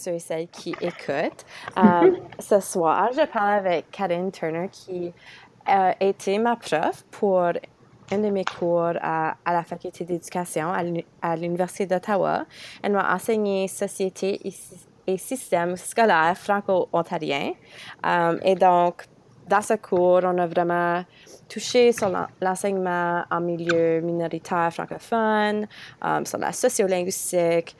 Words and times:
ceux 0.00 0.14
et 0.14 0.18
celles 0.18 0.48
qui 0.48 0.70
écoutent. 0.80 1.44
Euh, 1.76 2.16
ce 2.38 2.60
soir, 2.60 3.10
je 3.12 3.26
parle 3.26 3.66
avec 3.66 3.90
Karine 3.90 4.32
Turner 4.32 4.68
qui 4.70 5.12
a 5.66 5.94
été 6.00 6.38
ma 6.38 6.56
prof 6.56 7.04
pour 7.10 7.52
un 8.12 8.18
de 8.18 8.30
mes 8.30 8.44
cours 8.44 8.94
à, 9.00 9.36
la 9.46 9.62
faculté 9.62 10.04
d'éducation 10.04 10.72
à 11.22 11.36
l'Université 11.36 11.86
d'Ottawa. 11.86 12.44
Elle 12.82 12.92
m'a 12.92 13.14
enseigné 13.14 13.68
société 13.68 14.40
et, 15.06 15.18
système 15.18 15.76
scolaire 15.76 16.36
franco-ontarien. 16.36 17.52
Euh, 18.06 18.38
et 18.44 18.54
donc, 18.54 19.06
dans 19.48 19.60
ce 19.60 19.74
cours, 19.74 20.20
on 20.22 20.38
a 20.38 20.46
vraiment 20.46 21.04
touché 21.48 21.90
sur 21.90 22.10
l'enseignement 22.40 23.24
en 23.28 23.40
milieu 23.40 24.00
minoritaire 24.00 24.72
francophone, 24.72 25.66
euh, 26.04 26.24
sur 26.24 26.38
la 26.38 26.52
sociolinguistique, 26.52 27.76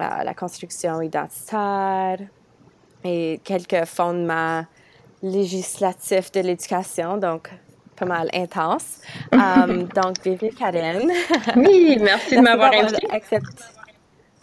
euh, 0.00 0.22
la 0.24 0.34
construction 0.34 1.00
identitaire 1.00 2.18
et 3.04 3.40
quelques 3.44 3.84
fondements 3.84 4.64
législatifs 5.22 6.30
de 6.32 6.40
l'éducation, 6.40 7.16
donc 7.16 7.50
pas 7.96 8.06
mal 8.06 8.28
intense. 8.32 9.00
Euh, 9.34 9.82
donc, 9.94 10.22
bienvenue 10.22 10.52
Karen. 10.52 11.10
Oui, 11.56 11.98
merci 12.00 12.36
de 12.36 12.40
m'avoir 12.40 12.72
invité. 12.72 13.06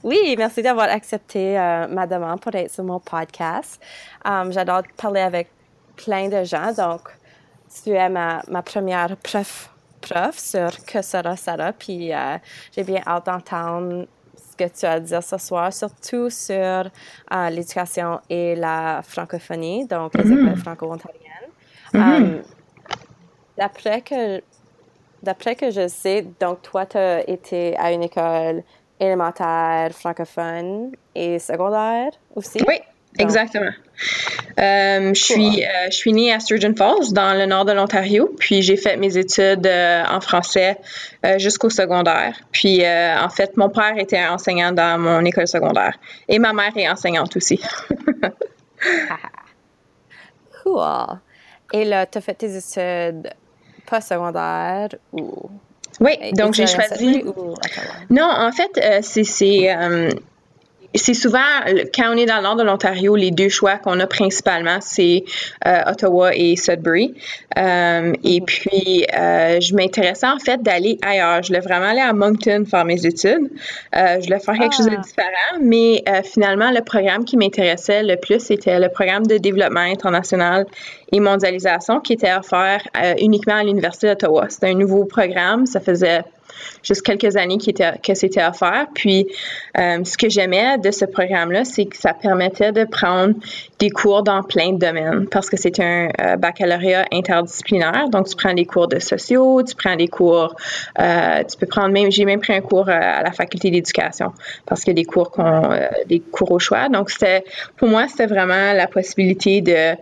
Oui, 0.04 0.36
merci 0.38 0.62
d'avoir 0.62 0.90
accepté 0.90 1.56
ma 1.90 2.06
demande 2.06 2.40
pour 2.40 2.54
être 2.54 2.72
sur 2.72 2.84
mon 2.84 3.00
podcast. 3.00 3.82
J'adore 4.24 4.84
parler 4.98 5.22
avec 5.22 5.50
plein 5.96 6.30
de 6.30 6.44
gens. 6.44 6.72
Donc, 6.74 7.10
tu 7.84 7.92
es 7.92 8.10
ma, 8.10 8.42
ma 8.48 8.62
première 8.62 9.16
prof, 9.18 9.70
prof 10.02 10.38
sur 10.38 10.72
que 10.86 11.02
sera 11.02 11.36
Sarah. 11.36 11.74
Puis, 11.74 12.14
euh, 12.14 12.38
j'ai 12.72 12.84
bien 12.84 13.02
hâte 13.06 13.26
d'entendre 13.26 14.08
ce 14.58 14.64
que 14.64 14.80
tu 14.80 14.86
as 14.86 14.92
à 14.94 15.00
dire 15.00 15.24
ce 15.24 15.38
soir, 15.38 15.72
surtout 15.74 16.30
sur 16.30 16.56
euh, 16.56 17.50
l'éducation 17.50 18.20
et 18.30 18.56
la 18.56 19.02
francophonie, 19.04 19.86
donc 19.86 20.16
les 20.16 20.24
mm-hmm. 20.24 20.44
écoles 20.44 20.58
franco-ontariennes. 20.58 21.22
Mm-hmm. 21.94 22.24
Euh, 22.24 22.42
d'après 23.58 24.02
que 24.02 24.42
D'après 25.26 25.56
que 25.56 25.72
je 25.72 25.88
sais, 25.88 26.24
donc 26.40 26.62
toi, 26.62 26.86
tu 26.86 26.98
as 26.98 27.28
été 27.28 27.76
à 27.78 27.92
une 27.92 28.04
école 28.04 28.62
élémentaire 29.00 29.92
francophone 29.92 30.92
et 31.16 31.40
secondaire 31.40 32.12
aussi? 32.36 32.60
Oui, 32.68 32.76
Exactement. 33.18 33.72
Euh, 34.60 35.14
je, 35.14 35.24
suis, 35.24 35.64
euh, 35.64 35.68
je 35.90 35.96
suis 35.96 36.14
née 36.14 36.34
à 36.34 36.40
Sturgeon 36.40 36.74
Falls, 36.76 37.14
dans 37.14 37.38
le 37.38 37.46
nord 37.46 37.66
de 37.66 37.72
l'Ontario, 37.72 38.34
puis 38.38 38.62
j'ai 38.62 38.78
fait 38.78 38.98
mes 38.98 39.18
études 39.18 39.68
euh, 39.68 40.04
en 40.10 40.22
français 40.22 40.78
jusqu'au 41.38 41.70
secondaire. 41.70 42.38
Puis, 42.52 42.84
en 42.86 43.30
fait, 43.30 43.58
mon 43.58 43.70
père 43.70 43.98
était 43.98 44.24
enseignant 44.26 44.72
dans 44.72 45.00
mon 45.00 45.26
école 45.26 45.48
secondaire 45.48 45.98
et 46.28 46.40
ma 46.40 46.54
mère 46.54 46.72
est 46.76 46.88
enseignante 46.88 47.36
aussi. 47.36 47.60
cool. 50.64 50.82
Et 51.74 51.84
là, 51.84 52.06
tu 52.06 52.20
as 52.20 52.22
fait 52.22 52.36
tes 52.36 52.56
études 52.56 53.32
post-secondaires 53.88 54.90
ou... 55.14 55.50
Oui, 56.00 56.18
donc 56.34 56.54
j'ai 56.54 56.68
choisi. 56.68 57.24
Non, 58.10 58.30
en 58.30 58.52
fait, 58.52 59.02
c'est 59.02 59.24
c'est 60.98 61.14
souvent, 61.14 61.40
quand 61.94 62.14
on 62.14 62.18
est 62.18 62.26
dans 62.26 62.38
le 62.38 62.44
nord 62.44 62.56
de 62.56 62.64
l'Ontario, 62.64 63.16
les 63.16 63.32
deux 63.32 63.50
choix 63.50 63.78
qu'on 63.78 64.00
a 64.00 64.08
principalement, 64.08 64.78
c'est 64.82 65.24
euh, 65.68 65.82
Ottawa 65.88 66.36
et 66.36 66.56
Sudbury. 66.56 67.16
Euh, 67.58 68.14
et 68.24 68.42
puis, 68.42 69.06
euh, 69.18 69.60
je 69.60 69.76
m'intéressais 69.76 70.28
en 70.28 70.40
fait 70.40 70.62
d'aller 70.62 70.98
ailleurs. 71.02 71.44
Je 71.44 71.48
voulais 71.48 71.60
vraiment 71.60 71.88
aller 71.88 72.02
à 72.02 72.14
Moncton 72.14 72.64
faire 72.70 72.86
mes 72.86 73.06
études. 73.06 73.50
je 73.94 74.24
voulais 74.24 74.40
faire 74.40 74.58
quelque 74.58 74.76
chose 74.76 74.90
de 74.90 74.96
ah. 74.98 75.02
différent, 75.02 75.60
mais 75.62 76.04
finalement, 76.24 76.72
le 76.72 76.82
programme 76.82 77.26
qui 77.26 77.38
m'intéressait 77.38 78.04
le 78.04 78.16
plus, 78.18 78.40
c'était 78.40 78.80
le 78.80 78.90
programme 78.90 79.26
de 79.26 79.38
développement 79.38 79.82
international 79.82 80.66
et 81.12 81.20
mondialisation 81.20 82.00
qui 82.00 82.14
était 82.14 82.34
offert 82.34 82.82
uniquement 83.20 83.56
à 83.56 83.64
l'Université 83.64 84.08
d'Ottawa. 84.08 84.46
C'était 84.50 84.68
un 84.68 84.76
nouveau 84.76 85.06
programme. 85.06 85.66
Ça 85.66 85.80
faisait 85.80 86.24
juste 86.84 87.02
quelques 87.02 87.36
années 87.36 87.58
qui 87.58 87.72
était, 87.72 87.94
que 88.04 88.14
c'était 88.14 88.44
offert. 88.44 88.88
Puis, 88.94 89.28
euh, 89.78 90.04
ce 90.04 90.18
que 90.18 90.30
j'aimais 90.30 90.78
de 90.78 90.92
ce 90.92 91.06
programme-là, 91.06 91.66
c'est 91.66 91.86
que 91.86 91.98
ça 91.98 92.14
permettait 92.14 92.72
de 92.72 92.86
prendre 92.86 93.36
des 93.80 93.90
cours 93.90 94.24
dans 94.24 94.44
plein 94.44 94.74
de 94.74 94.78
domaines 94.78 95.28
parce 95.28 95.50
que 95.50 95.58
c'est 95.58 95.80
un 95.80 96.10
euh, 96.22 96.38
baccalauréat 96.38 97.06
interdisciplinaire. 97.12 98.10
Donc, 98.10 98.28
tu 98.28 98.36
prends 98.36 98.54
des 98.54 98.66
cours 98.66 98.88
de 98.88 99.00
sociaux, 99.00 99.64
tu 99.64 99.76
prends 99.76 99.96
des 99.96 100.08
cours, 100.08 100.56
euh, 101.00 101.44
tu 101.44 101.58
peux 101.58 101.66
prendre 101.66 101.90
même, 101.90 102.12
j'ai 102.12 102.26
même 102.26 102.40
pris 102.40 102.54
un 102.54 102.62
cours 102.62 102.90
à 102.90 103.22
la 103.22 103.32
faculté 103.32 103.72
d'éducation 103.72 104.32
parce 104.66 104.82
qu'il 104.82 104.92
y 104.92 105.00
a 105.00 105.02
des 105.02 105.06
cours 105.06 105.32
qu'on, 105.32 105.78
des 106.08 106.20
cours 106.20 106.52
au 106.52 106.60
choix. 106.60 106.90
Donc, 106.90 107.10
c'était, 107.10 107.44
pour 107.78 107.88
moi, 107.88 108.08
c'était 108.08 108.28
vraiment 108.28 108.74
la 108.74 108.88
possibilité 108.88 109.62
de, 109.62 109.96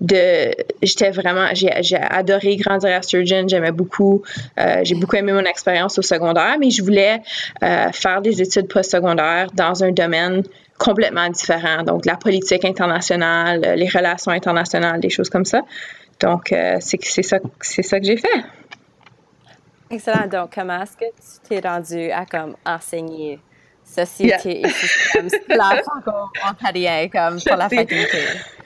de, 0.00 0.54
j'étais 0.82 1.10
vraiment, 1.10 1.48
j'ai, 1.52 1.70
adoré 1.96 2.56
grandir 2.56 2.96
à 2.96 3.02
Sturgeon, 3.02 3.46
j'aimais 3.48 3.72
beaucoup, 3.72 4.22
j'ai 4.82 4.94
beaucoup 4.94 5.16
aimé 5.16 5.32
mon 5.32 5.44
expérience 5.58 5.98
au 5.98 6.02
secondaire, 6.02 6.56
mais 6.60 6.70
je 6.70 6.82
voulais 6.82 7.20
euh, 7.62 7.90
faire 7.92 8.20
des 8.22 8.40
études 8.40 8.68
postsecondaires 8.68 9.48
dans 9.54 9.82
un 9.82 9.90
domaine 9.90 10.42
complètement 10.78 11.28
différent, 11.28 11.82
donc 11.82 12.06
la 12.06 12.16
politique 12.16 12.64
internationale, 12.64 13.60
les 13.76 13.88
relations 13.88 14.30
internationales, 14.30 15.00
des 15.00 15.10
choses 15.10 15.28
comme 15.28 15.44
ça. 15.44 15.62
Donc, 16.20 16.52
euh, 16.52 16.76
c'est 16.80 17.22
ça, 17.22 17.38
ça 17.60 18.00
que 18.00 18.06
j'ai 18.06 18.16
fait. 18.16 18.40
Excellent. 19.90 20.26
Donc, 20.26 20.54
comment 20.54 20.82
est-ce 20.82 20.96
que 20.96 21.06
tu 21.06 21.48
t'es 21.48 21.68
rendu 21.68 22.10
à 22.10 22.24
comme 22.26 22.54
enseigner 22.64 23.40
société 23.88 24.60
et 24.60 24.68
système 24.68 25.28
ontarien 26.50 27.08
comme 27.08 27.40
pour 27.40 27.56
la 27.56 27.68
faculté? 27.68 28.18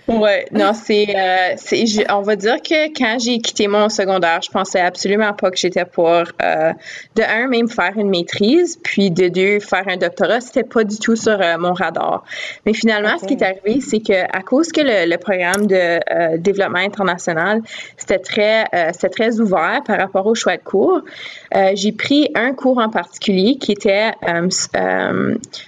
Ouais, 0.09 0.47
non, 0.51 0.73
c'est, 0.75 1.15
euh, 1.15 1.55
c'est, 1.57 1.85
on 2.11 2.23
va 2.23 2.35
dire 2.35 2.61
que 2.61 2.89
quand 2.89 3.19
j'ai 3.21 3.39
quitté 3.39 3.69
mon 3.69 3.89
secondaire, 3.89 4.41
je 4.43 4.51
pensais 4.51 4.81
absolument 4.81 5.33
pas 5.33 5.51
que 5.51 5.57
j'étais 5.57 5.85
pour, 5.85 6.09
euh, 6.09 6.73
de 7.15 7.23
un, 7.23 7.47
même 7.47 7.69
faire 7.69 7.93
une 7.97 8.11
maîtrise, 8.11 8.79
puis 8.83 9.13
de 9.13 9.29
deux, 9.29 9.61
faire 9.61 9.85
un 9.87 9.97
doctorat. 9.97 10.41
C'était 10.41 10.65
pas 10.65 10.83
du 10.83 10.99
tout 10.99 11.15
sur 11.15 11.41
euh, 11.41 11.57
mon 11.57 11.73
radar. 11.73 12.25
Mais 12.67 12.75
finalement, 12.75 13.17
ce 13.21 13.27
qui 13.27 13.35
est 13.35 13.43
arrivé, 13.45 13.81
c'est 13.81 14.01
que 14.01 14.25
à 14.37 14.43
cause 14.43 14.73
que 14.73 14.81
le, 14.81 15.09
le 15.09 15.19
programme 15.19 15.69
de 15.69 16.01
euh, 16.11 16.37
développement 16.37 16.81
international, 16.81 17.61
c'était 17.97 18.19
très, 18.19 18.65
c'était 18.93 19.09
très 19.09 19.41
ouvert 19.41 19.83
par 19.87 19.99
rapport 19.99 20.27
au 20.27 20.35
choix 20.35 20.57
de 20.57 20.63
cours, 20.63 21.03
j'ai 21.75 21.93
pris 21.93 22.31
un 22.35 22.55
cours 22.55 22.79
en 22.79 22.89
particulier 22.89 23.57
qui 23.57 23.73
était 23.73 24.13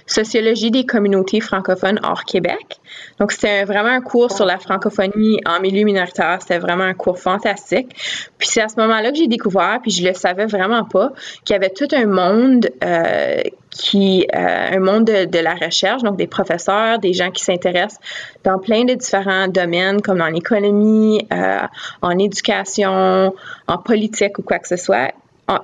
sociologie 0.05 0.71
des 0.71 0.85
communautés 0.85 1.39
francophones 1.39 1.99
hors 2.03 2.23
Québec. 2.23 2.79
Donc, 3.19 3.31
c'était 3.31 3.63
vraiment 3.65 3.89
un 3.89 4.01
cours 4.01 4.31
sur 4.31 4.45
la 4.45 4.59
francophonie 4.59 5.39
en 5.45 5.59
milieu 5.59 5.83
minoritaire. 5.83 6.37
C'était 6.41 6.59
vraiment 6.59 6.83
un 6.83 6.93
cours 6.93 7.19
fantastique. 7.19 7.95
Puis 8.37 8.47
c'est 8.49 8.61
à 8.61 8.67
ce 8.67 8.79
moment-là 8.79 9.11
que 9.11 9.17
j'ai 9.17 9.27
découvert, 9.27 9.79
puis 9.81 9.91
je 9.91 10.07
le 10.07 10.13
savais 10.13 10.45
vraiment 10.45 10.83
pas, 10.83 11.11
qu'il 11.43 11.53
y 11.53 11.57
avait 11.57 11.69
tout 11.69 11.87
un 11.93 12.05
monde 12.05 12.69
euh, 12.83 13.41
qui 13.71 14.25
euh, 14.33 14.69
un 14.71 14.79
monde 14.79 15.05
de, 15.05 15.39
la 15.39 15.53
recherche, 15.53 16.01
donc 16.01 16.17
des 16.17 16.27
professeurs, 16.27 16.99
des 16.99 17.13
gens 17.13 17.31
qui 17.31 17.43
s'intéressent 17.43 17.99
dans 18.43 18.57
plein 18.57 18.85
de 18.85 18.93
différents 18.93 19.47
domaines, 19.47 20.01
comme 20.01 20.19
dans 20.19 20.27
l'économie, 20.27 21.27
euh, 21.33 21.59
en 22.01 22.17
éducation, 22.17 23.33
en 23.67 23.77
politique 23.77 24.39
ou 24.39 24.43
quoi 24.43 24.59
que 24.59 24.67
ce 24.67 24.77
soit, 24.77 25.11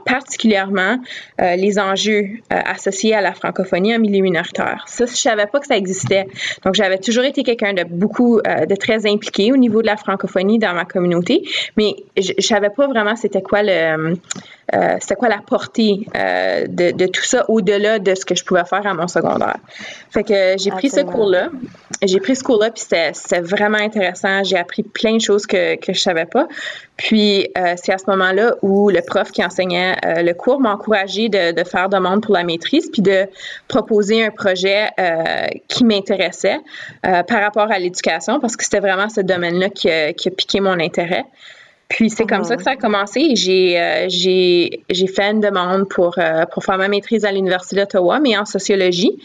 particulièrement 0.05 0.99
euh, 1.41 1.55
les 1.55 1.79
enjeux 1.79 2.29
euh, 2.51 2.55
associés 2.65 3.15
à 3.15 3.21
la 3.21 3.33
francophonie 3.33 3.95
en 3.95 3.99
milieu 3.99 4.21
minoritaire. 4.21 4.83
Ça, 4.87 5.05
je 5.05 5.15
savais 5.15 5.47
pas 5.47 5.59
que 5.59 5.67
ça 5.67 5.75
existait. 5.75 6.27
Donc, 6.63 6.75
j'avais 6.75 6.97
toujours 6.97 7.23
été 7.23 7.43
quelqu'un 7.43 7.73
de 7.73 7.83
beaucoup, 7.83 8.39
euh, 8.39 8.65
de 8.65 8.75
très 8.75 9.09
impliqué 9.09 9.51
au 9.51 9.57
niveau 9.57 9.81
de 9.81 9.87
la 9.87 9.97
francophonie 9.97 10.59
dans 10.59 10.73
ma 10.73 10.85
communauté, 10.85 11.43
mais 11.77 11.95
je, 12.17 12.33
je 12.37 12.45
savais 12.45 12.69
pas 12.69 12.87
vraiment 12.87 13.15
c'était 13.15 13.41
quoi 13.41 13.63
le, 13.63 14.17
c'était 15.01 15.15
quoi 15.15 15.27
la 15.27 15.39
portée 15.39 16.05
de, 16.13 16.91
de, 16.91 17.07
tout 17.07 17.23
ça 17.23 17.45
au-delà 17.49 17.99
de 17.99 18.15
ce 18.15 18.23
que 18.23 18.35
je 18.35 18.45
pouvais 18.45 18.63
faire 18.63 18.87
à 18.87 18.93
mon 18.93 19.07
secondaire. 19.07 19.57
Fait 20.11 20.23
que 20.23 20.55
j'ai 20.57 20.71
pris 20.71 20.89
ce 20.89 21.01
cours-là. 21.01 21.49
J'ai 22.03 22.19
pris 22.19 22.35
ce 22.35 22.43
cours-là, 22.43 22.71
puis 22.71 22.81
c'était 22.83 23.41
vraiment 23.41 23.77
intéressant. 23.77 24.43
J'ai 24.43 24.57
appris 24.57 24.83
plein 24.83 25.17
de 25.17 25.21
choses 25.21 25.45
que, 25.45 25.75
que 25.75 25.93
je 25.93 25.99
savais 25.99 26.25
pas. 26.25 26.47
Puis, 27.01 27.47
c'est 27.77 27.91
à 27.91 27.97
ce 27.97 28.07
moment-là 28.09 28.55
où 28.61 28.91
le 28.91 29.01
prof 29.01 29.31
qui 29.31 29.43
enseignait 29.43 29.95
euh, 30.05 30.21
le 30.21 30.33
cours 30.33 30.59
m'a 30.59 30.73
encouragé 30.73 31.29
de, 31.29 31.63
faire 31.63 31.89
demande 31.89 32.21
pour 32.21 32.35
la 32.35 32.43
maîtrise 32.43 32.91
puis 32.91 33.01
de 33.01 33.25
proposer 33.67 34.23
un 34.23 34.29
projet 34.29 34.89
euh, 34.99 35.47
qui 35.67 35.83
m'intéressait 35.83 36.59
euh, 37.07 37.23
par 37.23 37.41
rapport 37.41 37.71
à 37.71 37.79
l'éducation 37.79 38.39
parce 38.39 38.55
que 38.55 38.63
c'était 38.63 38.79
vraiment 38.79 39.09
ce 39.09 39.21
domaine-là 39.21 39.69
qui, 39.69 39.89
a 39.89 40.13
piqué 40.13 40.59
mon 40.59 40.79
intérêt. 40.79 41.25
Puis 41.91 42.09
c'est 42.09 42.25
comme 42.25 42.45
ça 42.45 42.55
que 42.55 42.63
ça 42.63 42.71
a 42.71 42.75
commencé. 42.77 43.35
J'ai 43.35 43.77
euh, 43.77 44.05
j'ai 44.07 44.83
j'ai 44.89 45.07
fait 45.07 45.29
une 45.29 45.41
demande 45.41 45.89
pour 45.89 46.17
euh, 46.17 46.45
pour 46.45 46.63
faire 46.63 46.77
ma 46.77 46.87
maîtrise 46.87 47.25
à 47.25 47.33
l'université 47.33 47.75
d'Ottawa, 47.75 48.19
mais 48.21 48.37
en 48.37 48.45
sociologie. 48.45 49.21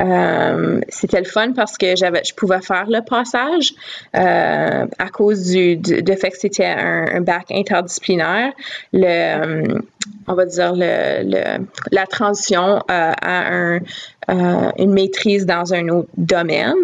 Euh, 0.00 0.80
c'était 0.88 1.18
le 1.18 1.26
fun 1.26 1.52
parce 1.54 1.76
que 1.76 1.96
j'avais 1.96 2.22
je 2.24 2.32
pouvais 2.34 2.60
faire 2.60 2.86
le 2.88 3.00
passage 3.00 3.74
à 4.12 5.08
cause 5.12 5.50
du, 5.50 5.76
du 5.76 6.16
fait 6.16 6.30
que 6.30 6.38
c'était 6.38 6.66
un, 6.66 7.20
bac 7.20 7.46
interdisciplinaire. 7.50 8.52
Le 8.92 9.82
on 10.28 10.34
va 10.34 10.46
dire 10.46 10.72
le, 10.74 11.22
le 11.24 11.66
la 11.90 12.06
transition 12.06 12.80
à 12.88 13.14
un 13.26 13.80
une 14.28 14.92
maîtrise 14.92 15.46
dans 15.46 15.74
un 15.74 15.88
autre 15.88 16.08
domaine, 16.16 16.74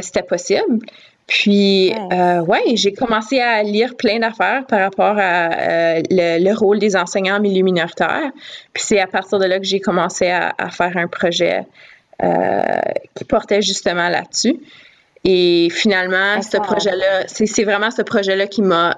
c'était 0.00 0.22
possible. 0.22 0.78
Puis, 1.28 1.92
euh, 1.94 2.40
ouais, 2.40 2.74
j'ai 2.74 2.94
commencé 2.94 3.38
à 3.38 3.62
lire 3.62 3.96
plein 3.96 4.18
d'affaires 4.18 4.64
par 4.66 4.80
rapport 4.80 5.14
à 5.18 5.52
euh, 5.52 6.02
le, 6.10 6.54
rôle 6.54 6.78
des 6.78 6.96
enseignants 6.96 7.36
en 7.36 7.40
milieu 7.40 7.62
minoritaire. 7.62 8.32
Puis 8.72 8.82
c'est 8.86 8.98
à 8.98 9.06
partir 9.06 9.38
de 9.38 9.44
là 9.44 9.58
que 9.58 9.66
j'ai 9.66 9.78
commencé 9.78 10.30
à, 10.30 10.70
faire 10.70 10.96
un 10.96 11.06
projet 11.06 11.66
euh, 12.22 12.62
qui 13.14 13.24
portait 13.24 13.60
justement 13.60 14.08
là-dessus. 14.08 14.56
Et 15.24 15.68
finalement, 15.70 16.40
ce 16.40 16.56
projet-là, 16.56 17.24
c'est 17.26 17.64
vraiment 17.64 17.90
ce 17.90 18.00
projet-là 18.00 18.46
qui 18.46 18.62
m'a 18.62 18.96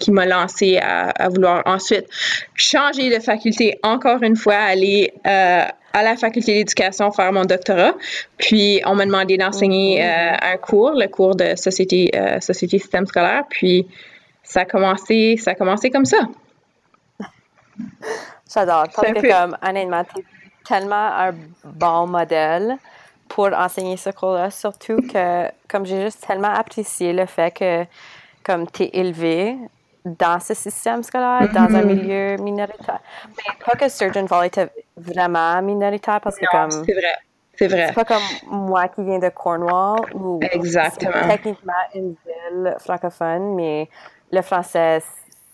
qui 0.00 0.10
m'a 0.10 0.26
lancé 0.26 0.78
à, 0.78 1.10
à, 1.10 1.28
vouloir 1.28 1.62
ensuite 1.66 2.06
changer 2.54 3.14
de 3.14 3.22
faculté 3.22 3.78
encore 3.84 4.22
une 4.24 4.36
fois, 4.36 4.56
aller 4.56 5.12
à 5.92 6.02
la 6.02 6.16
faculté 6.16 6.54
d'éducation 6.54 7.10
faire 7.10 7.32
mon 7.32 7.44
doctorat. 7.44 7.94
Puis 8.36 8.80
on 8.84 8.94
m'a 8.94 9.06
demandé 9.06 9.36
d'enseigner 9.36 10.04
euh, 10.04 10.32
un 10.40 10.56
cours, 10.56 10.92
le 10.92 11.08
cours 11.08 11.34
de 11.34 11.56
société, 11.56 12.10
euh, 12.14 12.40
société 12.40 12.78
système 12.78 13.06
scolaire. 13.06 13.44
Puis 13.48 13.86
ça 14.42 14.60
a 14.60 14.64
commencé, 14.64 15.36
ça 15.36 15.52
a 15.52 15.54
commencé 15.54 15.90
comme 15.90 16.04
ça. 16.04 16.18
J'adore. 18.52 18.86
Parce 18.94 19.12
que 19.12 19.28
comme 19.28 19.56
honnêtement, 19.62 20.04
tu 20.04 20.24
tellement 20.68 20.94
un 20.96 21.34
bon 21.64 22.06
modèle 22.06 22.76
pour 23.28 23.46
enseigner 23.46 23.96
ce 23.96 24.10
cours-là, 24.10 24.50
surtout 24.50 24.96
que 24.96 25.48
comme 25.68 25.86
j'ai 25.86 26.02
juste 26.02 26.26
tellement 26.26 26.52
apprécié 26.52 27.12
le 27.12 27.26
fait 27.26 27.54
que 27.54 27.84
comme 28.44 28.70
tu 28.70 28.84
es 28.84 28.90
élevé 28.92 29.56
dans 30.04 30.40
ce 30.40 30.54
système 30.54 31.02
scolaire, 31.02 31.48
dans 31.52 31.62
un 31.62 31.68
mm-hmm. 31.68 31.84
milieu 31.84 32.36
minoritaire. 32.36 33.00
Mais 33.28 33.64
pas 33.64 33.76
que 33.76 33.88
Sturgeon 33.88 34.24
Valley 34.26 34.48
était 34.48 34.68
vraiment 34.96 35.60
minoritaire 35.62 36.20
parce 36.20 36.36
que 36.36 36.46
comme. 36.50 36.70
C'est 36.70 36.92
vrai. 36.92 37.14
C'est 37.56 37.66
vrai. 37.66 37.86
C'est 37.88 37.94
pas 37.94 38.04
comme 38.04 38.22
moi 38.46 38.86
qui 38.88 39.02
viens 39.02 39.18
de 39.18 39.30
Cornwall 39.30 40.00
où 40.14 40.38
Exactement. 40.42 41.28
techniquement 41.28 41.72
une 41.94 42.14
ville 42.24 42.76
francophone, 42.78 43.56
mais 43.56 43.88
le 44.30 44.42
français, 44.42 45.02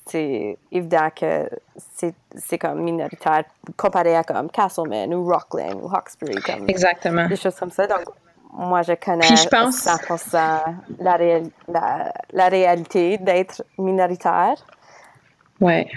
c'est 0.06 0.58
évident 0.70 1.08
que 1.19 1.49
c'est 1.76 2.58
comme 2.58 2.82
minoritaire 2.82 3.44
comparé 3.76 4.17
à 4.17 4.23
comme 4.23 4.50
Castleman 4.50 5.14
ou 5.14 5.25
Rockland 5.25 5.81
ou 5.82 5.88
Hawkesbury. 5.88 6.35
Comme 6.43 6.69
Exactement. 6.69 7.26
Des 7.26 7.37
choses 7.37 7.55
comme 7.55 7.70
ça. 7.70 7.87
Donc, 7.87 8.05
moi, 8.54 8.82
je 8.82 8.92
connais 8.92 9.26
Puis 9.26 9.36
je 9.36 9.48
pense... 9.48 9.84
100% 9.84 10.60
la, 11.00 11.18
la, 11.68 12.12
la 12.32 12.48
réalité 12.48 13.18
d'être 13.18 13.64
minoritaire. 13.78 14.54
Ouais. 15.60 15.90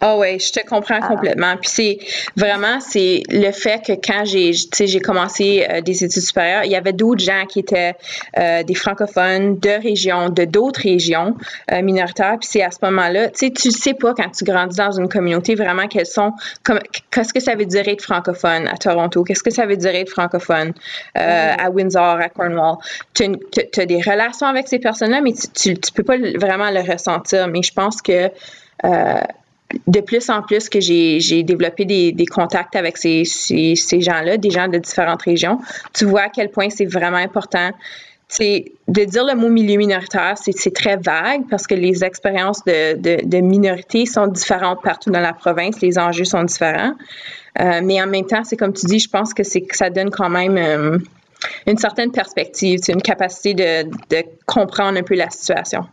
Ah 0.00 0.16
oui, 0.16 0.38
je 0.38 0.52
te 0.52 0.66
comprends 0.66 1.00
ah. 1.02 1.08
complètement. 1.08 1.56
Puis 1.56 1.70
c'est 1.70 1.98
vraiment 2.36 2.80
c'est 2.80 3.22
le 3.28 3.50
fait 3.52 3.84
que 3.84 3.92
quand 3.92 4.24
j'ai 4.24 4.52
j'ai 4.52 5.00
commencé 5.00 5.66
euh, 5.68 5.80
des 5.80 6.04
études 6.04 6.22
supérieures, 6.22 6.64
il 6.64 6.70
y 6.70 6.76
avait 6.76 6.92
d'autres 6.92 7.22
gens 7.22 7.44
qui 7.46 7.60
étaient 7.60 7.94
euh, 8.38 8.62
des 8.62 8.74
francophones 8.74 9.58
de 9.58 9.82
régions, 9.82 10.28
de 10.30 10.44
d'autres 10.44 10.80
régions 10.82 11.36
euh, 11.72 11.82
minoritaires. 11.82 12.36
Puis 12.40 12.48
c'est 12.50 12.62
à 12.62 12.70
ce 12.70 12.78
moment-là, 12.82 13.28
tu 13.28 13.46
sais, 13.46 13.50
tu 13.50 13.70
sais 13.70 13.94
pas 13.94 14.14
quand 14.14 14.30
tu 14.30 14.44
grandis 14.44 14.76
dans 14.76 14.92
une 14.92 15.08
communauté 15.08 15.54
vraiment 15.54 15.86
quelles 15.86 16.06
sont, 16.06 16.32
qu'est-ce 17.10 17.32
que 17.32 17.40
ça 17.40 17.54
veut 17.54 17.66
dire 17.66 17.88
être 17.88 18.02
francophone 18.02 18.68
à 18.68 18.76
Toronto, 18.76 19.24
qu'est-ce 19.24 19.42
que 19.42 19.50
ça 19.50 19.66
veut 19.66 19.76
dire 19.76 19.94
être 19.94 20.10
francophone 20.10 20.72
mm-hmm. 21.16 21.60
à 21.60 21.70
Windsor, 21.70 22.20
à 22.20 22.28
Cornwall? 22.28 22.76
Tu 23.14 23.24
as, 23.24 23.86
des 23.86 24.00
relations 24.00 24.46
avec 24.46 24.68
ces 24.68 24.78
personnes-là, 24.78 25.20
mais 25.20 25.32
tu, 25.32 25.74
tu, 25.78 25.92
peux 25.92 26.02
pas 26.02 26.16
vraiment 26.38 26.70
le 26.70 26.80
ressentir. 26.80 27.48
Mais 27.48 27.62
je 27.62 27.72
pense 27.72 28.00
que 28.02 28.30
euh, 28.84 29.20
de 29.86 30.00
plus 30.00 30.30
en 30.30 30.42
plus 30.42 30.68
que 30.68 30.80
j'ai 30.80 31.42
développé 31.42 31.84
des, 31.84 32.26
contacts 32.26 32.76
avec 32.76 32.96
ces, 32.96 33.24
gens-là, 33.24 34.36
des 34.36 34.50
gens 34.50 34.68
de 34.68 34.78
différentes 34.78 35.22
régions, 35.22 35.58
tu 35.92 36.04
vois 36.04 36.22
à 36.22 36.28
quel 36.28 36.50
point 36.50 36.70
c'est 36.70 36.86
vraiment 36.86 37.18
important. 37.18 37.70
C'est 38.28 38.72
de 38.86 39.04
dire 39.04 39.24
le 39.24 39.34
mot 39.34 39.48
milieu 39.48 39.76
minoritaire, 39.76 40.34
c'est 40.36 40.72
très 40.72 40.96
vague 40.96 41.42
parce 41.50 41.66
que 41.66 41.74
les 41.74 42.04
expériences 42.04 42.62
de, 42.64 42.96
de, 42.96 43.18
de, 43.24 43.38
minorité 43.38 44.06
sont 44.06 44.28
différentes 44.28 44.82
partout 44.82 45.10
dans 45.10 45.20
la 45.20 45.32
province, 45.32 45.80
les 45.80 45.98
enjeux 45.98 46.24
sont 46.24 46.44
différents. 46.44 46.94
Euh, 47.60 47.80
mais 47.82 48.00
en 48.00 48.06
même 48.06 48.26
temps, 48.26 48.44
c'est 48.44 48.56
comme 48.56 48.72
tu 48.72 48.86
dis, 48.86 49.00
je 49.00 49.08
pense 49.08 49.34
que 49.34 49.42
c'est 49.42 49.66
ça 49.72 49.90
donne 49.90 50.10
quand 50.10 50.30
même 50.30 50.56
euh, 50.56 50.98
une 51.66 51.78
certaine 51.78 52.12
perspective, 52.12 52.78
une 52.88 53.02
capacité 53.02 53.54
de, 53.54 53.90
de 54.10 54.22
comprendre 54.46 54.96
un 54.96 55.02
peu 55.02 55.16
la 55.16 55.30
situation. 55.30 55.86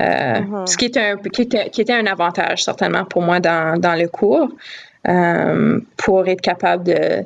Euh. 0.00 0.66
Ce 0.66 0.76
qui, 0.76 0.86
est 0.86 0.96
un, 0.96 1.16
qui, 1.16 1.42
était, 1.42 1.70
qui, 1.70 1.80
était, 1.80 1.92
un 1.92 2.06
avantage 2.06 2.64
certainement 2.64 3.04
pour 3.04 3.22
moi 3.22 3.40
dans, 3.40 3.78
dans 3.78 3.94
le 3.94 4.08
cours, 4.08 4.48
euh, 5.08 5.80
pour 5.96 6.26
être 6.28 6.40
capable 6.40 6.84
de, 6.84 7.24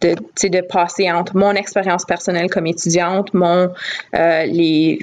de, 0.00 0.14
de 0.48 0.60
passer 0.62 1.10
entre 1.10 1.36
mon 1.36 1.52
expérience 1.52 2.04
personnelle 2.04 2.48
comme 2.50 2.66
étudiante, 2.66 3.34
mon, 3.34 3.70
euh, 4.14 4.44
les, 4.46 5.00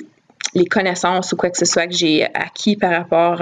les 0.55 0.65
connaissances 0.65 1.31
ou 1.31 1.35
quoi 1.35 1.49
que 1.49 1.57
ce 1.57 1.65
soit 1.65 1.87
que 1.87 1.93
j'ai 1.93 2.25
acquis 2.33 2.75
par 2.75 2.91
rapport 2.91 3.41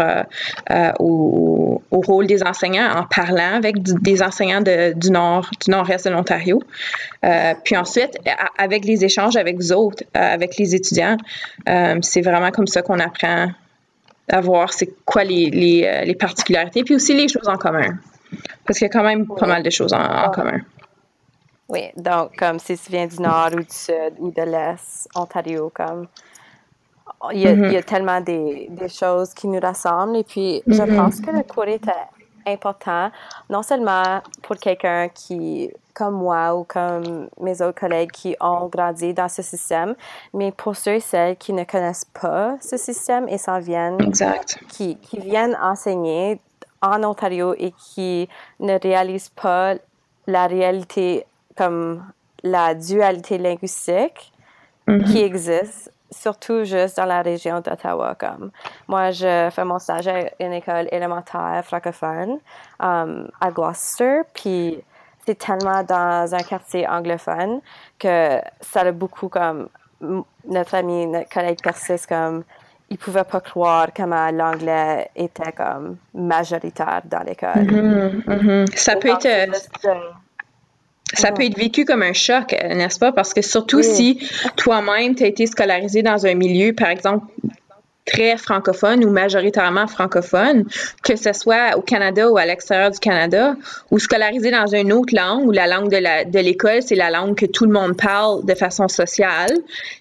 au, 0.99 1.81
au, 1.89 2.01
rôle 2.01 2.27
des 2.27 2.43
enseignants 2.43 2.89
en 2.95 3.03
parlant 3.03 3.55
avec 3.55 3.81
des 3.81 4.21
enseignants 4.21 4.61
de, 4.61 4.93
du 4.93 5.09
nord 5.09 5.49
du 5.63 5.71
nord-est 5.71 6.05
de 6.05 6.11
l'Ontario. 6.11 6.61
puis 7.63 7.77
ensuite, 7.77 8.17
avec 8.57 8.85
les 8.85 9.05
échanges 9.05 9.37
avec 9.37 9.55
vous 9.55 9.71
autres, 9.73 10.03
avec 10.13 10.57
les 10.57 10.75
étudiants, 10.75 11.17
c'est 12.01 12.21
vraiment 12.21 12.51
comme 12.51 12.67
ça 12.67 12.81
qu'on 12.83 12.99
apprend 12.99 13.47
à 14.29 14.41
voir 14.41 14.73
c'est 14.73 14.93
quoi 15.05 15.23
les, 15.23 15.49
les, 15.49 15.85
euh, 15.85 16.05
les, 16.05 16.15
particularités, 16.15 16.83
puis 16.83 16.95
aussi 16.95 17.13
les 17.13 17.27
choses 17.27 17.47
en 17.47 17.57
commun. 17.57 17.97
Parce 18.65 18.79
qu'il 18.79 18.87
y 18.87 18.89
a 18.89 18.93
quand 18.93 19.03
même 19.03 19.27
pas 19.27 19.47
mal 19.47 19.63
de 19.63 19.69
choses 19.69 19.93
en, 19.93 19.99
ah. 19.99 20.31
commun. 20.33 20.59
Oui, 21.67 21.89
donc 21.97 22.35
comme 22.37 22.59
si 22.59 22.77
tu 22.77 22.91
viens 22.91 23.07
du 23.07 23.21
nord 23.21 23.49
ou 23.53 23.59
du 23.59 23.65
sud 23.69 24.13
ou 24.17 24.31
de 24.31 24.41
l'est, 24.41 25.07
Ontario, 25.15 25.71
comme 25.73 26.07
il 27.33 27.39
y 27.39 27.47
a, 27.47 27.51
il 27.51 27.59
y 27.59 27.75
a 27.75 27.81
mm-hmm. 27.81 27.83
tellement 27.83 28.21
des, 28.21 28.67
des, 28.69 28.87
choses 28.87 29.33
qui 29.33 29.47
nous 29.47 29.59
rassemblent 29.59 30.17
et 30.17 30.23
puis 30.23 30.63
je 30.65 30.73
mm-hmm. 30.73 30.95
pense 30.95 31.19
que 31.19 31.31
le 31.31 31.43
cours 31.43 31.65
est 31.65 31.87
important, 32.51 33.11
non 33.49 33.63
seulement 33.63 34.21
pour 34.41 34.57
quelqu'un 34.57 35.09
qui 35.09 35.71
comme 35.93 36.15
moi 36.15 36.55
ou 36.55 36.63
comme 36.63 37.27
mes 37.41 37.61
autres 37.61 37.77
collègues 37.79 38.11
qui 38.11 38.33
ont 38.39 38.67
grandi 38.67 39.13
dans 39.13 39.27
ce 39.27 39.41
système, 39.41 39.95
mais 40.33 40.53
pour 40.53 40.77
ceux 40.77 40.93
et 40.93 40.99
celles 41.01 41.35
qui 41.35 41.51
ne 41.51 41.65
connaissent 41.65 42.09
pas 42.21 42.55
ce 42.61 42.77
système 42.77 43.27
et 43.27 43.37
s'en 43.37 43.59
viennent, 43.59 43.97
Qui, 44.69 44.95
qui 44.95 45.19
viennent 45.19 45.57
enseigner 45.61 46.39
en 46.81 47.03
Ontario 47.03 47.53
et 47.57 47.73
qui 47.73 48.29
ne 48.61 48.79
réalisent 48.79 49.29
pas 49.35 49.75
la 50.25 50.47
réalité 50.47 51.25
comme 51.57 52.01
la 52.43 52.73
dualité 52.73 53.37
linguistique 53.37 54.31
mm-hmm. 54.87 55.03
qui 55.03 55.21
existe 55.21 55.91
surtout 56.11 56.63
juste 56.63 56.97
dans 56.97 57.05
la 57.05 57.21
région 57.21 57.61
d'Ottawa. 57.61 58.15
Comme 58.15 58.51
moi, 58.87 59.11
je 59.11 59.49
fais 59.51 59.65
mon 59.65 59.79
stage 59.79 60.07
à 60.07 60.29
une 60.39 60.53
école 60.53 60.87
élémentaire 60.91 61.61
francophone 61.63 62.39
um, 62.79 63.29
à 63.39 63.51
Gloucester, 63.51 64.21
puis 64.33 64.83
c'est 65.25 65.37
tellement 65.37 65.83
dans 65.83 66.33
un 66.33 66.43
quartier 66.43 66.87
anglophone 66.87 67.61
que 67.99 68.39
ça 68.61 68.81
a 68.81 68.91
beaucoup 68.91 69.29
comme 69.29 69.69
notre 70.45 70.75
ami, 70.75 71.05
notre 71.07 71.29
collègue 71.29 71.61
persiste 71.61 72.07
comme 72.07 72.43
il 72.89 72.97
pouvait 72.97 73.23
pas 73.23 73.39
croire 73.39 73.89
comment 73.95 74.31
l'anglais 74.31 75.09
était 75.15 75.51
comme 75.51 75.97
majoritaire 76.13 77.01
dans 77.05 77.19
l'école. 77.19 77.63
Mm-hmm, 77.63 78.23
mm-hmm. 78.25 78.77
Ça 78.77 78.95
peut 78.95 79.09
être 79.09 79.51
ça 81.13 81.31
peut 81.31 81.43
être 81.43 81.57
vécu 81.57 81.85
comme 81.85 82.03
un 82.03 82.13
choc, 82.13 82.51
n'est-ce 82.51 82.99
pas? 82.99 83.11
Parce 83.11 83.33
que 83.33 83.41
surtout 83.41 83.81
si 83.81 84.19
toi-même, 84.55 85.15
tu 85.15 85.23
as 85.23 85.27
été 85.27 85.45
scolarisé 85.45 86.01
dans 86.01 86.25
un 86.25 86.35
milieu, 86.35 86.73
par 86.73 86.89
exemple, 86.89 87.25
très 88.09 88.37
francophone 88.37 89.03
ou 89.05 89.11
majoritairement 89.11 89.87
francophone, 89.87 90.65
que 91.03 91.15
ce 91.15 91.31
soit 91.33 91.77
au 91.77 91.81
Canada 91.81 92.29
ou 92.29 92.37
à 92.37 92.45
l'extérieur 92.45 92.91
du 92.91 92.99
Canada, 92.99 93.55
ou 93.91 93.99
scolarisé 93.99 94.51
dans 94.51 94.67
une 94.67 94.91
autre 94.93 95.13
langue, 95.15 95.47
où 95.47 95.51
la 95.51 95.67
langue 95.67 95.89
de 95.89 96.39
l'école, 96.39 96.81
c'est 96.81 96.95
la 96.95 97.11
langue 97.11 97.35
que 97.35 97.45
tout 97.45 97.65
le 97.65 97.71
monde 97.71 97.95
parle 97.95 98.45
de 98.45 98.53
façon 98.55 98.87
sociale, 98.87 99.51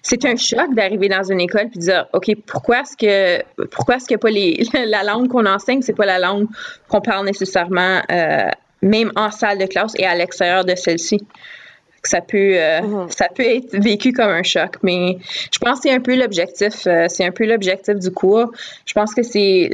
c'est 0.01 0.25
un 0.25 0.35
choc 0.35 0.73
d'arriver 0.73 1.09
dans 1.09 1.23
une 1.23 1.39
école 1.39 1.67
et 1.73 1.77
de 1.77 1.79
dire, 1.79 2.05
OK, 2.13 2.31
pourquoi 2.45 2.81
est-ce 2.81 2.97
que, 2.97 3.43
pourquoi 3.67 3.97
est-ce 3.97 4.07
que 4.07 4.15
pas 4.15 4.29
les, 4.29 4.63
la 4.73 5.03
langue 5.03 5.27
qu'on 5.27 5.45
enseigne, 5.45 5.81
c'est 5.81 5.93
pas 5.93 6.05
la 6.05 6.19
langue 6.19 6.47
qu'on 6.87 7.01
parle 7.01 7.25
nécessairement, 7.25 8.01
euh, 8.11 8.49
même 8.81 9.11
en 9.15 9.31
salle 9.31 9.57
de 9.57 9.65
classe 9.65 9.93
et 9.97 10.05
à 10.05 10.15
l'extérieur 10.15 10.65
de 10.65 10.75
celle-ci? 10.75 11.21
ça 12.01 12.21
peut, 12.21 12.53
mm-hmm. 12.53 13.11
ça 13.11 13.27
peut 13.35 13.43
être 13.43 13.77
vécu 13.77 14.13
comme 14.13 14.29
un 14.29 14.41
choc. 14.41 14.77
Mais 14.83 15.17
je 15.51 15.59
pense 15.59 15.79
que 15.79 15.89
c'est 15.89 15.93
un 15.93 15.99
peu 15.99 16.15
l'objectif, 16.15 16.87
c'est 17.07 17.25
un 17.25 17.31
peu 17.31 17.45
l'objectif 17.45 17.95
du 17.95 18.09
cours. 18.09 18.53
Je 18.85 18.93
pense 18.93 19.13
que 19.13 19.21
c'est 19.21 19.69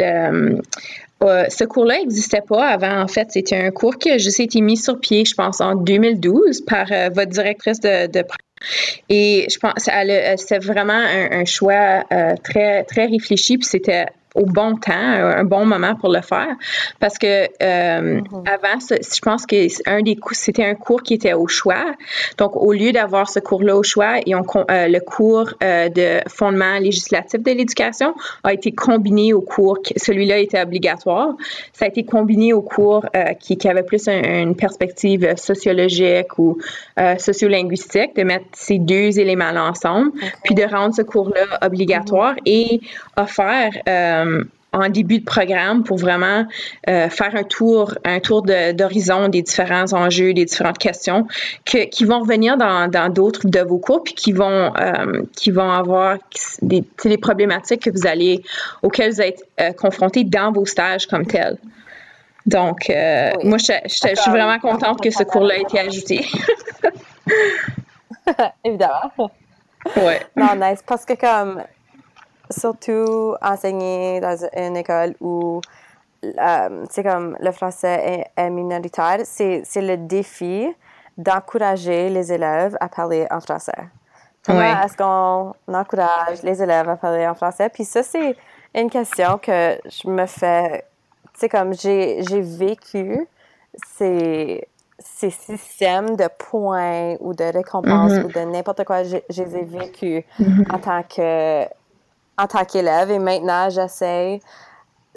ce 1.22 1.64
cours-là 1.66 2.00
n'existait 2.00 2.42
pas 2.42 2.68
avant. 2.68 3.00
En 3.02 3.08
fait, 3.08 3.28
c'était 3.30 3.58
un 3.58 3.70
cours 3.70 3.98
qui 4.00 4.10
a 4.10 4.18
juste 4.18 4.40
été 4.40 4.60
mis 4.60 4.76
sur 4.76 5.00
pied, 5.00 5.24
je 5.24 5.36
pense, 5.36 5.62
en 5.62 5.76
2012 5.76 6.62
par 6.62 6.88
votre 7.14 7.30
directrice 7.30 7.80
de, 7.80 8.08
de 8.08 8.24
et 9.10 9.48
je 9.50 9.60
pense 9.60 9.74
que 9.74 10.38
c'était 10.38 10.60
vraiment 10.60 10.94
un, 10.94 11.46
choix 11.46 12.04
très, 12.44 12.84
très 12.84 13.06
réfléchi, 13.06 13.58
puis 13.58 13.68
c'était 13.68 14.06
au 14.36 14.46
bon 14.46 14.76
temps, 14.76 14.94
un 14.94 15.44
bon 15.44 15.66
moment 15.66 15.96
pour 15.96 16.10
le 16.10 16.22
faire. 16.22 16.56
Parce 17.00 17.18
que 17.18 17.46
euh, 17.62 18.22
mm-hmm. 18.22 18.50
avant, 18.50 18.80
je 18.80 19.20
pense 19.22 19.46
que 19.46 19.56
un 19.90 20.02
des 20.02 20.18
c'était 20.32 20.66
un 20.66 20.76
cours 20.76 21.02
qui 21.02 21.14
était 21.14 21.34
au 21.34 21.48
choix. 21.48 21.86
Donc, 22.38 22.56
au 22.56 22.74
lieu 22.74 22.92
d'avoir 22.92 23.30
ce 23.30 23.40
cours-là 23.40 23.76
au 23.78 23.84
choix, 23.84 24.20
et 24.26 24.34
euh, 24.34 24.40
le 24.88 25.00
cours 25.00 25.54
euh, 25.64 25.90
de 25.90 26.20
fondement 26.30 26.78
législatif 26.80 27.42
de 27.42 27.52
l'éducation 27.52 28.14
a 28.44 28.54
été 28.54 28.72
combiné 28.72 29.34
au 29.34 29.42
cours, 29.42 29.80
celui-là 29.96 30.40
était 30.40 30.62
obligatoire. 30.62 31.36
Ça 31.74 31.86
a 31.86 31.88
été 31.88 32.04
combiné 32.04 32.54
au 32.54 32.62
cours 32.62 33.06
qui, 33.40 33.58
avait 33.68 33.84
plus 33.84 34.08
une 34.08 34.56
perspective 34.56 35.36
sociologique 35.38 36.38
ou 36.38 36.60
sociolinguistique, 37.18 38.16
de 38.16 38.24
mettre 38.24 38.46
ces 38.54 38.78
deux 38.78 39.20
éléments-là 39.20 39.64
ensemble, 39.64 40.12
puis 40.44 40.54
de 40.54 40.64
rendre 40.64 40.94
ce 40.94 41.02
cours-là 41.02 41.60
obligatoire 41.62 42.36
mm-hmm. 42.36 42.42
et 42.46 42.82
offert 43.18 43.72
en 44.74 44.90
début 44.90 45.20
de 45.20 45.24
programme 45.24 45.84
pour 45.84 45.98
vraiment 45.98 46.46
euh, 46.90 47.10
faire 47.10 47.34
un 47.34 47.44
tour, 47.44 47.96
un 48.04 48.20
tour 48.20 48.42
d'horizon 48.42 49.30
des 49.30 49.42
différents 49.42 49.94
enjeux, 49.94 50.34
des 50.34 50.44
différentes 50.44 50.78
questions 50.78 51.28
qui 51.66 52.04
vont 52.04 52.20
revenir 52.20 52.58
dans 52.58 53.10
d'autres 53.10 53.48
de 53.48 53.62
vos 53.62 53.78
cours 53.78 54.04
puis 54.04 54.14
qui 54.14 54.34
vont 54.34 54.74
euh, 54.76 55.22
qui 55.38 55.52
vont 55.52 55.72
avoir 55.72 56.18
des, 56.62 56.84
les 57.06 57.18
problématiques 57.18 57.84
que 57.84 57.90
vous 57.90 58.06
allez 58.06 58.44
auxquelles 58.84 59.14
vous 59.14 59.22
êtes 59.22 59.44
confrontés 59.78 60.26
dans 60.26 60.52
vos 60.52 60.66
stages 60.66 61.08
comme 61.08 61.26
tels. 61.26 61.58
Donc, 62.46 62.92
moi, 63.44 63.58
je, 63.58 63.74
je, 63.86 64.22
suis 64.22 64.32
vraiment 64.32 64.60
contente 64.60 65.02
que 65.02 65.10
ce 65.10 65.24
cours-là 65.24 65.58
ait 65.58 65.62
été 65.62 65.80
ajouté. 65.80 66.26
Évidemment. 68.64 69.12
Ouais. 69.96 70.22
Non, 70.36 70.56
nice. 70.56 70.84
Parce 70.86 71.06
que 71.06 71.14
comme 71.14 71.64
surtout 72.50 73.36
enseigner 73.42 74.20
dans 74.20 74.38
une 74.56 74.78
école 74.78 75.16
où 75.22 75.62
euh, 76.24 76.86
c'est 76.90 77.04
comme 77.04 77.38
le 77.40 77.52
français 77.52 78.26
est, 78.36 78.50
minoritaire, 78.50 79.20
c'est, 79.24 79.64
le 79.76 79.98
défi 79.98 80.68
d'encourager 81.18 82.10
les 82.10 82.34
élèves 82.34 82.76
à 82.80 82.90
parler 82.90 83.28
en 83.32 83.40
français. 83.40 83.74
Comment 84.46 84.82
est-ce 84.84 84.96
qu'on 84.96 85.54
encourage 85.74 86.44
les 86.44 86.62
élèves 86.62 86.88
à 86.90 86.98
parler 86.98 87.28
en 87.28 87.34
français? 87.34 87.70
Puis 87.70 87.84
ça, 87.84 88.04
c'est 88.04 88.36
une 88.76 88.90
question 88.90 89.40
que 89.40 89.78
je 89.86 90.08
me 90.08 90.26
fais, 90.26 90.86
tu 91.40 91.50
comme 91.50 91.74
j'ai, 91.74 92.22
vécu 92.42 93.28
ces, 93.98 94.68
ces 95.00 95.32
systèmes 95.32 96.16
de 96.16 96.28
points 96.38 97.16
ou 97.22 97.34
de 97.34 97.44
récompenses 97.44 98.12
mm-hmm. 98.12 98.26
ou 98.26 98.32
de 98.32 98.52
n'importe 98.52 98.84
quoi, 98.84 99.04
je, 99.04 99.18
les 99.30 99.58
ai 99.58 99.64
vécus 99.64 100.24
mm-hmm. 100.40 100.76
en 100.76 100.80
tant 100.80 101.04
que 101.04 101.66
en 102.38 102.48
tant 102.48 102.66
qu'élève 102.66 103.12
et 103.12 103.20
maintenant 103.20 103.70
j'essaie 103.70 104.40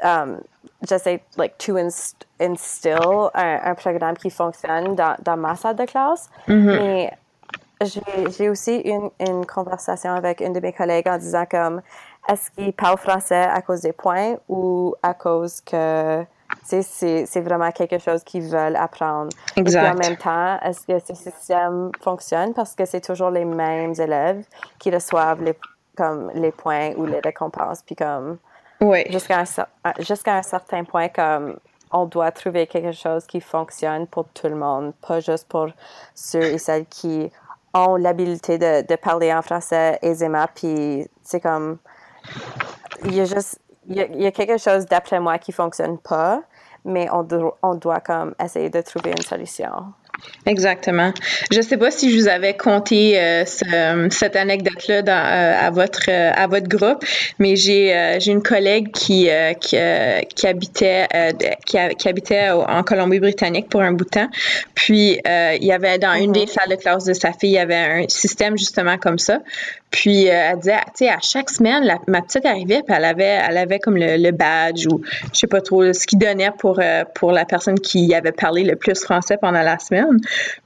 um, 0.03 0.41
j'essaie 0.87 1.21
like 1.37 1.59
to 1.59 1.77
inst 1.77 2.27
instill 2.41 3.31
un, 3.35 3.61
un, 3.65 3.75
programme 3.75 4.17
qui 4.17 4.31
fonctionne 4.31 4.95
dans, 4.95 5.17
dans 5.23 5.37
ma 5.37 5.57
salle 5.57 5.77
de 5.77 5.85
classe 5.85 6.29
mm-hmm. 6.47 6.65
mais 6.65 7.13
j'ai 7.81 8.49
aussi 8.49 8.81
eu 8.85 8.91
une, 8.91 9.11
une, 9.21 9.47
conversation 9.47 10.13
avec 10.13 10.41
une 10.41 10.53
de 10.53 10.61
mes 10.61 10.73
collègues 10.73 11.09
en 11.09 11.19
disant 11.19 11.45
comme 11.49 11.81
est-ce 12.29 12.51
qu'ils 12.51 12.73
parlent 12.73 12.99
français 12.99 13.45
à 13.45 13.63
cause 13.63 13.81
des 13.83 13.93
points 13.93 14.35
ou 14.49 14.95
à 15.03 15.15
cause 15.15 15.61
que 15.61 16.25
c'est 16.65 17.41
vraiment 17.41 17.71
quelque 17.71 17.99
chose 17.99 18.23
qu'ils 18.25 18.43
veulent 18.43 18.77
apprendre? 18.77 19.31
Exact. 19.57 19.85
Et 19.85 19.91
en 19.91 19.95
même 19.95 20.17
temps, 20.17 20.59
est-ce 20.61 20.87
que 20.87 20.99
ce 20.99 21.15
système 21.15 21.91
fonctionne? 22.03 22.53
Parce 22.55 22.75
que 22.75 22.85
c'est 22.85 23.01
toujours 23.01 23.31
les 23.31 23.45
mêmes 23.45 23.95
élèves 23.99 24.45
qui 24.79 24.91
reçoivent 24.91 25.43
les, 25.43 25.57
comme 25.99 26.31
les 26.35 26.52
points 26.52 26.93
ou 26.97 27.05
les 27.05 27.21
récompenses. 27.21 27.83
Puis 27.83 27.97
comme 27.97 28.38
jusqu'à 29.11 29.40
un, 29.40 29.93
jusqu'à 29.99 30.37
un 30.37 30.43
certain 30.43 30.85
point, 30.85 31.09
comme 31.09 31.59
on 31.90 32.07
doit 32.07 32.31
trouver 32.31 32.67
quelque 32.67 32.93
chose 32.93 33.26
qui 33.26 33.40
fonctionne 33.40 34.07
pour 34.07 34.28
tout 34.28 34.49
le 34.49 34.55
monde, 34.55 34.95
pas 35.07 35.21
juste 35.21 35.49
pour 35.49 35.69
ceux 36.14 36.45
et 36.45 36.59
celles 36.59 36.87
qui 36.87 37.31
ont 37.75 37.97
l'habilité 37.97 38.59
de, 38.59 38.87
de, 38.87 38.97
parler 38.97 39.33
en 39.33 39.43
français 39.43 39.99
aisément. 40.02 40.47
Puis 40.55 41.09
c'est 41.23 41.40
comme 41.40 41.78
il 43.05 43.14
y 43.14 43.21
a 43.21 43.25
juste 43.25 43.61
il 43.90 43.97
y 43.97 44.26
a, 44.26 44.33
quelque 44.33 44.59
chose 44.59 44.85
d'après 44.85 45.19
moi 45.19 45.38
qui 45.38 45.50
fonctionne 45.50 45.97
pas, 45.97 46.43
mais 46.85 47.09
on, 47.11 47.26
on 47.62 47.75
doit 47.75 48.00
comme 48.00 48.35
essayer 48.43 48.69
de 48.69 48.83
trouver 48.83 49.12
une 49.12 49.23
solution. 49.23 49.95
Exactement. 50.47 51.13
Je 51.51 51.59
ne 51.59 51.63
sais 51.63 51.77
pas 51.77 51.91
si 51.91 52.11
je 52.11 52.19
vous 52.19 52.29
avais 52.29 52.57
conté 52.57 53.21
euh, 53.21 53.45
cette 53.45 54.37
anecdote-là 54.37 55.03
euh, 55.07 55.67
à 55.67 55.71
votre 55.71 56.09
euh, 56.09 56.31
à 56.35 56.47
votre 56.47 56.69
groupe, 56.69 57.05
mais 57.39 57.57
j'ai 57.57 58.17
j'ai 58.19 58.33
une 58.33 58.43
collègue 58.43 58.91
qui 58.93 59.29
qui, 59.61 59.77
qui, 60.35 60.47
habitait 60.47 61.07
qui, 61.67 62.09
habitait 62.09 62.51
en 62.51 62.83
Colombie-Britannique 62.83 63.69
pour 63.69 63.83
un 63.83 63.93
bout 63.93 64.05
de 64.05 64.11
temps. 64.11 64.31
Puis 64.75 65.21
il 65.27 65.65
y 65.65 65.73
avait 65.73 65.99
dans 65.99 66.15
une 66.15 66.33
des 66.33 66.45
mm-hmm. 66.45 66.49
salles 66.49 66.71
de 66.71 66.77
classe 66.77 67.05
de 67.05 67.13
sa 67.13 67.33
fille, 67.33 67.51
il 67.51 67.53
y 67.53 67.59
avait 67.59 67.75
un 67.75 68.05
système 68.09 68.57
justement 68.57 68.97
comme 68.99 69.19
ça. 69.19 69.41
Puis 69.90 70.26
elle 70.26 70.59
disait, 70.59 70.76
tu 70.88 71.04
sais, 71.04 71.09
à 71.09 71.18
chaque 71.21 71.50
semaine, 71.50 71.85
ma 72.07 72.23
petite 72.23 72.45
arrivait, 72.45 72.83
puis 72.87 72.95
elle 72.97 73.04
avait, 73.04 73.38
elle 73.49 73.57
avait 73.57 73.78
comme 73.78 73.97
le, 73.97 74.30
badge 74.30 74.87
ou 74.87 75.00
je 75.33 75.38
sais 75.38 75.47
pas 75.47 75.61
trop 75.61 75.92
ce 75.92 76.07
qu'il 76.07 76.18
donnait 76.18 76.50
pour 76.59 76.80
pour 77.14 77.33
la 77.33 77.45
personne 77.45 77.80
qui 77.80 78.14
avait 78.14 78.33
parlé 78.33 78.64
le 78.64 78.76
plus 78.76 79.02
français 79.02 79.38
pendant 79.40 79.62
la 79.62 79.78
semaine. 79.78 80.18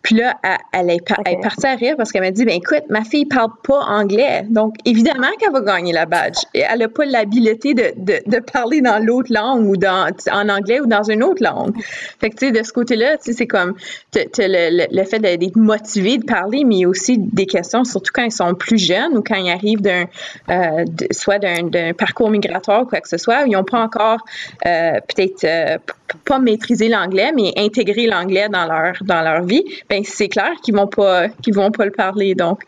Puis 0.02 0.16
là, 0.16 0.36
elle, 0.72 0.90
est, 0.90 1.04
partie 1.40 1.66
à 1.66 1.74
rire 1.74 1.94
parce 1.96 2.12
qu'elle 2.12 2.22
m'a 2.22 2.30
dit, 2.30 2.44
ben 2.44 2.56
écoute, 2.56 2.84
ma 2.88 3.04
fille 3.04 3.26
parle 3.26 3.50
pas 3.62 3.80
anglais, 3.80 4.44
donc 4.48 4.74
évidemment 4.84 5.28
qu'elle 5.38 5.52
va 5.52 5.60
gagner 5.60 5.92
la 5.92 6.06
badge. 6.06 6.38
Et 6.54 6.60
elle 6.60 6.80
n'a 6.80 6.88
pas 6.88 7.04
l'habilité 7.04 7.74
de, 7.74 7.92
de, 7.96 8.40
parler 8.40 8.80
dans 8.80 8.98
l'autre 8.98 9.32
langue 9.32 9.68
ou 9.68 9.76
dans, 9.76 10.08
en 10.30 10.48
anglais 10.48 10.80
ou 10.80 10.86
dans 10.86 11.02
une 11.02 11.22
autre 11.22 11.42
langue. 11.42 11.74
Fait 12.20 12.30
que, 12.30 12.36
tu 12.36 12.46
sais, 12.46 12.52
de 12.52 12.62
ce 12.62 12.72
côté-là, 12.72 13.16
tu 13.18 13.24
sais, 13.24 13.32
c'est 13.32 13.46
comme 13.46 13.74
le, 14.14 14.86
le, 14.94 15.04
fait 15.04 15.18
d'être 15.20 15.56
motivé 15.56 16.18
de 16.18 16.24
parler, 16.24 16.64
mais 16.64 16.86
aussi 16.86 17.18
des 17.18 17.46
questions, 17.46 17.84
surtout 17.84 18.10
quand 18.12 18.24
ils 18.24 18.32
sont 18.32 18.54
plus 18.54 18.78
jeunes 18.78 19.11
ou 19.16 19.22
quand 19.22 19.36
ils 19.36 19.50
arrivent 19.50 19.80
d'un, 19.80 20.04
euh, 20.50 20.84
soit 21.10 21.38
d'un 21.38 21.92
parcours 21.92 22.30
migratoire 22.30 22.82
ou 22.82 22.86
quoi 22.86 23.00
que 23.00 23.08
ce 23.08 23.18
soit, 23.18 23.42
où 23.42 23.46
ils 23.46 23.52
n'ont 23.52 23.64
pas 23.64 23.80
encore 23.80 24.20
euh, 24.66 25.00
peut-être 25.08 25.44
euh, 25.44 25.78
pas 26.24 26.38
maîtriser 26.38 26.88
l'anglais, 26.88 27.32
mais 27.34 27.52
intégrer 27.56 28.06
l'anglais 28.06 28.48
dans 28.48 28.66
leur 28.66 28.94
dans 29.02 29.22
leur 29.22 29.44
vie, 29.44 29.64
ben 29.88 30.02
c'est 30.04 30.28
clair 30.28 30.52
qu'ils 30.62 30.74
vont 30.74 30.86
pas 30.86 31.28
qu'ils 31.28 31.54
vont 31.54 31.70
pas 31.70 31.84
le 31.84 31.90
parler. 31.90 32.34
Donc 32.34 32.60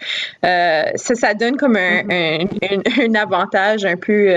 ça, 0.43 1.15
ça 1.15 1.35
donne 1.35 1.57
comme 1.57 1.77
un, 1.77 2.03
mm-hmm. 2.03 3.11
un, 3.11 3.15
avantage 3.15 3.85
un 3.85 3.97
peu 3.97 4.35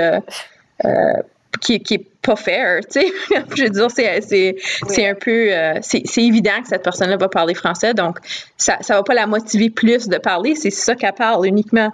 qui, 1.61 1.79
qui 1.81 1.93
est 1.95 2.16
pas 2.21 2.36
fair, 2.36 2.81
tu 2.81 3.01
sais. 3.01 3.13
je 3.55 3.63
veux 3.63 3.69
dire, 3.69 3.91
c'est 3.91 5.07
un 5.07 5.15
peu... 5.15 5.50
c'est 5.81 6.24
évident 6.24 6.62
que 6.62 6.67
cette 6.67 6.83
personne-là 6.83 7.17
va 7.17 7.29
parler 7.29 7.53
français, 7.53 7.93
donc 7.93 8.19
ça 8.57 8.77
ne 8.89 8.95
va 8.95 9.03
pas 9.03 9.13
la 9.13 9.27
motiver 9.27 9.69
plus 9.69 10.07
de 10.07 10.17
parler, 10.17 10.55
c'est 10.55 10.71
ça 10.71 10.95
qu'elle 10.95 11.13
parle 11.13 11.47
uniquement. 11.47 11.91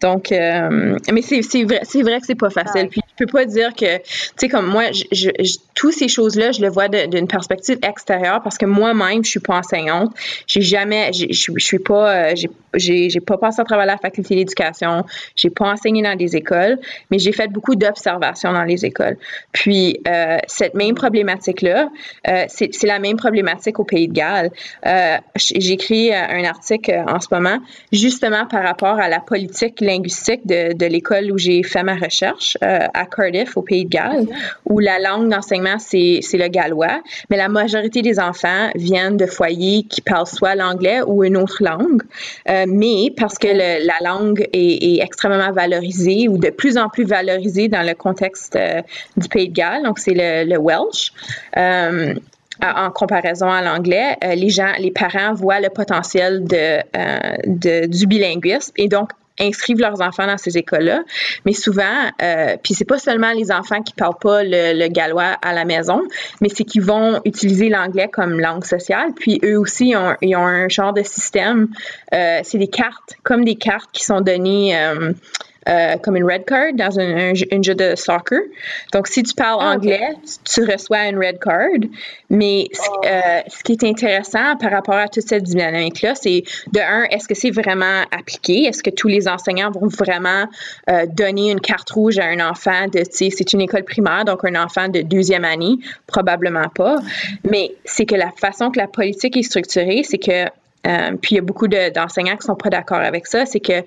Donc, 0.00 0.30
mais 0.30 1.22
c'est 1.22 1.64
vrai, 1.64 1.82
vrai 2.02 2.20
que 2.20 2.26
c'est 2.26 2.34
pas 2.34 2.50
facile. 2.50 2.88
Puis 2.88 3.00
je 3.16 3.24
peux 3.24 3.30
pas 3.30 3.44
dire 3.44 3.74
que, 3.74 3.98
tu 3.98 4.04
sais, 4.36 4.48
comme 4.48 4.66
moi, 4.66 4.90
je, 4.92 5.04
je, 5.12 5.56
tous 5.74 5.92
ces 5.92 6.08
choses-là, 6.08 6.52
je 6.52 6.60
le 6.60 6.68
vois 6.68 6.88
d'une 6.88 7.28
perspective 7.28 7.78
extérieure 7.82 8.42
parce 8.42 8.58
que 8.58 8.66
moi-même, 8.66 9.24
je 9.24 9.30
suis 9.30 9.40
pas 9.40 9.58
enseignante. 9.58 10.14
J'ai 10.46 10.62
jamais, 10.62 11.12
je, 11.12 11.26
je 11.30 11.64
suis 11.64 11.78
pas, 11.78 12.30
euh, 12.30 12.34
j'ai, 12.74 13.10
j'ai 13.10 13.20
pas 13.20 13.38
passé 13.38 13.60
à 13.60 13.64
travers 13.64 13.86
la 13.86 13.96
faculté 13.96 14.34
d'éducation. 14.34 15.04
J'ai 15.36 15.50
pas 15.50 15.72
enseigné 15.72 16.02
dans 16.02 16.16
des 16.16 16.36
écoles, 16.36 16.78
mais 17.10 17.18
j'ai 17.18 17.32
fait 17.32 17.48
beaucoup 17.48 17.74
d'observations 17.74 18.52
dans 18.52 18.64
les 18.64 18.84
écoles. 18.84 19.16
Puis 19.52 19.63
euh, 19.66 20.38
cette 20.46 20.74
même 20.74 20.94
problématique-là, 20.94 21.90
euh, 22.28 22.44
c'est, 22.48 22.70
la 22.84 22.98
même 22.98 23.16
problématique 23.16 23.78
au 23.78 23.84
Pays 23.84 24.08
de 24.08 24.12
Galles. 24.12 24.50
Euh, 24.86 25.16
j'écris 25.36 26.12
un 26.14 26.44
article 26.44 27.02
en 27.06 27.20
ce 27.20 27.28
moment 27.32 27.58
justement 27.92 28.46
par 28.46 28.62
rapport 28.62 28.98
à 28.98 29.08
la 29.08 29.20
politique 29.20 29.80
linguistique 29.80 30.46
de, 30.46 30.74
de 30.74 30.86
l'école 30.86 31.32
où 31.32 31.38
j'ai 31.38 31.62
fait 31.62 31.82
ma 31.82 31.94
recherche 31.94 32.56
à 32.60 33.06
Cardiff, 33.06 33.56
au 33.56 33.62
Pays 33.62 33.84
de 33.84 33.90
Galles, 33.90 34.26
où 34.66 34.78
la 34.78 34.98
langue 34.98 35.30
d'enseignement, 35.30 35.78
c'est, 35.78 36.20
le 36.34 36.48
gallois, 36.48 37.00
mais 37.30 37.36
la 37.36 37.48
majorité 37.48 38.02
des 38.02 38.18
enfants 38.18 38.70
viennent 38.74 39.16
de 39.16 39.26
foyers 39.26 39.84
qui 39.84 40.00
parlent 40.00 40.26
soit 40.26 40.54
l'anglais 40.54 41.00
ou 41.06 41.24
une 41.24 41.36
autre 41.36 41.62
langue, 41.62 42.02
euh, 42.48 42.64
mais 42.68 43.12
parce 43.16 43.38
que 43.38 43.48
la 43.48 43.94
langue 44.02 44.48
est, 44.52 45.02
extrêmement 45.02 45.52
valorisée 45.52 46.28
ou 46.28 46.38
de 46.38 46.50
plus 46.50 46.78
en 46.78 46.88
plus 46.88 47.04
valorisée 47.04 47.68
dans 47.68 47.86
le 47.86 47.94
contexte 47.94 48.56
euh, 48.56 48.82
du 49.16 49.28
Pays 49.28 49.48
de 49.48 49.53
Donc 49.82 49.98
c'est 49.98 50.14
le, 50.14 50.56
Welsh. 50.58 51.12
Euh, 51.56 52.14
en 52.62 52.90
comparaison 52.92 53.50
à 53.50 53.62
l'anglais, 53.62 54.16
les 54.22 54.48
gens, 54.48 54.72
les 54.78 54.92
parents 54.92 55.34
voient 55.34 55.60
le 55.60 55.70
potentiel 55.70 56.44
de, 56.44 56.78
de, 57.46 57.86
du 57.86 58.06
bilinguisme 58.06 58.72
et 58.76 58.86
donc 58.86 59.10
inscrivent 59.40 59.80
leurs 59.80 60.00
enfants 60.00 60.26
dans 60.26 60.38
ces 60.38 60.56
écoles-là. 60.58 61.02
Mais 61.44 61.52
souvent, 61.52 62.10
euh, 62.22 62.56
puis 62.62 62.74
c'est 62.74 62.84
pas 62.84 62.98
seulement 62.98 63.32
les 63.32 63.50
enfants 63.50 63.82
qui 63.82 63.92
parlent 63.94 64.18
pas 64.20 64.42
le, 64.44 64.88
gallois 64.88 65.36
à 65.42 65.52
la 65.52 65.64
maison, 65.64 66.02
mais 66.40 66.48
c'est 66.48 66.64
qu'ils 66.64 66.82
vont 66.82 67.20
utiliser 67.24 67.68
l'anglais 67.68 68.08
comme 68.12 68.38
langue 68.38 68.64
sociale. 68.64 69.10
Puis 69.16 69.40
eux 69.44 69.58
aussi, 69.58 69.94
ils 70.22 70.36
ont 70.36 70.46
un 70.46 70.68
genre 70.68 70.92
de 70.92 71.02
système. 71.02 71.68
Euh, 72.12 72.40
c'est 72.42 72.58
des 72.58 72.68
cartes, 72.68 73.16
comme 73.22 73.44
des 73.44 73.56
cartes 73.56 73.90
qui 73.92 74.04
sont 74.04 74.20
données. 74.20 74.76
Euh, 74.76 75.12
euh, 75.68 75.96
comme 75.98 76.16
une 76.16 76.24
red 76.24 76.44
card 76.44 76.74
dans 76.74 76.98
un, 76.98 77.34
jeu 77.34 77.74
de 77.74 77.94
soccer. 77.96 78.40
Donc, 78.92 79.06
si 79.06 79.22
tu 79.22 79.34
parles 79.34 79.60
ah, 79.62 79.74
anglais, 79.74 80.10
tu 80.44 80.62
reçois 80.64 81.08
une 81.08 81.18
red 81.18 81.38
card. 81.38 81.88
Mais 82.30 82.68
oh. 82.78 83.00
euh, 83.06 83.40
ce 83.48 83.62
qui 83.62 83.72
est 83.72 83.84
intéressant 83.84 84.56
par 84.56 84.70
rapport 84.70 84.96
à 84.96 85.08
toute 85.08 85.26
cette 85.26 85.44
dynamique-là, 85.44 86.14
c'est 86.14 86.42
de 86.72 86.80
un, 86.80 87.04
est-ce 87.04 87.28
que 87.28 87.34
c'est 87.34 87.50
vraiment 87.50 88.02
appliqué? 88.10 88.64
Est-ce 88.64 88.82
que 88.82 88.90
tous 88.90 89.08
les 89.08 89.28
enseignants 89.28 89.70
vont 89.70 89.88
vraiment 89.88 90.46
euh, 90.90 91.06
donner 91.06 91.50
une 91.50 91.60
carte 91.60 91.90
rouge 91.90 92.18
à 92.18 92.26
un 92.26 92.40
enfant 92.40 92.86
de, 92.86 93.00
tu 93.00 93.06
sais, 93.10 93.30
c'est 93.30 93.52
une 93.52 93.60
école 93.60 93.84
primaire, 93.84 94.24
donc 94.24 94.44
un 94.44 94.62
enfant 94.62 94.88
de 94.88 95.00
deuxième 95.00 95.44
année? 95.44 95.76
Probablement 96.06 96.68
pas. 96.74 96.96
Mais 97.48 97.72
c'est 97.84 98.06
que 98.06 98.16
la 98.16 98.32
façon 98.32 98.70
que 98.70 98.78
la 98.78 98.88
politique 98.88 99.36
est 99.36 99.42
structurée, 99.42 100.02
c'est 100.04 100.18
que 100.18 100.46
euh, 100.86 101.16
puis 101.20 101.32
il 101.32 101.34
y 101.36 101.38
a 101.38 101.42
beaucoup 101.42 101.68
d'enseignants 101.68 102.36
qui 102.36 102.46
sont 102.46 102.56
pas 102.56 102.70
d'accord 102.70 102.98
avec 102.98 103.26
ça, 103.26 103.46
c'est 103.46 103.60
que 103.60 103.82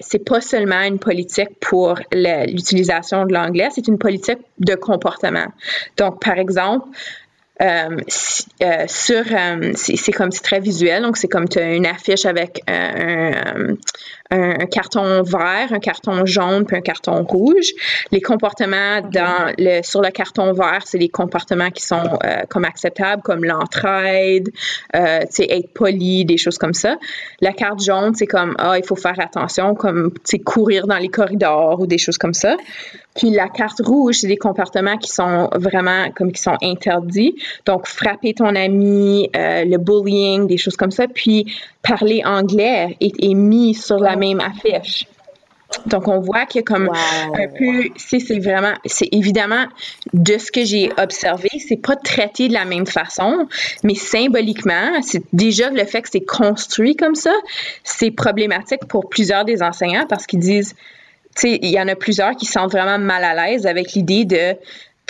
c'est 0.00 0.24
pas 0.24 0.40
seulement 0.40 0.80
une 0.82 0.98
politique 0.98 1.58
pour 1.60 1.98
l'utilisation 2.12 3.26
de 3.26 3.32
l'anglais, 3.32 3.68
c'est 3.74 3.88
une 3.88 3.98
politique 3.98 4.38
de 4.58 4.74
comportement. 4.74 5.46
Donc, 5.96 6.22
par 6.22 6.38
exemple, 6.38 6.88
euh, 7.60 7.96
euh, 8.62 8.84
sur, 8.86 9.24
c'est 9.74 10.12
comme 10.12 10.30
c'est 10.30 10.42
très 10.42 10.60
visuel, 10.60 11.02
donc 11.02 11.16
c'est 11.16 11.28
comme 11.28 11.48
tu 11.48 11.58
as 11.58 11.74
une 11.74 11.86
affiche 11.86 12.24
avec 12.24 12.62
un, 12.68 13.74
un, 14.30 14.66
carton 14.66 15.22
vert, 15.22 15.68
un 15.72 15.78
carton 15.78 16.24
jaune, 16.24 16.64
puis 16.64 16.76
un 16.76 16.80
carton 16.80 17.22
rouge. 17.24 17.72
Les 18.12 18.20
comportements 18.20 19.00
dans 19.00 19.52
le, 19.58 19.82
sur 19.82 20.00
le 20.00 20.10
carton 20.10 20.52
vert, 20.52 20.82
c'est 20.84 20.98
les 20.98 21.08
comportements 21.08 21.70
qui 21.70 21.84
sont 21.84 22.18
euh, 22.24 22.42
comme 22.48 22.64
acceptables, 22.64 23.22
comme 23.22 23.44
l'entraide, 23.44 24.50
euh, 24.94 25.20
être 25.38 25.72
poli, 25.74 26.24
des 26.24 26.36
choses 26.36 26.58
comme 26.58 26.74
ça. 26.74 26.96
La 27.40 27.52
carte 27.52 27.82
jaune, 27.82 28.14
c'est 28.14 28.26
comme 28.26 28.54
ah, 28.58 28.78
il 28.78 28.84
faut 28.84 28.96
faire 28.96 29.18
attention, 29.18 29.74
comme 29.74 30.12
courir 30.44 30.86
dans 30.86 30.98
les 30.98 31.08
corridors 31.08 31.80
ou 31.80 31.86
des 31.86 31.98
choses 31.98 32.18
comme 32.18 32.34
ça. 32.34 32.56
Puis 33.16 33.30
la 33.30 33.48
carte 33.48 33.80
rouge, 33.84 34.18
c'est 34.20 34.28
des 34.28 34.36
comportements 34.36 34.96
qui 34.96 35.10
sont 35.10 35.50
vraiment 35.54 36.10
comme 36.14 36.30
qui 36.32 36.40
sont 36.40 36.56
interdits. 36.62 37.34
Donc 37.66 37.86
frapper 37.86 38.34
ton 38.34 38.54
ami, 38.54 39.28
euh, 39.36 39.64
le 39.64 39.78
bullying, 39.78 40.46
des 40.46 40.56
choses 40.56 40.76
comme 40.76 40.92
ça. 40.92 41.08
Puis 41.08 41.52
parler 41.82 42.22
anglais 42.24 42.96
est, 43.00 43.24
est 43.24 43.34
mis 43.34 43.74
sur 43.74 43.98
la 43.98 44.16
même 44.20 44.40
affiche. 44.40 45.06
Donc, 45.86 46.08
on 46.08 46.18
voit 46.18 46.46
qu'il 46.46 46.60
y 46.60 46.62
a 46.62 46.64
comme 46.64 46.90
un 46.90 47.48
peu, 47.56 47.88
c'est 47.96 48.38
vraiment, 48.40 48.74
c'est 48.84 49.08
évidemment 49.12 49.66
de 50.12 50.36
ce 50.36 50.50
que 50.50 50.64
j'ai 50.64 50.90
observé, 50.98 51.48
c'est 51.66 51.80
pas 51.80 51.96
traité 51.96 52.48
de 52.48 52.54
la 52.54 52.64
même 52.64 52.86
façon, 52.86 53.46
mais 53.84 53.94
symboliquement, 53.94 55.00
c'est 55.02 55.22
déjà 55.32 55.70
le 55.70 55.84
fait 55.84 56.02
que 56.02 56.08
c'est 56.10 56.24
construit 56.24 56.96
comme 56.96 57.14
ça, 57.14 57.32
c'est 57.84 58.10
problématique 58.10 58.84
pour 58.88 59.08
plusieurs 59.08 59.44
des 59.44 59.62
enseignants 59.62 60.06
parce 60.08 60.26
qu'ils 60.26 60.40
disent, 60.40 60.74
tu 61.36 61.42
sais, 61.42 61.58
il 61.62 61.70
y 61.70 61.80
en 61.80 61.86
a 61.86 61.94
plusieurs 61.94 62.34
qui 62.34 62.46
sentent 62.46 62.72
vraiment 62.72 62.98
mal 62.98 63.22
à 63.22 63.34
l'aise 63.34 63.64
avec 63.64 63.92
l'idée 63.92 64.24
de 64.24 64.56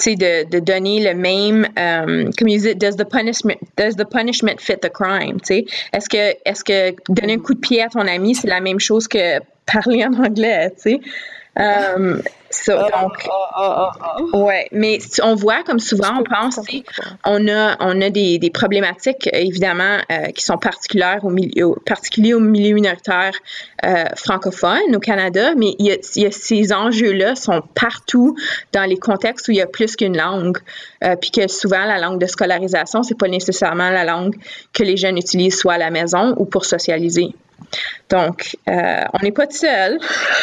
de, 0.07 0.49
de 0.49 0.59
donner 0.61 1.03
le 1.03 1.15
même, 1.15 1.69
um, 1.77 2.33
comme 2.37 2.49
ils 2.49 2.61
disent, 2.61 2.77
does 2.77 2.97
the 2.97 3.05
punishment, 3.05 3.59
does 3.77 3.97
the 3.97 4.05
punishment 4.05 4.59
fit 4.59 4.79
the 4.81 4.91
crime, 4.91 5.39
Est-ce 5.93 6.09
que, 6.09 6.37
est-ce 6.45 6.65
que 6.65 6.95
donner 7.09 7.35
un 7.35 7.39
coup 7.39 7.55
de 7.55 7.61
pied 7.61 7.83
à 7.83 7.89
ton 7.89 8.07
ami, 8.07 8.35
c'est 8.35 8.49
la 8.49 8.61
même 8.61 8.81
chose 8.81 9.07
que 9.09 9.41
parler 9.67 10.05
en 10.05 10.15
anglais, 10.15 10.71
tu 10.77 10.83
sais? 10.83 11.01
Um, 11.57 12.23
so, 12.51 12.73
ah, 12.77 13.03
donc, 13.03 13.29
ah, 13.31 13.93
ah, 14.01 14.37
ouais, 14.37 14.69
mais 14.73 14.99
on 15.23 15.35
voit 15.35 15.63
comme 15.63 15.79
souvent, 15.79 16.19
on 16.19 16.25
pense, 16.25 16.61
on 17.25 17.49
a, 17.49 17.77
on 17.81 18.01
a 18.01 18.11
des, 18.11 18.39
des 18.39 18.51
problématiques 18.51 19.29
évidemment 19.33 19.99
euh, 20.11 20.27
qui 20.35 20.43
sont 20.43 20.59
particulières 20.59 21.21
au 21.25 21.31
milieu, 21.31 21.75
particuliers 21.87 22.35
au 22.35 22.41
milieu 22.41 22.75
minoritaire 22.75 23.33
euh, 23.85 24.05
francophone 24.17 24.95
au 24.95 24.99
Canada, 24.99 25.55
mais 25.57 25.75
il 25.79 25.87
y 25.87 25.93
a, 25.93 25.97
il 26.17 26.23
y 26.23 26.27
a 26.27 26.31
ces 26.33 26.73
enjeux-là 26.73 27.37
sont 27.37 27.63
partout 27.75 28.37
dans 28.73 28.85
les 28.85 28.99
contextes 28.99 29.49
où 29.49 29.53
il 29.53 29.59
y 29.59 29.63
a 29.63 29.67
plus 29.67 29.97
qu'une 29.97 30.17
langue, 30.17 30.59
euh, 31.05 31.17
puis 31.17 31.31
que 31.31 31.47
souvent 31.49 31.85
la 31.85 31.99
langue 31.99 32.21
de 32.21 32.27
scolarisation 32.27 33.03
c'est 33.03 33.19
pas 33.19 33.29
nécessairement 33.29 33.91
la 33.91 34.05
langue 34.05 34.37
que 34.73 34.83
les 34.83 34.97
jeunes 34.97 35.19
utilisent 35.19 35.59
soit 35.59 35.75
à 35.75 35.79
la 35.79 35.91
maison 35.91 36.35
ou 36.37 36.47
pour 36.47 36.65
socialiser. 36.65 37.35
Donc, 38.09 38.57
euh, 38.69 39.05
on 39.13 39.19
n'est 39.23 39.31
pas 39.31 39.47
tout 39.47 39.57
seul, 39.57 39.99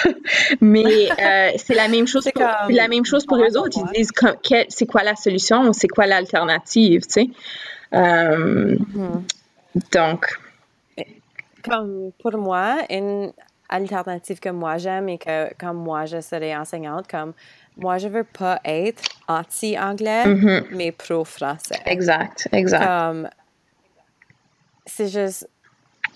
mais 0.61 1.09
euh, 1.11 1.51
c'est 1.57 1.75
la 1.75 1.87
même 1.87 2.07
chose. 2.07 2.29
Pour, 2.33 2.43
la 2.69 2.87
même 2.87 3.05
chose 3.05 3.25
pour 3.25 3.37
eux 3.37 3.57
autres. 3.57 3.77
Ils 3.77 4.03
disent 4.03 4.11
c'est 4.69 4.85
quoi 4.85 5.03
la 5.03 5.15
solution 5.15 5.63
ou 5.63 5.73
c'est 5.73 5.87
quoi 5.87 6.05
l'alternative, 6.07 7.01
tu 7.01 7.11
sais. 7.11 7.29
Euh, 7.93 8.75
mm-hmm. 8.75 9.91
Donc. 9.91 10.39
Comme 11.63 12.11
pour 12.21 12.37
moi, 12.37 12.77
une 12.89 13.33
alternative 13.67 14.39
que 14.39 14.49
moi 14.49 14.77
j'aime 14.77 15.09
et 15.09 15.17
que 15.17 15.53
comme 15.55 15.77
moi 15.77 16.05
je 16.05 16.21
serais 16.21 16.55
enseignante, 16.55 17.09
comme 17.09 17.33
moi 17.75 17.97
je 17.97 18.07
veux 18.07 18.23
pas 18.23 18.61
être 18.63 19.03
anti-anglais, 19.27 20.25
mm-hmm. 20.25 20.63
mais 20.71 20.93
pro-français. 20.93 21.81
Exact, 21.85 22.47
exact. 22.53 22.85
Comme 22.85 23.29
c'est 24.85 25.09
juste 25.09 25.49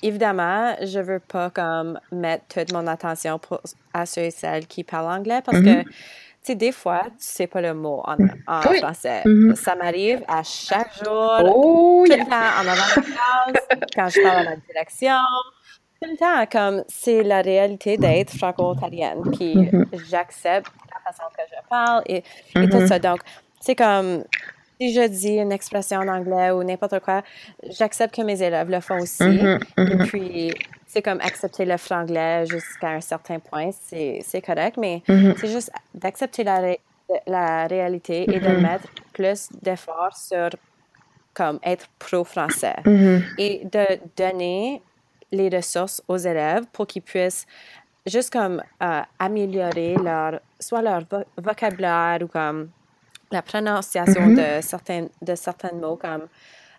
évidemment, 0.02 0.76
je 0.82 1.00
veux 1.00 1.20
pas 1.20 1.50
comme 1.50 2.00
mettre 2.12 2.46
toute 2.48 2.74
mon 2.74 2.88
attention 2.88 3.40
pour, 3.40 3.62
à 3.94 4.06
ceux 4.06 4.24
et 4.24 4.32
celles 4.32 4.68
qui 4.68 4.84
parlent 4.84 5.12
anglais 5.12 5.42
parce 5.44 5.60
que, 5.60 5.64
mm-hmm. 5.64 5.84
tu 5.86 5.94
sais, 6.42 6.56
des 6.56 6.72
fois, 6.72 7.04
tu 7.06 7.14
sais 7.20 7.48
pas 7.48 7.62
le 7.62 7.74
mot 7.74 8.02
en, 8.06 8.18
en 8.48 8.62
français. 8.62 9.22
Mm-hmm. 9.26 9.56
Ça 9.56 9.76
m'arrive 9.76 10.24
à 10.28 10.44
chaque 10.44 10.94
jour, 11.04 11.32
oh, 11.44 12.04
tout 12.06 12.14
le 12.14 12.26
temps 12.26 12.32
en 12.32 12.68
avant 12.68 13.02
de 13.02 13.06
classe, 13.06 13.88
quand 13.96 14.10
je 14.10 14.24
parle 14.24 14.38
à 14.38 14.44
la 14.52 14.56
direction. 14.56 15.18
Tout 16.02 16.10
le 16.10 16.18
temps, 16.18 16.46
comme 16.52 16.84
c'est 16.88 17.22
la 17.22 17.42
réalité 17.42 17.96
d'être 17.98 18.36
franco-ontarienne. 18.36 19.22
Puis 19.38 19.56
mm-hmm. 19.56 20.10
j'accepte 20.10 20.72
la 20.90 21.12
façon 21.12 21.30
que 21.38 21.44
je 21.48 21.70
parle 21.70 22.02
et, 22.08 22.24
et 22.56 22.70
tout 22.70 22.88
ça. 22.88 22.98
Donc, 22.98 23.20
c'est 23.60 23.76
comme 23.76 24.24
si 24.82 24.94
je 24.94 25.08
dis 25.08 25.36
une 25.36 25.52
expression 25.52 26.00
en 26.00 26.08
anglais 26.08 26.50
ou 26.50 26.64
n'importe 26.64 27.00
quoi, 27.02 27.22
j'accepte 27.70 28.16
que 28.16 28.24
mes 28.24 28.42
élèves 28.42 28.70
le 28.70 28.80
font 28.80 29.00
aussi. 29.00 29.24
Mm-hmm, 29.24 29.60
Et 29.78 29.82
mm-hmm. 29.82 30.08
puis, 30.08 30.54
c'est 30.88 31.04
comme 31.04 31.22
accepter 31.22 31.66
le 31.66 31.78
franglais 31.78 32.48
jusqu'à 32.48 32.90
un 32.90 33.02
certain 33.02 33.38
point, 33.38 33.70
c'est 33.72 34.42
correct, 34.44 34.78
mais 34.78 35.04
mm-hmm. 35.08 35.36
c'est 35.38 35.52
juste 35.52 35.72
d'accepter 35.94 36.44
la, 36.44 36.76
la 37.28 37.68
réalité 37.68 38.24
et 38.24 38.40
de 38.40 38.56
mettre 38.60 38.88
plus 39.14 39.50
d'efforts 39.62 40.18
sur 40.18 40.50
comme 41.34 41.60
être 41.64 41.88
pro-français 42.00 42.76
et 43.38 43.62
de 43.64 43.86
donner 44.18 44.82
les 45.32 45.50
ressources 45.50 46.02
aux 46.08 46.18
élèves 46.18 46.64
pour 46.74 46.88
qu'ils 46.88 47.04
puissent 47.04 47.46
juste 48.06 48.34
comme 48.34 48.62
euh, 48.82 49.02
améliorer 49.18 49.96
leur 50.04 50.42
soit 50.60 50.82
leur 50.82 51.04
vocabulaire 51.38 52.18
ou 52.22 52.28
comme 52.28 52.70
la 53.32 53.42
prononciation 53.42 54.28
mm-hmm. 54.28 54.58
de, 54.58 54.62
certains, 54.62 55.08
de 55.22 55.36
certains 55.36 55.74
mots, 55.74 55.96
comme 55.96 56.28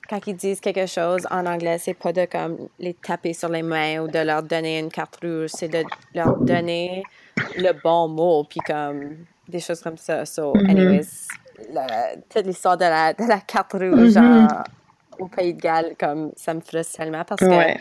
quand 0.08 0.26
ils 0.26 0.36
disent 0.36 0.60
quelque 0.60 0.86
chose 0.86 1.26
en 1.30 1.46
anglais, 1.46 1.78
c'est 1.78 1.94
pas 1.94 2.12
de 2.12 2.26
comme 2.26 2.68
les 2.78 2.94
taper 2.94 3.32
sur 3.32 3.48
les 3.48 3.62
mains 3.62 4.00
ou 4.00 4.08
de 4.08 4.18
leur 4.18 4.42
donner 4.42 4.78
une 4.78 4.90
carte 4.90 5.18
rouge, 5.22 5.50
c'est 5.54 5.68
de 5.68 5.82
leur 6.14 6.36
donner 6.38 7.02
le 7.56 7.72
bon 7.82 8.08
mot, 8.08 8.44
puis 8.44 8.60
comme 8.60 9.24
des 9.48 9.60
choses 9.60 9.80
comme 9.80 9.96
ça. 9.96 10.26
So, 10.26 10.52
mm-hmm. 10.52 10.70
anyways, 10.70 11.28
toute 12.28 12.46
l'histoire 12.46 12.76
de 12.76 12.84
la, 12.84 13.12
de 13.12 13.26
la 13.26 13.40
carte 13.40 13.72
rouge 13.72 14.14
mm-hmm. 14.14 14.64
au 15.18 15.28
Pays 15.28 15.54
de 15.54 15.60
Galles, 15.60 15.94
comme 15.98 16.32
ça 16.36 16.52
me 16.52 16.60
frustre 16.60 16.98
tellement 16.98 17.24
parce 17.24 17.40
que 17.40 17.78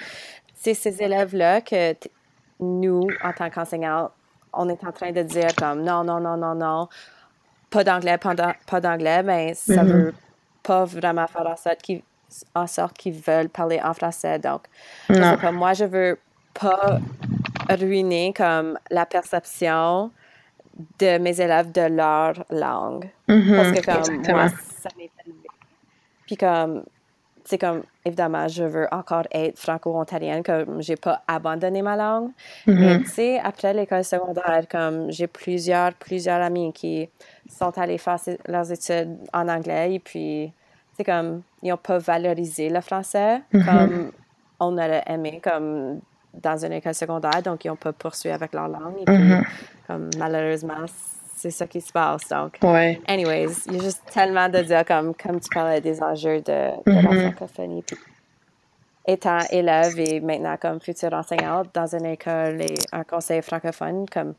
c'est 0.54 0.76
ces 0.76 1.02
élèves-là 1.02 1.62
que 1.62 1.96
nous, 2.60 3.08
en 3.24 3.34
tant 3.34 3.50
qu'enseignants, 3.50 4.12
on 4.54 4.70
est 4.70 4.84
en 4.84 4.92
train 4.92 5.12
de 5.12 5.24
dire 5.24 5.56
comme 5.58 5.84
non, 5.84 6.04
non, 6.04 6.20
non, 6.20 6.38
non, 6.38 6.54
non 6.54 6.88
pas 7.72 7.84
d'anglais, 7.84 8.20
pas 8.20 8.82
d'anglais, 8.82 9.24
mais 9.24 9.56
ça 9.56 9.84
mm-hmm. 9.84 9.88
veut 9.88 10.14
pas 10.62 10.86
vraiment 10.86 11.26
faire 11.26 11.48
en 11.48 11.58
sorte 11.58 11.82
qu'ils 11.82 12.04
en 12.56 12.68
sorte 12.68 12.98
qu'ils 12.98 13.20
veulent 13.20 13.50
parler 13.50 13.82
en 13.84 13.94
français. 13.94 14.40
Donc, 14.40 14.62
moi, 15.10 15.74
je 15.74 15.86
veux 15.86 16.20
pas 16.54 17.00
ruiner 17.70 18.34
comme 18.36 18.78
la 18.90 19.06
perception 19.06 20.12
de 21.00 21.18
mes 21.18 21.42
élèves 21.42 21.72
de 21.72 21.82
leur 21.82 22.46
langue. 22.50 23.10
Mm-hmm. 23.28 23.56
Parce 23.56 23.72
que 23.72 23.86
comme 23.86 24.36
moi, 24.36 24.50
ça 24.50 24.90
m'est. 24.98 25.10
Puis 26.26 26.38
comme 26.38 26.84
c'est 27.52 27.58
comme, 27.58 27.84
évidemment, 28.06 28.48
je 28.48 28.64
veux 28.64 28.88
encore 28.94 29.24
être 29.30 29.60
franco-ontarienne, 29.60 30.42
comme 30.42 30.82
j'ai 30.82 30.96
pas 30.96 31.22
abandonné 31.28 31.82
ma 31.82 31.98
langue. 31.98 32.30
Mm-hmm. 32.66 32.80
Mais 32.80 33.00
tu 33.00 33.08
sais, 33.08 33.40
après 33.44 33.74
l'école 33.74 34.06
secondaire, 34.06 34.64
comme 34.72 35.12
j'ai 35.12 35.28
plusieurs, 35.28 35.94
plusieurs 35.96 36.42
amis 36.42 36.72
qui 36.72 37.10
sont 37.50 37.78
allés 37.78 37.98
faire 37.98 38.20
leurs 38.48 38.72
études 38.72 39.18
en 39.34 39.50
anglais 39.50 39.96
et 39.96 40.00
puis 40.00 40.54
c'est 40.96 41.04
comme, 41.04 41.42
ils 41.62 41.72
n'ont 41.72 41.78
pas 41.78 41.98
valorisé 41.98 42.70
le 42.70 42.80
français 42.80 43.42
mm-hmm. 43.54 43.66
comme 43.66 44.12
on 44.62 44.78
aurait 44.78 45.04
aimé, 45.08 45.42
comme 45.44 46.00
dans 46.34 46.66
une 46.66 46.72
école 46.72 46.96
secondaire, 46.96 47.42
donc 47.44 47.66
ils 47.66 47.68
n'ont 47.68 47.76
pas 47.76 47.92
poursuivi 47.92 48.34
avec 48.34 48.54
leur 48.54 48.70
langue. 48.70 48.96
Et 49.02 49.04
puis, 49.04 49.16
mm-hmm. 49.16 49.44
comme, 49.88 50.10
malheureusement, 50.18 50.86
c'est 51.42 51.52
ça 51.52 51.66
qui 51.66 51.82
se 51.82 51.92
passe. 51.92 52.28
Donc, 52.30 52.60
anyways, 53.08 53.54
il 53.68 53.78
y 53.78 53.80
a 53.80 53.84
juste 53.84 54.04
tellement 54.14 54.48
de 54.48 54.60
dire, 54.60 54.86
comme, 54.86 55.14
comme 55.16 55.40
tu 55.40 55.50
parlais 55.50 55.82
des 55.82 56.02
enjeux 56.02 56.42
de, 56.42 56.70
de 56.86 56.92
la 56.92 57.02
mm-hmm. 57.02 57.34
francophonie. 57.34 57.82
Puis, 57.82 57.98
étant 59.08 59.40
élève 59.50 60.00
et 60.00 60.20
maintenant 60.20 60.56
comme 60.62 60.80
future 60.80 61.14
enseignante 61.14 61.70
dans 61.74 61.96
une 61.96 62.06
école 62.06 62.62
et 62.62 62.76
un 62.92 63.04
conseil 63.04 63.42
francophone, 63.42 64.06
comme 64.08 64.36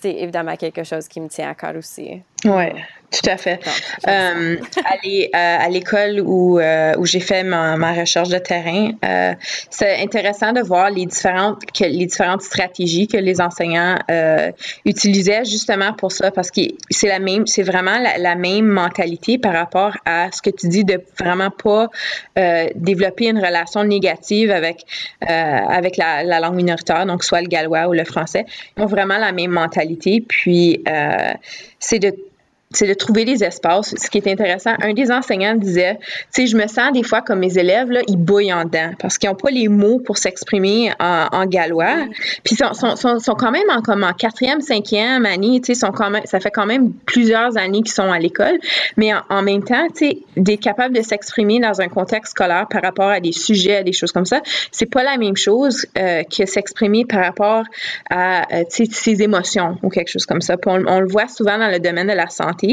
c'est 0.00 0.14
évidemment 0.14 0.54
quelque 0.56 0.84
chose 0.84 1.08
qui 1.08 1.20
me 1.20 1.28
tient 1.28 1.50
à 1.50 1.54
cœur 1.54 1.74
aussi. 1.76 2.22
Oui, 2.44 2.66
tout 3.14 3.30
à 3.30 3.36
fait. 3.36 3.60
Euh, 4.08 4.56
aller 5.02 5.30
euh, 5.34 5.56
à 5.60 5.68
l'école 5.68 6.20
où, 6.20 6.58
euh, 6.58 6.94
où 6.98 7.06
j'ai 7.06 7.20
fait 7.20 7.44
ma, 7.44 7.76
ma, 7.76 7.92
recherche 7.92 8.28
de 8.28 8.38
terrain, 8.38 8.90
euh, 9.04 9.34
c'est 9.70 10.02
intéressant 10.02 10.52
de 10.52 10.60
voir 10.60 10.90
les 10.90 11.06
différentes, 11.06 11.60
que, 11.66 11.84
les 11.84 12.06
différentes 12.06 12.42
stratégies 12.42 13.06
que 13.06 13.16
les 13.16 13.40
enseignants 13.40 13.96
euh, 14.10 14.50
utilisaient 14.84 15.44
justement 15.44 15.92
pour 15.92 16.10
ça, 16.12 16.30
parce 16.30 16.50
que 16.50 16.62
c'est 16.90 17.08
la 17.08 17.18
même, 17.18 17.46
c'est 17.46 17.62
vraiment 17.62 17.98
la, 17.98 18.18
la, 18.18 18.34
même 18.34 18.66
mentalité 18.66 19.38
par 19.38 19.52
rapport 19.52 19.96
à 20.04 20.30
ce 20.32 20.42
que 20.42 20.50
tu 20.50 20.68
dis 20.68 20.84
de 20.84 21.00
vraiment 21.18 21.50
pas 21.50 21.88
développer 22.74 23.28
une 23.28 23.38
relation 23.38 23.84
négative 23.84 24.50
avec, 24.50 24.84
avec 25.20 25.96
la, 25.96 26.24
la, 26.24 26.40
langue 26.40 26.56
minoritaire, 26.56 27.06
donc 27.06 27.22
soit 27.22 27.42
le 27.42 27.48
gallois 27.48 27.86
ou 27.86 27.92
le 27.92 28.04
français. 28.04 28.44
Ils 28.76 28.82
ont 28.82 28.86
vraiment 28.86 29.18
la 29.18 29.32
même 29.32 29.52
mentalité, 29.52 30.20
puis 30.26 30.82
c'est 31.78 32.00
de 32.00 32.12
c'est 32.74 32.86
de 32.86 32.94
trouver 32.94 33.24
des 33.24 33.44
espaces. 33.44 33.94
Ce 33.96 34.10
qui 34.10 34.18
est 34.18 34.26
intéressant, 34.26 34.72
un 34.82 34.92
des 34.92 35.10
enseignants 35.10 35.54
disait, 35.54 35.98
tu 36.32 36.42
sais, 36.42 36.46
je 36.46 36.56
me 36.56 36.66
sens 36.66 36.92
des 36.92 37.02
fois 37.02 37.22
comme 37.22 37.38
mes 37.38 37.56
élèves, 37.56 37.90
là, 37.90 38.00
ils 38.08 38.16
bouillent 38.16 38.52
en 38.52 38.64
dedans 38.64 38.90
parce 38.98 39.18
qu'ils 39.18 39.30
n'ont 39.30 39.36
pas 39.36 39.50
les 39.50 39.68
mots 39.68 40.00
pour 40.00 40.18
s'exprimer 40.18 40.92
en, 40.98 41.46
gallois. 41.46 42.06
Puis 42.42 42.54
ils 42.54 42.56
sont, 42.56 42.96
sont, 42.96 43.18
sont, 43.18 43.34
quand 43.34 43.50
même 43.50 43.68
en, 43.70 43.82
comme 43.82 44.02
en 44.02 44.12
quatrième, 44.12 44.60
cinquième 44.60 45.26
année, 45.26 45.60
tu 45.60 45.74
sais, 45.74 45.80
sont 45.80 45.92
quand 45.92 46.10
même, 46.10 46.22
ça 46.24 46.40
fait 46.40 46.50
quand 46.50 46.66
même 46.66 46.92
plusieurs 47.06 47.56
années 47.56 47.82
qu'ils 47.82 47.92
sont 47.92 48.10
à 48.10 48.18
l'école. 48.18 48.58
Mais 48.96 49.12
en, 49.28 49.42
même 49.42 49.62
temps, 49.62 49.86
tu 49.88 50.06
sais, 50.06 50.18
d'être 50.36 50.60
capable 50.60 50.96
de 50.96 51.02
s'exprimer 51.02 51.60
dans 51.60 51.80
un 51.80 51.88
contexte 51.88 52.32
scolaire 52.32 52.66
par 52.68 52.82
rapport 52.82 53.08
à 53.08 53.20
des 53.20 53.32
sujets, 53.32 53.76
à 53.76 53.82
des 53.82 53.92
choses 53.92 54.12
comme 54.12 54.26
ça, 54.26 54.40
c'est 54.72 54.86
pas 54.86 55.02
la 55.02 55.16
même 55.16 55.36
chose 55.36 55.86
euh, 55.98 56.22
que 56.24 56.46
s'exprimer 56.46 57.04
par 57.04 57.24
rapport 57.24 57.64
à, 58.10 58.42
euh, 58.52 58.64
tu 58.70 58.86
sais, 58.86 58.90
ses 58.90 59.22
émotions 59.22 59.76
ou 59.82 59.90
quelque 59.90 60.08
chose 60.10 60.26
comme 60.26 60.40
ça. 60.40 60.56
Puis 60.56 60.70
on, 60.70 60.82
on 60.86 61.00
le 61.00 61.08
voit 61.08 61.28
souvent 61.28 61.58
dans 61.58 61.70
le 61.70 61.78
domaine 61.78 62.06
de 62.06 62.12
la 62.12 62.28
santé 62.28 62.63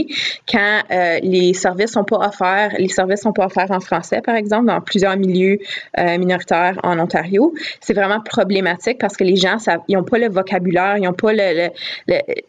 quand 0.50 0.82
euh, 0.92 1.20
les 1.22 1.54
services 1.54 1.92
sont 1.92 2.04
pas 2.04 2.18
offerts, 2.18 2.74
les 2.78 2.90
services 2.90 3.22
sont 3.22 3.34
pas 3.34 3.46
offerts 3.46 3.72
en 3.72 3.80
français, 3.80 4.22
par 4.22 4.36
exemple, 4.36 4.68
dans 4.68 4.82
plusieurs 4.82 5.18
milieux 5.18 5.60
euh, 5.98 6.18
minoritaires 6.18 6.80
en 6.84 7.00
Ontario. 7.00 7.54
C'est 7.80 7.94
vraiment 7.94 8.22
problématique 8.22 8.98
parce 9.00 9.18
que 9.18 9.24
les 9.24 9.36
gens, 9.36 9.58
ils 9.88 9.98
n'ont 9.98 10.04
pas 10.04 10.18
le 10.18 10.30
vocabulaire, 10.30 10.98
ils 10.98 11.04
n'ont 11.04 11.14
pas 11.14 11.32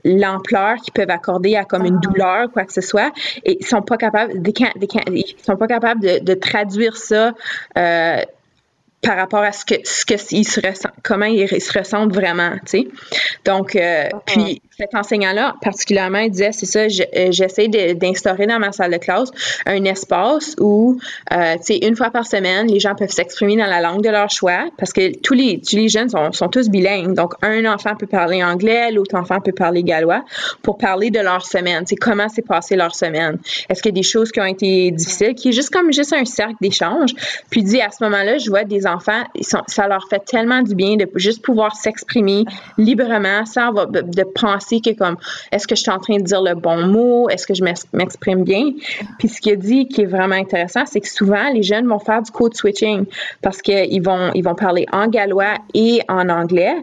l'ampleur 0.05 0.77
qu'ils 0.77 0.93
peuvent 0.93 1.11
accorder 1.11 1.57
à 1.57 1.65
comme 1.65 1.85
une 1.85 1.99
ah. 2.03 2.07
douleur, 2.07 2.53
quoi 2.53 2.65
que 2.65 2.73
ce 2.73 2.81
soit, 2.81 3.13
et 3.45 3.59
ils 3.61 3.67
sont 3.67 3.83
pas 3.83 3.97
capables, 3.97 4.33
ils 4.35 5.35
sont 5.45 5.57
pas 5.57 5.67
capables 5.67 6.01
de, 6.01 6.35
traduire 6.35 6.97
ça. 6.97 7.33
Euh, 7.77 8.17
par 9.03 9.17
rapport 9.17 9.43
à 9.43 9.51
ce 9.51 9.65
que 9.65 9.75
ce 9.83 10.07
que 10.07 10.17
se 10.17 10.61
ressent, 10.65 10.89
comment 11.03 11.27
ils 11.27 11.49
se 11.61 11.77
ressentent 11.77 12.15
vraiment, 12.15 12.53
tu 12.65 12.67
sais. 12.67 12.89
Donc, 13.45 13.75
euh, 13.75 14.05
uh-huh. 14.05 14.21
puis 14.27 14.63
cet 14.83 14.95
enseignant-là, 14.97 15.55
particulièrement, 15.63 16.19
il 16.19 16.31
disait, 16.31 16.51
c'est 16.53 16.67
ça, 16.67 16.81
euh, 16.81 17.29
j'essaie 17.31 17.69
d'instaurer 17.69 18.47
dans 18.47 18.59
ma 18.59 18.73
salle 18.73 18.91
de 18.91 18.97
classe 18.97 19.31
un 19.65 19.85
espace 19.85 20.57
où, 20.59 20.99
euh, 21.33 21.55
tu 21.59 21.63
sais, 21.63 21.79
une 21.87 21.95
fois 21.95 22.11
par 22.11 22.27
semaine, 22.27 22.67
les 22.67 22.81
gens 22.81 22.95
peuvent 22.95 23.11
s'exprimer 23.11 23.57
dans 23.57 23.67
la 23.67 23.81
langue 23.81 24.03
de 24.03 24.09
leur 24.09 24.31
choix, 24.31 24.65
parce 24.79 24.93
que 24.93 25.17
tous 25.21 25.35
les, 25.35 25.61
tous 25.61 25.77
les 25.77 25.89
jeunes 25.89 26.09
sont, 26.09 26.33
sont 26.33 26.49
tous 26.49 26.69
bilingues. 26.69 27.15
Donc, 27.15 27.35
un 27.43 27.65
enfant 27.73 27.95
peut 27.95 28.07
parler 28.07 28.43
anglais, 28.43 28.91
l'autre 28.91 29.17
enfant 29.17 29.41
peut 29.41 29.53
parler 29.53 29.85
gallois, 29.85 30.25
pour 30.63 30.79
parler 30.79 31.11
de 31.11 31.21
leur 31.21 31.47
semaine, 31.47 31.85
tu 31.85 31.95
comment 31.95 32.29
s'est 32.29 32.43
passé 32.43 32.75
leur 32.75 32.95
semaine. 32.95 33.39
Est-ce 33.69 33.83
qu'il 33.83 33.91
y 33.91 33.95
a 33.95 34.01
des 34.01 34.03
choses 34.03 34.33
qui 34.33 34.41
ont 34.41 34.47
été 34.47 34.91
difficiles, 34.91 35.35
qui 35.35 35.51
est 35.51 35.53
juste 35.53 35.71
comme 35.71 35.93
juste 35.93 36.13
un 36.13 36.25
cercle 36.25 36.57
d'échange? 36.61 37.11
Puis, 37.51 37.63
dit, 37.63 37.81
à 37.81 37.91
ce 37.91 38.03
moment-là, 38.03 38.39
je 38.39 38.51
vois 38.51 38.65
des 38.65 38.87
enfants, 38.87 39.23
ça 39.41 39.87
leur 39.87 40.09
fait 40.11 40.25
tellement 40.25 40.63
du 40.63 40.75
bien 40.75 40.97
de 40.97 41.09
juste 41.15 41.45
pouvoir 41.45 41.77
s'exprimer 41.77 42.45
librement 42.79 43.47
sans 43.47 43.73
de, 43.73 44.01
de 44.01 44.25
que 44.81 44.91
comme 44.91 45.17
est-ce 45.51 45.67
que 45.67 45.75
je 45.75 45.83
suis 45.83 45.91
en 45.91 45.99
train 45.99 46.17
de 46.17 46.23
dire 46.23 46.43
le 46.43 46.55
bon 46.55 46.87
mot, 46.87 47.29
est-ce 47.29 47.47
que 47.47 47.55
je 47.55 47.65
m'exprime 47.93 48.45
bien? 48.45 48.71
Puis 49.19 49.29
ce 49.29 49.41
qu'il 49.41 49.53
a 49.53 49.57
dit 49.57 49.89
qui 49.89 50.03
est 50.03 50.07
vraiment 50.07 50.37
intéressant, 50.37 50.87
c'est 50.87 51.01
que 51.01 51.09
souvent 51.09 51.51
les 51.51 51.63
jeunes 51.63 51.87
vont 51.87 51.99
faire 51.99 52.23
du 52.23 52.31
code 52.31 52.55
switching 52.55 53.05
parce 53.43 53.61
qu'ils 53.61 54.03
vont 54.03 54.31
ils 54.35 54.43
vont 54.43 54.55
parler 54.55 54.87
en 54.93 55.09
gallois 55.09 55.55
et 55.75 56.01
en 56.09 56.29
anglais 56.29 56.75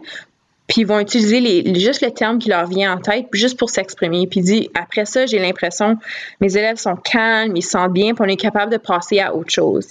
puis 0.70 0.82
ils 0.82 0.86
vont 0.86 1.00
utiliser 1.00 1.40
les, 1.40 1.80
juste 1.80 2.00
le 2.00 2.12
terme 2.12 2.38
qui 2.38 2.48
leur 2.48 2.64
vient 2.64 2.94
en 2.94 3.00
tête, 3.00 3.26
juste 3.32 3.58
pour 3.58 3.70
s'exprimer. 3.70 4.28
Puis 4.28 4.40
dit, 4.40 4.70
après 4.74 5.04
ça, 5.04 5.26
j'ai 5.26 5.40
l'impression, 5.40 5.96
mes 6.40 6.56
élèves 6.56 6.76
sont 6.76 6.94
calmes, 6.94 7.56
ils 7.56 7.62
se 7.62 7.70
sentent 7.70 7.92
bien, 7.92 8.14
puis 8.14 8.24
on 8.24 8.28
est 8.28 8.36
capable 8.36 8.70
de 8.70 8.76
passer 8.76 9.18
à 9.18 9.34
autre 9.34 9.50
chose. 9.50 9.88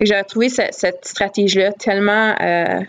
J'ai 0.00 0.22
trouvé 0.26 0.48
cette, 0.48 0.74
cette 0.74 1.04
stratégie-là 1.04 1.70
tellement 1.74 2.34
euh, 2.40 2.80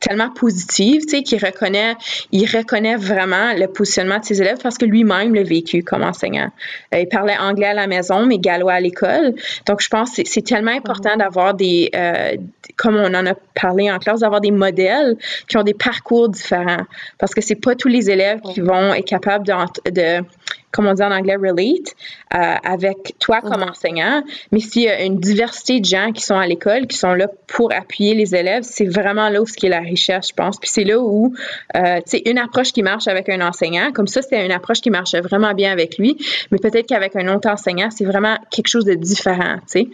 tellement 0.00 0.30
positive, 0.30 1.02
tu 1.02 1.08
sais, 1.08 1.22
qu'il 1.22 1.44
reconnaît, 1.44 1.94
il 2.32 2.46
reconnaît 2.46 2.96
vraiment 2.96 3.54
le 3.54 3.66
positionnement 3.66 4.18
de 4.18 4.24
ses 4.24 4.40
élèves 4.40 4.58
parce 4.62 4.78
que 4.78 4.84
lui-même 4.84 5.34
l'a 5.34 5.42
vécu 5.42 5.82
comme 5.82 6.02
enseignant. 6.02 6.50
Euh, 6.94 7.00
il 7.00 7.08
parlait 7.08 7.36
anglais 7.36 7.68
à 7.68 7.74
la 7.74 7.86
maison, 7.86 8.26
mais 8.26 8.38
gallois 8.38 8.74
à 8.74 8.80
l'école. 8.80 9.34
Donc, 9.66 9.80
je 9.80 9.88
pense 9.88 10.16
que 10.16 10.22
c'est 10.24 10.42
tellement 10.42 10.72
important 10.72 11.16
d'avoir 11.16 11.54
des, 11.54 11.90
euh, 11.94 12.36
comme 12.76 12.96
on 12.96 13.14
en 13.14 13.26
a 13.26 13.34
parlé 13.54 13.90
en 13.90 13.98
classe, 13.98 14.20
d'avoir 14.20 14.40
des 14.40 14.50
modèles 14.50 15.16
qui 15.48 15.56
ont 15.56 15.62
des 15.62 15.74
parcours 15.74 16.28
différents 16.28 16.84
parce 17.18 17.34
que 17.34 17.40
c'est 17.40 17.56
pas 17.56 17.74
tous 17.74 17.88
les 17.88 18.10
élèves 18.10 18.40
qui 18.40 18.60
vont 18.60 18.92
être 18.94 19.06
capables 19.06 19.46
de, 19.46 19.90
de 19.90 20.24
comme 20.72 20.86
on 20.86 20.94
dit 20.94 21.02
en 21.02 21.10
anglais, 21.10 21.36
relate 21.36 21.94
euh, 22.34 22.54
avec 22.62 23.14
toi 23.18 23.40
comme 23.40 23.62
enseignant. 23.62 24.22
Mais 24.52 24.60
s'il 24.60 24.82
y 24.82 24.88
a 24.88 25.02
une 25.02 25.18
diversité 25.18 25.80
de 25.80 25.84
gens 25.84 26.12
qui 26.12 26.22
sont 26.22 26.36
à 26.36 26.46
l'école, 26.46 26.86
qui 26.86 26.96
sont 26.96 27.14
là 27.14 27.28
pour 27.46 27.72
appuyer 27.72 28.14
les 28.14 28.34
élèves, 28.34 28.62
c'est 28.62 28.84
vraiment 28.84 29.28
là 29.28 29.40
où 29.40 29.46
ce 29.46 29.54
qui 29.54 29.66
est 29.66 29.70
la 29.70 29.80
richesse, 29.80 30.28
je 30.28 30.34
pense. 30.34 30.58
Puis 30.58 30.68
c'est 30.70 30.84
là 30.84 30.98
où, 30.98 31.34
euh, 31.76 31.96
tu 31.96 32.18
sais, 32.18 32.22
une 32.26 32.38
approche 32.38 32.72
qui 32.72 32.82
marche 32.82 33.08
avec 33.08 33.28
un 33.28 33.40
enseignant, 33.40 33.90
comme 33.92 34.06
ça, 34.06 34.20
c'est 34.22 34.44
une 34.44 34.52
approche 34.52 34.80
qui 34.80 34.90
marche 34.90 35.14
vraiment 35.14 35.54
bien 35.54 35.72
avec 35.72 35.98
lui, 35.98 36.18
mais 36.50 36.58
peut-être 36.58 36.86
qu'avec 36.86 37.16
un 37.16 37.34
autre 37.34 37.48
enseignant, 37.48 37.90
c'est 37.90 38.04
vraiment 38.04 38.36
quelque 38.50 38.68
chose 38.68 38.84
de 38.84 38.94
différent, 38.94 39.56
tu 39.70 39.80
sais. 39.80 39.88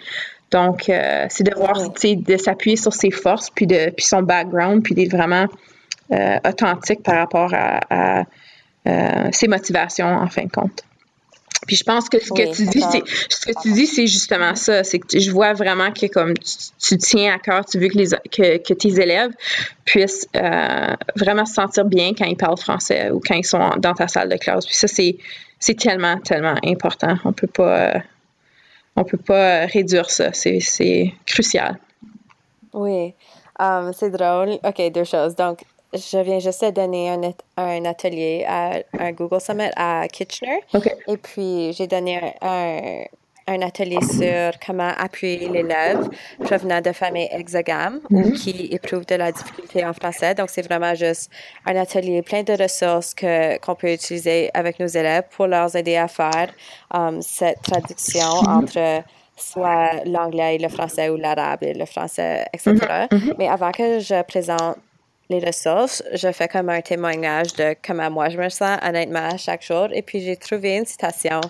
Donc, 0.50 0.88
euh, 0.90 1.26
c'est 1.30 1.44
de 1.44 1.54
voir, 1.54 1.92
tu 1.94 2.00
sais, 2.00 2.16
de 2.16 2.36
s'appuyer 2.36 2.76
sur 2.76 2.92
ses 2.92 3.10
forces, 3.10 3.50
puis, 3.50 3.66
de, 3.66 3.90
puis 3.90 4.04
son 4.04 4.22
background, 4.22 4.82
puis 4.82 4.94
d'être 4.94 5.12
vraiment 5.12 5.46
authentique 6.46 7.02
par 7.02 7.14
rapport 7.14 7.54
à 7.54 8.24
ses 8.84 9.48
motivations 9.48 10.06
en 10.06 10.28
fin 10.28 10.44
de 10.44 10.50
compte. 10.50 10.82
Puis 11.66 11.76
je 11.76 11.84
pense 11.84 12.08
que 12.08 12.18
ce 12.18 12.30
que 12.30 12.54
tu 12.54 12.66
dis, 12.66 12.82
c'est 12.90 13.02
ce 13.28 13.46
que 13.46 13.62
tu 13.62 13.72
dis, 13.72 13.86
c'est 13.86 14.06
justement 14.08 14.56
ça. 14.56 14.82
C'est 14.82 14.98
que 14.98 15.18
je 15.18 15.30
vois 15.30 15.52
vraiment 15.52 15.92
que 15.92 16.06
comme 16.06 16.34
tu, 16.34 16.98
tiens 16.98 17.34
à 17.34 17.38
cœur, 17.38 17.64
tu 17.64 17.78
veux 17.78 17.88
que 17.88 17.98
les 17.98 18.08
que, 18.08 18.56
que 18.58 18.74
tes 18.74 19.00
élèves 19.00 19.30
puissent 19.84 20.26
euh, 20.34 20.94
vraiment 21.14 21.46
se 21.46 21.54
sentir 21.54 21.84
bien 21.84 22.14
quand 22.14 22.24
ils 22.24 22.36
parlent 22.36 22.58
français 22.58 23.10
ou 23.10 23.20
quand 23.20 23.36
ils 23.36 23.44
sont 23.44 23.70
dans 23.78 23.94
ta 23.94 24.08
salle 24.08 24.28
de 24.28 24.36
classe. 24.36 24.66
Puis 24.66 24.74
ça, 24.74 24.88
c'est 24.88 25.16
c'est 25.60 25.78
tellement 25.78 26.18
tellement 26.18 26.56
important. 26.64 27.16
On 27.24 27.32
peut 27.32 27.46
pas 27.46 27.78
euh, 27.78 27.98
on 28.96 29.04
peut 29.04 29.18
pas 29.18 29.66
réduire 29.66 30.10
ça. 30.10 30.32
C'est 30.32 31.14
crucial. 31.26 31.78
Oui. 32.72 33.14
Um, 33.60 33.92
c'est 33.92 34.10
drôle. 34.10 34.58
OK, 34.64 34.92
deux 34.92 35.04
choses. 35.04 35.36
Donc, 35.36 35.60
je 35.94 36.18
viens 36.18 36.38
juste 36.38 36.64
de 36.64 36.70
donner 36.70 37.10
un, 37.10 37.20
un, 37.56 37.84
atelier 37.84 38.44
à 38.48 38.80
un 38.98 39.12
Google 39.12 39.40
Summit 39.40 39.70
à 39.76 40.06
Kitchener. 40.08 40.60
Et 41.06 41.16
puis, 41.16 41.72
j'ai 41.74 41.86
donné 41.86 42.34
un, 42.40 43.04
un, 43.46 43.62
atelier 43.62 44.00
sur 44.00 44.58
comment 44.64 44.92
appuyer 44.96 45.48
l'élève 45.48 46.08
provenant 46.42 46.80
de 46.80 46.92
familles 46.92 47.28
exogames 47.32 48.00
ou 48.10 48.20
mm-hmm. 48.20 48.32
qui 48.32 48.68
éprouvent 48.70 49.06
de 49.06 49.16
la 49.16 49.32
difficulté 49.32 49.84
en 49.84 49.92
français. 49.92 50.34
Donc, 50.34 50.48
c'est 50.48 50.62
vraiment 50.62 50.94
juste 50.94 51.30
un 51.66 51.76
atelier 51.76 52.22
plein 52.22 52.42
de 52.42 52.54
ressources 52.54 53.12
que, 53.12 53.58
qu'on 53.58 53.74
peut 53.74 53.92
utiliser 53.92 54.50
avec 54.54 54.80
nos 54.80 54.86
élèves 54.86 55.24
pour 55.30 55.46
leur 55.46 55.74
aider 55.76 55.96
à 55.96 56.08
faire 56.08 56.52
um, 56.94 57.20
cette 57.20 57.60
traduction 57.62 58.30
entre 58.48 59.02
soit 59.36 60.04
l'anglais 60.06 60.56
et 60.56 60.58
le 60.58 60.68
français 60.68 61.10
ou 61.10 61.16
l'arabe 61.16 61.62
et 61.62 61.74
le 61.74 61.84
français, 61.84 62.46
etc. 62.54 62.72
Mm-hmm. 62.72 63.34
Mais 63.38 63.48
avant 63.48 63.72
que 63.72 63.98
je 63.98 64.22
présente 64.22 64.78
les 65.32 65.44
ressources, 65.44 66.02
je 66.12 66.30
fais 66.30 66.48
comme 66.48 66.68
un 66.68 66.80
témoignage 66.80 67.54
de 67.54 67.74
comment 67.84 68.10
moi 68.10 68.28
je 68.28 68.38
me 68.38 68.48
sens 68.48 68.78
honnêtement 68.82 69.36
chaque 69.38 69.62
jour. 69.62 69.88
Et 69.92 70.02
puis 70.02 70.20
j'ai 70.20 70.36
trouvé 70.36 70.76
une 70.76 70.84
citation 70.84 71.40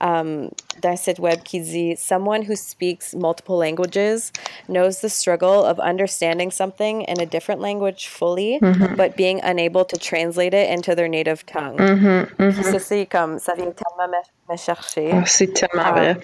um, 0.00 0.50
d'un 0.80 0.96
site 0.96 1.18
web 1.18 1.42
qui 1.42 1.60
dit 1.60 1.96
Someone 1.96 2.42
who 2.42 2.54
speaks 2.54 3.14
multiple 3.14 3.56
languages 3.56 4.30
knows 4.68 5.00
the 5.00 5.08
struggle 5.08 5.64
of 5.64 5.78
understanding 5.80 6.50
something 6.50 7.02
in 7.02 7.20
a 7.20 7.26
different 7.26 7.60
language 7.60 8.08
fully, 8.08 8.58
mm-hmm. 8.60 8.96
but 8.96 9.16
being 9.16 9.40
unable 9.42 9.84
to 9.84 9.96
translate 9.96 10.54
it 10.54 10.68
into 10.68 10.94
their 10.94 11.08
native 11.08 11.44
tongue. 11.46 11.78
Mm-hmm, 11.78 12.36
mm-hmm. 12.36 12.62
Ça, 12.62 12.78
c'est 12.78 13.06
comme, 13.06 13.38
ça 13.38 13.54
vient 13.54 13.72
tellement 13.72 14.08
me, 14.08 14.52
me 14.52 14.56
chercher. 14.56 15.10
Oh, 15.14 15.22
c'est 15.26 15.54
tellement 15.54 15.88
um, 15.88 15.94
vrai. 15.94 16.16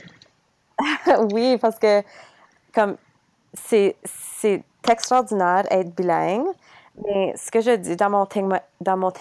oui, 1.33 1.57
parce 1.59 1.79
que 1.79 2.03
comme 2.73 2.97
c'est 3.55 3.97
extraordinaire 4.89 5.65
d'être 5.71 5.95
bilingue, 5.95 6.47
mais 7.05 7.35
ce 7.37 7.51
que 7.51 7.61
je 7.61 7.77
dis 7.77 7.97
dans 7.97 8.11
mon, 8.11 8.27
dans 8.81 8.97
mon 8.97 9.13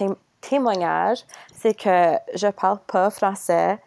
témoignage, 0.41 1.19
c'est 1.53 1.73
que 1.73 2.15
je 2.35 2.47
parle 2.47 2.79
pas 2.87 3.09
français 3.09 3.79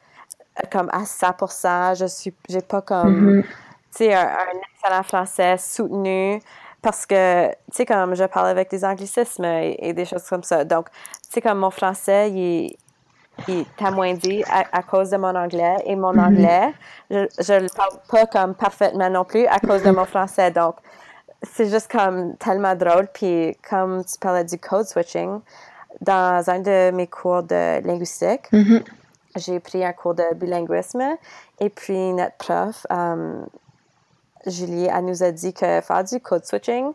euh, 0.59 0.66
comme 0.70 0.88
à 0.92 1.03
100%. 1.03 1.98
Je 1.98 2.07
suis, 2.07 2.35
j'ai 2.48 2.61
pas 2.61 2.83
comme, 2.83 3.40
mm-hmm. 3.40 3.42
tu 3.42 3.48
sais, 3.90 4.14
un, 4.14 4.29
excellent 4.74 5.03
français 5.03 5.57
soutenu 5.59 6.40
parce 6.83 7.05
que, 7.05 7.48
tu 7.48 7.55
sais, 7.72 7.87
comme 7.87 8.14
je 8.14 8.24
parle 8.24 8.48
avec 8.48 8.70
des 8.70 8.85
anglicismes 8.85 9.44
et, 9.44 9.92
des 9.92 10.05
choses 10.07 10.24
comme 10.24 10.42
ça. 10.42 10.64
Donc, 10.64 10.90
tu 10.90 10.96
sais, 11.31 11.40
comme 11.42 11.59
mon 11.59 11.70
français, 11.70 12.31
il, 12.31 12.74
il 13.48 13.61
est 13.61 13.83
amoindri 13.85 14.42
à, 14.44 14.64
à 14.72 14.83
cause 14.83 15.11
de 15.11 15.18
mon 15.18 15.35
anglais 15.35 15.76
et 15.85 15.94
mon 15.94 16.14
mm-hmm. 16.14 16.26
anglais, 16.26 16.74
je, 17.11 17.26
je 17.38 17.53
le 17.53 17.68
parle 17.76 17.98
pas 18.09 18.26
comme 18.26 18.55
parfaitement 18.55 19.11
non 19.11 19.24
plus 19.24 19.46
à 19.46 19.59
cause 19.59 19.83
de 19.83 19.90
mon 19.90 20.07
français. 20.07 20.50
Donc, 20.50 20.76
c'est 21.42 21.68
juste 21.68 21.90
comme 21.90 22.37
tellement 22.37 22.74
drôle. 22.74 23.09
Puis, 23.12 23.57
comme 23.68 24.05
tu 24.05 24.18
parlais 24.18 24.44
du 24.44 24.59
code 24.59 24.87
switching, 24.87 25.40
dans 26.00 26.48
un 26.48 26.61
de 26.61 26.90
mes 26.92 27.07
cours 27.07 27.42
de 27.42 27.85
linguistique, 27.87 28.50
mm-hmm. 28.53 28.85
j'ai 29.37 29.61
pris 29.61 29.85
un 29.85 29.92
cours 29.92 30.14
de 30.14 30.35
bilinguisme 30.35 31.16
et 31.59 31.68
puis 31.68 32.12
notre 32.12 32.37
prof, 32.37 32.87
um, 32.90 33.46
Julie, 34.46 34.87
elle 34.87 35.05
nous 35.05 35.22
a 35.22 35.31
dit 35.31 35.53
que 35.53 35.81
faire 35.81 36.05
du 36.05 36.20
code 36.20 36.44
switching, 36.44 36.92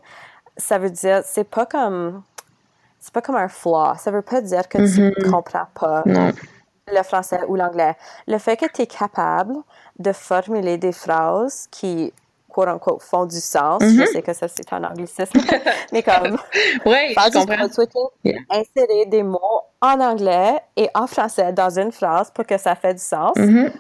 ça 0.58 0.78
veut 0.78 0.90
dire, 0.90 1.22
c'est 1.26 1.44
pas 1.44 1.66
comme, 1.66 2.24
c'est 3.00 3.14
pas 3.14 3.22
comme 3.22 3.36
un 3.36 3.50
flaw. 3.50 3.96
Ça 3.98 4.12
veut 4.12 4.22
pas 4.22 4.42
dire 4.42 4.68
que 4.68 4.78
tu 4.78 5.02
mm-hmm. 5.02 5.30
comprends 5.30 5.68
pas 5.74 6.04
le 6.88 7.04
français 7.04 7.42
ou 7.48 7.56
l'anglais. 7.56 7.96
Le 8.28 8.38
fait 8.38 8.58
que 8.58 8.66
tu 8.72 8.84
es 8.84 8.88
capable 8.88 9.56
de 10.00 10.12
formuler 10.12 10.78
des 10.78 10.92
phrases 10.92 11.68
qui 11.72 12.14
quote 12.56 12.70
unquote 12.70 13.02
font 13.02 13.26
du 13.26 13.42
sens. 13.42 13.82
Je 13.82 13.88
mm-hmm. 13.88 14.12
sais 14.14 14.22
que 14.22 14.34
ça 14.34 14.48
c'est 14.48 14.72
un 14.72 14.84
anglicisme, 14.86 15.40
mais 15.92 16.02
comme 16.02 16.38
oui, 16.86 17.14
je 17.14 17.34
comprends. 17.34 18.34
insérer 18.50 19.06
des 19.08 19.24
mots 19.24 19.62
en 19.82 20.00
anglais 20.00 20.56
et 20.78 20.90
en 20.94 21.06
français 21.06 21.52
dans 21.52 21.78
une 21.78 21.92
phrase 21.92 22.32
pour 22.32 22.46
que 22.46 22.58
ça 22.58 22.76
fait 22.76 22.94
du 22.94 23.02
sens. 23.02 23.36
Mm-hmm. 23.36 23.72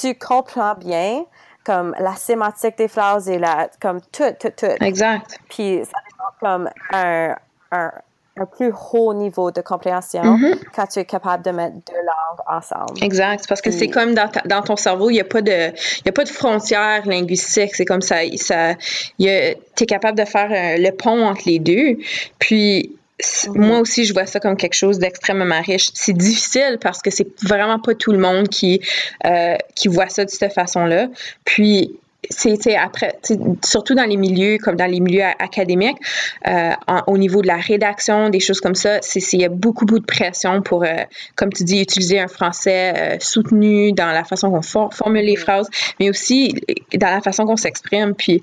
Tu 0.00 0.18
comprends 0.18 0.74
bien 0.74 1.24
comme 1.64 1.94
la 2.00 2.16
sémantique 2.16 2.76
des 2.76 2.88
phrases 2.88 3.28
et 3.28 3.38
la 3.38 3.68
comme 3.80 4.00
tout 4.12 4.34
tout 4.40 4.52
tout. 4.56 4.66
Exact. 4.80 5.38
Puis 5.48 5.84
ça 5.84 5.98
dépend 6.10 6.32
comme 6.40 6.70
un, 6.92 7.36
un 7.70 7.92
un 8.36 8.46
plus 8.46 8.72
haut 8.92 9.14
niveau 9.14 9.52
de 9.52 9.60
compréhension 9.60 10.22
mm-hmm. 10.22 10.58
quand 10.74 10.86
tu 10.86 10.98
es 10.98 11.04
capable 11.04 11.44
de 11.44 11.50
mettre 11.52 11.74
deux 11.74 11.92
langues 11.92 12.58
ensemble. 12.58 13.02
Exact, 13.02 13.46
parce 13.48 13.62
que 13.62 13.70
c'est 13.70 13.88
comme 13.88 14.14
dans, 14.14 14.28
dans, 14.46 14.62
ton 14.62 14.76
cerveau, 14.76 15.08
il 15.10 15.14
n'y 15.14 15.20
a 15.20 15.24
pas 15.24 15.40
de 15.40 15.70
il 16.04 16.08
a 16.08 16.12
pas 16.12 16.24
de 16.24 16.28
frontières 16.28 17.06
linguistiques, 17.06 17.74
c'est 17.76 17.84
comme 17.84 18.02
ça 18.02 18.16
ça 18.36 18.74
tu 19.18 19.26
es 19.28 19.86
capable 19.86 20.18
de 20.18 20.24
faire 20.24 20.50
euh, 20.50 20.82
le 20.82 20.90
pont 20.90 21.26
entre 21.26 21.42
les 21.46 21.60
deux. 21.60 21.98
Puis 22.40 22.96
mm-hmm. 23.20 23.56
moi 23.56 23.78
aussi, 23.78 24.04
je 24.04 24.12
vois 24.12 24.26
ça 24.26 24.40
comme 24.40 24.56
quelque 24.56 24.74
chose 24.74 24.98
d'extrêmement 24.98 25.60
riche. 25.60 25.90
C'est 25.94 26.16
difficile 26.16 26.78
parce 26.80 27.02
que 27.02 27.10
c'est 27.10 27.28
vraiment 27.42 27.78
pas 27.78 27.94
tout 27.94 28.10
le 28.10 28.18
monde 28.18 28.48
qui, 28.48 28.80
euh, 29.26 29.56
qui 29.76 29.86
voit 29.86 30.08
ça 30.08 30.24
de 30.24 30.30
cette 30.30 30.52
façon-là. 30.52 31.06
Puis, 31.44 32.00
c'est 32.30 32.76
après, 32.76 33.18
surtout 33.64 33.94
dans 33.94 34.04
les 34.04 34.16
milieux 34.16 34.58
comme 34.58 34.76
dans 34.76 34.90
les 34.90 35.00
milieux 35.00 35.24
académiques, 35.38 35.98
euh, 36.46 36.72
au 37.06 37.18
niveau 37.18 37.42
de 37.42 37.46
la 37.46 37.56
rédaction, 37.56 38.30
des 38.30 38.40
choses 38.40 38.60
comme 38.60 38.74
ça, 38.74 39.00
il 39.14 39.40
y 39.40 39.44
a 39.44 39.48
beaucoup, 39.48 39.84
beaucoup 39.84 40.00
de 40.00 40.06
pression 40.06 40.62
pour, 40.62 40.84
euh, 40.84 41.04
comme 41.36 41.52
tu 41.52 41.64
dis, 41.64 41.80
utiliser 41.80 42.20
un 42.20 42.28
français 42.28 42.94
euh, 42.96 43.16
soutenu 43.20 43.92
dans 43.92 44.10
la 44.12 44.24
façon 44.24 44.50
qu'on 44.50 44.90
formule 44.90 45.24
les 45.24 45.36
phrases, 45.36 45.68
mais 46.00 46.10
aussi 46.10 46.54
dans 46.94 47.10
la 47.10 47.20
façon 47.20 47.44
qu'on 47.44 47.56
s'exprime. 47.56 48.14
Puis, 48.14 48.42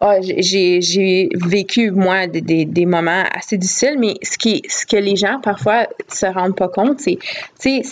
oh, 0.00 0.12
j'ai 0.20 1.28
vécu, 1.34 1.90
moi, 1.90 2.26
des, 2.26 2.64
des, 2.64 2.86
moments 2.86 3.24
assez 3.32 3.56
difficiles, 3.56 3.96
mais 3.98 4.14
ce, 4.22 4.38
qui, 4.38 4.62
ce 4.68 4.86
que 4.86 4.96
les 4.96 5.16
gens, 5.16 5.40
parfois, 5.40 5.86
se 6.08 6.26
rendent 6.26 6.56
pas 6.56 6.68
compte, 6.68 7.00
c'est, 7.00 7.18
c'est, 7.58 7.82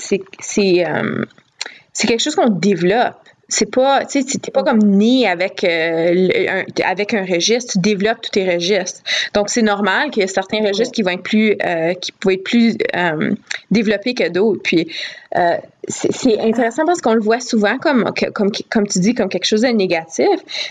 c'est 0.40 2.06
quelque 2.06 2.20
chose 2.20 2.34
qu'on 2.34 2.50
développe 2.50 3.27
c'est 3.48 3.70
pas, 3.70 4.04
tu 4.04 4.20
sais, 4.20 4.38
t'es 4.38 4.50
pas 4.50 4.62
comme 4.62 4.78
né 4.78 5.26
avec, 5.26 5.64
euh, 5.64 6.28
un, 6.48 6.64
avec 6.84 7.14
un 7.14 7.24
registre, 7.24 7.72
tu 7.72 7.78
développes 7.78 8.20
tous 8.20 8.32
tes 8.32 8.48
registres. 8.48 9.00
Donc, 9.32 9.48
c'est 9.48 9.62
normal 9.62 10.10
qu'il 10.10 10.20
y 10.20 10.24
ait 10.24 10.28
certains 10.28 10.60
registres 10.60 10.92
qui 10.92 11.02
vont 11.02 11.12
être 11.12 11.22
plus, 11.22 11.56
euh, 11.64 11.94
qui 11.94 12.12
peuvent 12.12 12.34
être 12.34 12.44
plus 12.44 12.76
euh, 12.94 13.34
développés 13.70 14.12
que 14.12 14.28
d'autres. 14.28 14.60
Puis, 14.62 14.92
euh, 15.36 15.56
c'est 15.88 16.40
intéressant 16.40 16.84
parce 16.86 17.00
qu'on 17.00 17.14
le 17.14 17.20
voit 17.20 17.40
souvent 17.40 17.78
comme, 17.78 18.12
comme, 18.34 18.50
comme 18.70 18.86
tu 18.86 18.98
dis, 18.98 19.14
comme 19.14 19.28
quelque 19.28 19.44
chose 19.44 19.62
de 19.62 19.68
négatif, 19.68 20.26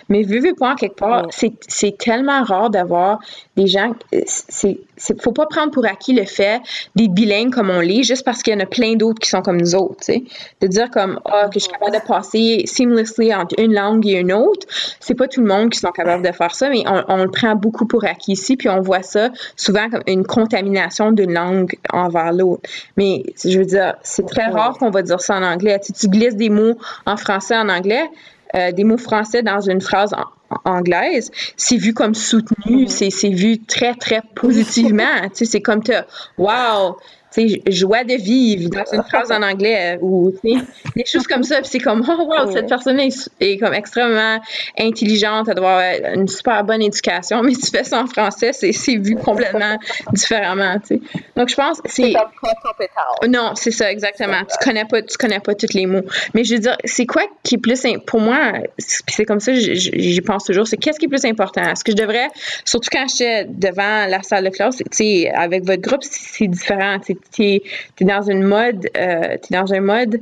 mais 0.09 0.23
vu, 0.23 0.39
vu 0.39 0.53
pas, 0.53 0.75
quelque 0.75 0.95
part, 0.95 1.27
c'est 1.31 1.97
tellement 1.97 2.43
rare 2.43 2.69
d'avoir 2.69 3.19
des 3.55 3.67
gens. 3.67 3.93
C'est 4.25 4.79
faut 5.19 5.31
pas 5.31 5.45
prendre 5.45 5.71
pour 5.71 5.85
acquis 5.85 6.13
le 6.13 6.25
fait 6.25 6.61
d'être 6.95 7.13
bilingue 7.13 7.53
comme 7.53 7.69
on 7.69 7.79
l'est, 7.79 8.03
juste 8.03 8.25
parce 8.25 8.41
qu'il 8.41 8.53
y 8.53 8.55
en 8.55 8.59
a 8.59 8.65
plein 8.65 8.95
d'autres 8.95 9.19
qui 9.19 9.29
sont 9.29 9.41
comme 9.41 9.57
nous 9.57 9.75
autres. 9.75 10.03
sais. 10.03 10.23
De 10.61 10.67
dire 10.67 10.89
comme, 10.89 11.19
ah, 11.25 11.43
oh, 11.45 11.49
que 11.49 11.55
je 11.55 11.65
suis 11.65 11.71
capable 11.71 11.93
de 11.93 12.01
passer 12.05 12.63
seamlessly 12.65 13.33
entre 13.33 13.59
une 13.59 13.73
langue 13.73 14.07
et 14.07 14.13
une 14.13 14.33
autre, 14.33 14.67
c'est 14.99 15.13
pas 15.13 15.27
tout 15.27 15.41
le 15.41 15.47
monde 15.47 15.69
qui 15.69 15.79
sont 15.79 15.91
capables 15.91 16.25
de 16.25 16.31
faire 16.31 16.55
ça, 16.55 16.69
mais 16.69 16.83
on, 16.87 17.03
on, 17.07 17.23
le 17.23 17.29
prend 17.29 17.55
beaucoup 17.55 17.85
pour 17.85 18.05
acquis 18.05 18.33
ici, 18.33 18.57
puis 18.57 18.69
on 18.69 18.81
voit 18.81 19.03
ça 19.03 19.29
souvent 19.55 19.89
comme 19.89 20.03
une 20.07 20.25
contamination 20.25 21.11
d'une 21.11 21.33
langue 21.33 21.75
envers 21.91 22.33
l'autre. 22.33 22.67
Mais 22.95 23.23
je 23.43 23.57
veux 23.59 23.65
dire, 23.65 23.95
c'est 24.01 24.25
très 24.25 24.46
rare 24.49 24.77
qu'on 24.77 24.89
va 24.89 25.01
dire 25.01 25.21
ça 25.21 25.37
en 25.37 25.43
anglais. 25.43 25.79
Si 25.81 25.93
tu 25.93 26.07
glisses 26.07 26.35
des 26.35 26.49
mots 26.49 26.77
en 27.05 27.17
français 27.17 27.57
en 27.57 27.69
anglais, 27.69 28.03
euh, 28.55 28.71
des 28.71 28.83
mots 28.83 28.97
français 28.97 29.43
dans 29.43 29.61
une 29.61 29.81
phrase 29.81 30.13
anglaise, 30.63 31.31
c'est 31.57 31.77
vu 31.77 31.93
comme 31.93 32.15
soutenu, 32.15 32.85
mm-hmm. 32.85 33.09
c'est 33.11 33.29
vu 33.29 33.59
très, 33.59 33.93
très 33.95 34.21
positivement. 34.35 35.03
c'est 35.33 35.61
comme, 35.61 35.81
wow, 36.37 36.97
joie 37.69 38.03
de 38.03 38.13
vivre 38.13 38.69
dans 38.69 38.85
une 38.91 39.03
phrase 39.09 39.31
en 39.31 39.41
anglais 39.41 39.97
ou 40.01 40.33
des 40.43 41.05
choses 41.05 41.27
comme 41.27 41.43
ça. 41.43 41.57
Puis 41.61 41.69
c'est 41.71 41.79
comme, 41.79 42.03
oh 42.07 42.23
wow, 42.23 42.51
cette 42.51 42.67
personne 42.67 42.99
est, 42.99 43.57
comme 43.57 43.73
extrêmement 43.73 44.39
intelligente, 44.79 45.47
elle 45.49 45.55
doit 45.55 45.81
avoir 45.81 46.13
une 46.13 46.27
super 46.27 46.63
bonne 46.63 46.81
éducation, 46.81 47.41
mais 47.43 47.53
tu 47.53 47.69
fais 47.71 47.83
ça 47.83 48.01
en 48.01 48.07
français, 48.07 48.51
c'est 48.53 48.97
vu 48.97 49.15
complètement 49.15 49.77
différemment. 50.13 50.75
Donc 51.35 51.49
je 51.49 51.55
pense 51.55 51.81
c'est. 51.85 52.13
Non, 53.27 53.51
c'est 53.55 53.71
ça, 53.71 53.91
exactement. 53.91 54.41
Tu 54.49 54.65
connais 54.65 54.85
pas, 54.85 55.01
tu 55.01 55.17
connais 55.17 55.39
pas 55.39 55.55
tous 55.55 55.73
les 55.73 55.85
mots. 55.85 56.03
Mais 56.33 56.43
je 56.43 56.55
veux 56.55 56.61
dire, 56.61 56.77
c'est 56.85 57.05
quoi 57.05 57.23
qui 57.43 57.55
est 57.55 57.57
plus 57.59 57.77
pour 58.05 58.19
moi, 58.19 58.53
c'est 58.77 59.25
comme 59.25 59.39
ça, 59.39 59.53
j'y 59.53 60.21
pense 60.21 60.45
toujours, 60.45 60.67
c'est 60.67 60.77
qu'est-ce 60.77 60.99
qui 60.99 61.05
est 61.05 61.09
plus 61.09 61.25
important? 61.25 61.61
Est-ce 61.61 61.83
que 61.83 61.91
je 61.91 61.97
devrais, 61.97 62.27
surtout 62.65 62.89
quand 62.91 63.05
j'étais 63.07 63.45
devant 63.45 64.07
la 64.07 64.23
salle 64.23 64.45
de 64.45 64.49
classe, 64.49 64.81
avec 65.35 65.65
votre 65.65 65.81
groupe, 65.81 66.03
c'est 66.03 66.47
différent 66.47 66.97
tu 67.31 67.43
es, 67.43 67.63
dans 68.01 68.23
une 68.23 68.43
mode, 68.43 68.87
euh, 68.97 69.35
es 69.35 69.39
dans 69.49 69.73
un 69.73 69.81
mode 69.81 70.21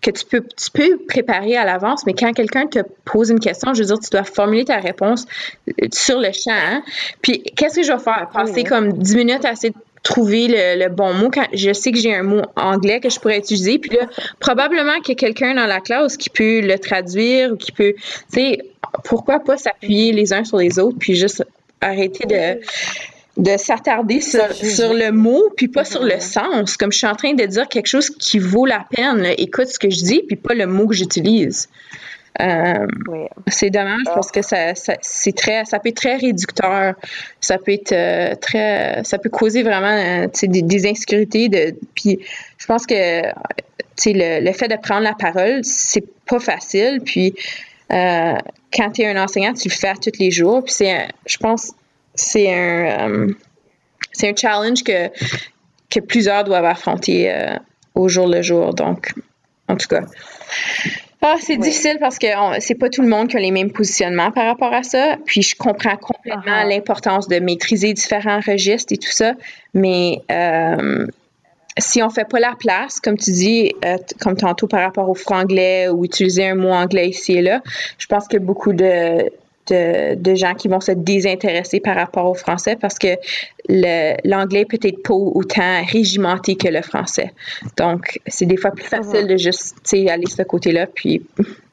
que 0.00 0.10
tu 0.10 0.24
peux, 0.24 0.42
tu 0.42 0.70
peux 0.72 0.98
préparer 1.06 1.56
à 1.56 1.64
l'avance, 1.64 2.06
mais 2.06 2.14
quand 2.14 2.32
quelqu'un 2.32 2.66
te 2.66 2.78
pose 3.04 3.30
une 3.30 3.40
question, 3.40 3.74
je 3.74 3.80
veux 3.80 3.86
dire, 3.86 3.98
tu 3.98 4.10
dois 4.10 4.24
formuler 4.24 4.64
ta 4.64 4.78
réponse 4.78 5.26
euh, 5.68 5.86
sur 5.92 6.18
le 6.18 6.32
champ. 6.32 6.52
Hein. 6.52 6.82
Puis, 7.20 7.42
qu'est-ce 7.42 7.76
que 7.76 7.82
je 7.82 7.92
vais 7.92 7.98
faire? 7.98 8.28
Passer 8.32 8.64
comme 8.64 8.92
10 8.94 9.16
minutes 9.16 9.44
à 9.44 9.52
essayer 9.52 9.70
de 9.70 9.78
trouver 10.02 10.48
le, 10.48 10.88
bon 10.88 11.12
mot 11.12 11.30
quand 11.30 11.46
je 11.52 11.72
sais 11.72 11.92
que 11.92 11.98
j'ai 11.98 12.14
un 12.14 12.22
mot 12.22 12.42
anglais 12.56 13.00
que 13.00 13.10
je 13.10 13.20
pourrais 13.20 13.38
utiliser. 13.38 13.78
Puis 13.78 13.90
là, 13.90 14.06
probablement 14.38 14.98
qu'il 15.00 15.10
y 15.10 15.16
a 15.16 15.20
quelqu'un 15.20 15.54
dans 15.54 15.66
la 15.66 15.80
classe 15.80 16.16
qui 16.16 16.30
peut 16.30 16.60
le 16.60 16.78
traduire 16.78 17.52
ou 17.52 17.56
qui 17.56 17.72
peut, 17.72 17.94
tu 17.94 18.40
sais, 18.40 18.58
pourquoi 19.04 19.40
pas 19.40 19.58
s'appuyer 19.58 20.12
les 20.12 20.32
uns 20.32 20.44
sur 20.44 20.56
les 20.56 20.78
autres 20.78 20.96
puis 20.98 21.16
juste 21.16 21.44
arrêter 21.80 22.26
de 22.26 22.60
de 23.40 23.56
s'attarder 23.56 24.20
sur, 24.20 24.92
le 24.92 25.10
mot, 25.10 25.42
puis 25.56 25.68
pas 25.68 25.84
sur 25.84 26.04
le 26.04 26.20
sens. 26.20 26.76
Comme 26.76 26.92
je 26.92 26.98
suis 26.98 27.06
en 27.06 27.14
train 27.14 27.32
de 27.32 27.44
dire 27.46 27.68
quelque 27.68 27.86
chose 27.86 28.10
qui 28.10 28.38
vaut 28.38 28.66
la 28.66 28.84
peine, 28.90 29.26
écoute 29.38 29.68
ce 29.68 29.78
que 29.78 29.88
je 29.88 30.04
dis, 30.04 30.22
puis 30.26 30.36
pas 30.36 30.52
le 30.52 30.66
mot 30.66 30.86
que 30.86 30.94
j'utilise. 30.94 31.68
Euh, 32.40 32.86
c'est 33.48 33.70
dommage 33.70 34.04
parce 34.14 34.30
que 34.30 34.42
ça, 34.42 34.74
c'est 34.74 35.34
très, 35.34 35.64
ça 35.64 35.78
peut 35.78 35.88
être 35.88 35.96
très 35.96 36.16
réducteur. 36.16 36.94
Ça 37.40 37.56
peut 37.56 37.72
être 37.72 37.92
euh, 37.92 38.34
très, 38.34 39.02
ça 39.04 39.18
peut 39.18 39.30
causer 39.30 39.62
vraiment 39.62 39.88
euh, 39.88 40.26
des, 40.42 40.62
des, 40.62 40.86
insécurités. 40.86 41.48
De, 41.48 41.74
puis 41.94 42.20
je 42.58 42.66
pense 42.66 42.84
que 42.86 43.22
le, 44.06 44.44
le 44.44 44.52
fait 44.52 44.68
de 44.68 44.76
prendre 44.76 45.02
la 45.02 45.14
parole, 45.14 45.60
c'est 45.62 46.04
pas 46.26 46.40
facile. 46.40 47.00
Puis 47.04 47.34
quand 47.88 48.90
tu 48.94 49.02
es 49.02 49.06
un 49.06 49.22
enseignant, 49.22 49.54
tu 49.54 49.68
le 49.68 49.74
fais 49.74 49.94
tous 49.94 50.18
les 50.18 50.30
jours. 50.30 50.62
Puis 50.62 50.74
c'est, 50.74 51.08
je 51.26 51.38
pense, 51.38 51.72
c'est 52.20 52.52
un, 52.52 53.08
euh, 53.10 53.34
c'est 54.12 54.28
un 54.28 54.36
challenge 54.36 54.82
que, 54.82 55.08
que 55.88 56.00
plusieurs 56.00 56.44
doivent 56.44 56.64
affronter 56.64 57.32
euh, 57.32 57.56
au 57.94 58.08
jour 58.08 58.26
le 58.26 58.42
jour. 58.42 58.74
Donc, 58.74 59.12
en 59.68 59.76
tout 59.76 59.88
cas. 59.88 60.02
Ah, 61.22 61.36
c'est 61.38 61.58
difficile 61.58 61.98
parce 62.00 62.18
que 62.18 62.26
c'est 62.60 62.76
pas 62.76 62.88
tout 62.88 63.02
le 63.02 63.08
monde 63.08 63.28
qui 63.28 63.36
a 63.36 63.40
les 63.40 63.50
mêmes 63.50 63.70
positionnements 63.72 64.30
par 64.30 64.46
rapport 64.46 64.72
à 64.72 64.82
ça. 64.82 65.16
Puis 65.26 65.42
je 65.42 65.54
comprends 65.54 65.96
complètement 65.96 66.62
uh-huh. 66.62 66.68
l'importance 66.68 67.28
de 67.28 67.38
maîtriser 67.38 67.92
différents 67.92 68.40
registres 68.40 68.94
et 68.94 68.96
tout 68.96 69.10
ça. 69.10 69.34
Mais 69.74 70.22
euh, 70.30 71.06
si 71.76 72.02
on 72.02 72.08
fait 72.08 72.26
pas 72.26 72.40
la 72.40 72.54
place, 72.58 73.00
comme 73.00 73.18
tu 73.18 73.32
dis, 73.32 73.72
euh, 73.84 73.98
comme 74.18 74.36
tantôt 74.36 74.66
par 74.66 74.80
rapport 74.80 75.10
au 75.10 75.14
franglais 75.14 75.88
ou 75.88 76.06
utiliser 76.06 76.48
un 76.48 76.54
mot 76.54 76.70
anglais 76.70 77.10
ici 77.10 77.34
et 77.34 77.42
là, 77.42 77.60
je 77.98 78.06
pense 78.06 78.24
a 78.32 78.38
beaucoup 78.38 78.72
de, 78.72 79.30
de, 79.70 80.34
gens 80.34 80.54
qui 80.54 80.68
vont 80.68 80.80
se 80.80 80.92
désintéresser 80.92 81.80
par 81.80 81.96
rapport 81.96 82.26
au 82.26 82.34
français 82.34 82.76
parce 82.80 82.98
que 82.98 83.08
l'anglais 83.68 84.64
peut 84.64 84.78
être 84.82 85.02
pas 85.02 85.14
autant 85.14 85.84
régimenté 85.84 86.56
que 86.56 86.68
le 86.68 86.82
français. 86.82 87.32
Donc, 87.76 88.20
c'est 88.26 88.46
des 88.46 88.56
fois 88.56 88.70
plus 88.70 88.86
facile 88.86 89.26
de 89.26 89.36
juste 89.36 89.76
aller 89.92 90.24
de 90.24 90.30
ce 90.30 90.42
côté-là, 90.42 90.86
puis 90.86 91.22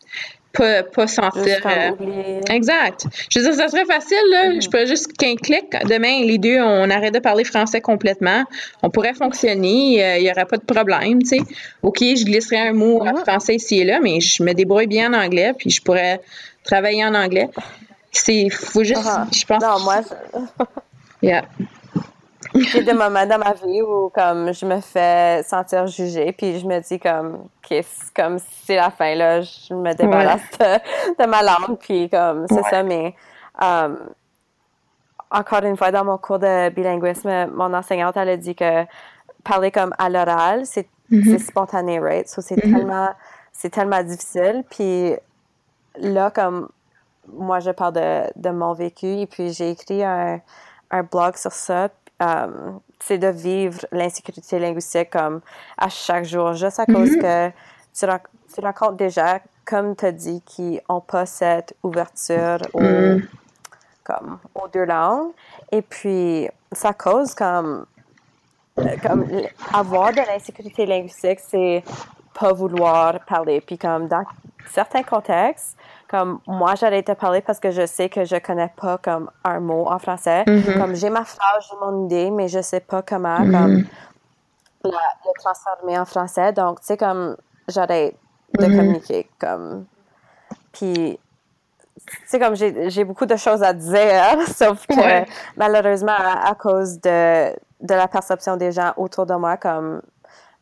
pas, 0.57 0.83
pas 0.83 1.07
sentir. 1.07 1.59
Euh, 1.65 2.41
exact. 2.49 3.05
Je 3.29 3.39
veux 3.39 3.45
dire, 3.45 3.55
ça 3.55 3.67
serait 3.67 3.85
facile, 3.85 4.17
là. 4.31 4.49
Mm-hmm. 4.49 4.63
Je 4.63 4.69
pourrais 4.69 4.87
juste 4.87 5.13
qu'un 5.17 5.35
clic, 5.35 5.65
demain, 5.87 6.25
les 6.25 6.37
deux, 6.37 6.59
on 6.59 6.89
arrête 6.89 7.13
de 7.13 7.19
parler 7.19 7.43
français 7.43 7.81
complètement. 7.81 8.43
On 8.81 8.89
pourrait 8.89 9.13
fonctionner, 9.13 10.03
euh, 10.03 10.17
il 10.17 10.23
n'y 10.23 10.31
aurait 10.31 10.45
pas 10.45 10.57
de 10.57 10.65
problème, 10.65 11.21
tu 11.21 11.29
sais. 11.29 11.41
OK, 11.83 11.99
je 11.99 12.25
glisserais 12.25 12.69
un 12.69 12.73
mot 12.73 13.01
en 13.01 13.05
mm-hmm. 13.05 13.21
français 13.21 13.55
ici 13.55 13.79
et 13.79 13.83
là, 13.83 13.99
mais 14.01 14.19
je 14.19 14.43
me 14.43 14.53
débrouille 14.53 14.87
bien 14.87 15.13
en 15.13 15.25
anglais, 15.25 15.53
puis 15.57 15.69
je 15.69 15.81
pourrais 15.81 16.21
travailler 16.63 17.05
en 17.05 17.13
anglais. 17.13 17.49
C'est, 18.11 18.49
faut 18.49 18.83
juste, 18.83 19.03
uh-huh. 19.03 19.37
je 19.37 19.45
pense. 19.45 19.61
Non, 19.61 19.79
moi, 19.79 20.01
yeah. 21.21 21.43
J'ai 22.53 22.83
des 22.83 22.93
moments 22.93 23.25
dans 23.25 23.37
ma 23.37 23.53
vie 23.53 23.81
où 23.81 24.09
comme 24.09 24.53
je 24.53 24.65
me 24.65 24.79
fais 24.79 25.43
sentir 25.43 25.87
jugée, 25.87 26.31
puis 26.31 26.59
je 26.59 26.65
me 26.65 26.79
dis 26.79 26.99
comme 26.99 27.47
que 27.67 27.81
comme 28.15 28.37
c'est 28.63 28.75
la 28.75 28.89
fin 28.89 29.15
là, 29.15 29.41
je 29.41 29.73
me 29.73 29.93
débarrasse 29.93 30.41
de, 30.59 31.25
ma 31.25 31.43
langue, 31.43 31.77
puis 31.79 32.09
comme 32.09 32.45
c'est 32.49 32.63
ça. 32.69 32.83
Mais 32.83 33.15
um, 33.61 33.97
encore 35.29 35.63
une 35.63 35.77
fois 35.77 35.91
dans 35.91 36.05
mon 36.05 36.17
cours 36.17 36.39
de 36.39 36.69
bilinguisme, 36.69 37.47
mon 37.53 37.73
enseignante 37.73 38.17
elle 38.17 38.29
a 38.29 38.37
dit 38.37 38.55
que 38.55 38.85
parler 39.43 39.71
comme 39.71 39.93
à 39.97 40.09
l'oral, 40.09 40.65
c'est 40.65 40.87
mm-hmm. 41.11 41.39
spontané, 41.39 41.99
right? 41.99 42.27
So 42.27 42.41
c'est 42.41 42.55
mm-hmm. 42.55 42.73
tellement 42.73 43.09
c'est 43.51 43.69
tellement 43.69 44.03
difficile. 44.03 44.63
Puis 44.69 45.15
là 45.99 46.31
comme 46.31 46.69
moi, 47.33 47.59
je 47.59 47.71
parle 47.71 47.93
de, 47.93 48.23
de 48.35 48.49
mon 48.49 48.73
vécu 48.73 49.07
et 49.07 49.27
puis 49.27 49.51
j'ai 49.53 49.71
écrit 49.71 50.03
un, 50.03 50.39
un, 50.91 51.03
blog 51.03 51.35
sur 51.35 51.51
ça. 51.51 51.89
Euh, 52.21 52.71
c'est 52.99 53.17
de 53.17 53.27
vivre 53.27 53.85
l'insécurité 53.91 54.59
linguistique 54.59 55.11
comme 55.11 55.41
à 55.77 55.89
chaque 55.89 56.25
jour, 56.25 56.53
juste 56.53 56.79
à 56.79 56.85
cause 56.85 57.11
mm-hmm. 57.11 57.21
que 57.21 57.49
tu, 57.93 58.53
tu, 58.55 58.61
rencontres 58.61 58.97
des 58.97 59.09
gens, 59.09 59.39
comme 59.65 59.95
tu 59.95 60.05
as 60.05 60.11
dit, 60.11 60.41
qui 60.45 60.79
n'ont 60.89 61.01
pas 61.01 61.25
cette 61.25 61.75
ouverture 61.83 62.57
aux, 62.73 62.81
mm. 62.81 63.27
comme, 64.03 64.39
aux 64.55 64.67
deux 64.67 64.85
langues. 64.85 65.31
Et 65.71 65.81
puis, 65.81 66.49
ça 66.71 66.93
cause 66.93 67.35
comme, 67.35 67.85
comme 69.03 69.27
avoir 69.73 70.11
de 70.11 70.21
l'insécurité 70.27 70.85
linguistique, 70.85 71.39
c'est 71.39 71.83
pas 72.39 72.53
vouloir 72.53 73.19
parler. 73.25 73.61
Puis 73.61 73.77
comme 73.77 74.07
dans 74.07 74.23
certains 74.71 75.03
contextes, 75.03 75.77
comme 76.07 76.39
moi, 76.47 76.75
j'allais 76.75 77.03
te 77.03 77.11
parler 77.11 77.41
parce 77.41 77.59
que 77.59 77.71
je 77.71 77.85
sais 77.85 78.09
que 78.09 78.23
je 78.23 78.37
connais 78.37 78.71
pas 78.75 78.97
comme 78.97 79.29
un 79.43 79.59
mot 79.59 79.87
en 79.87 79.99
français. 79.99 80.43
Mm-hmm. 80.43 80.79
Comme 80.79 80.95
j'ai 80.95 81.09
ma 81.09 81.25
phrase, 81.25 81.67
j'ai 81.69 81.77
mon 81.77 82.05
idée, 82.05 82.31
mais 82.31 82.47
je 82.47 82.61
sais 82.61 82.79
pas 82.79 83.01
comment 83.01 83.37
comme 83.37 83.83
la, 84.83 84.89
le 85.25 85.39
transformer 85.39 85.97
en 85.99 86.05
français. 86.05 86.53
Donc, 86.53 86.79
tu 86.79 86.87
sais, 86.87 86.97
comme 86.97 87.35
j'arrête 87.67 88.15
de 88.57 88.65
mm-hmm. 88.65 88.77
communiquer. 88.77 89.29
Comme, 89.39 89.85
puis, 90.71 91.19
tu 92.05 92.15
sais, 92.25 92.39
comme 92.39 92.55
j'ai 92.55 93.03
beaucoup 93.03 93.25
de 93.25 93.35
choses 93.35 93.61
à 93.61 93.73
dire, 93.73 94.41
sauf 94.55 94.87
que 94.87 95.25
malheureusement, 95.57 96.15
à, 96.15 96.55
cause 96.55 97.01
de, 97.01 97.49
de 97.81 97.93
la 97.93 98.07
perception 98.07 98.55
des 98.55 98.71
gens 98.71 98.93
autour 98.95 99.25
de 99.25 99.33
moi, 99.35 99.57
comme 99.57 100.01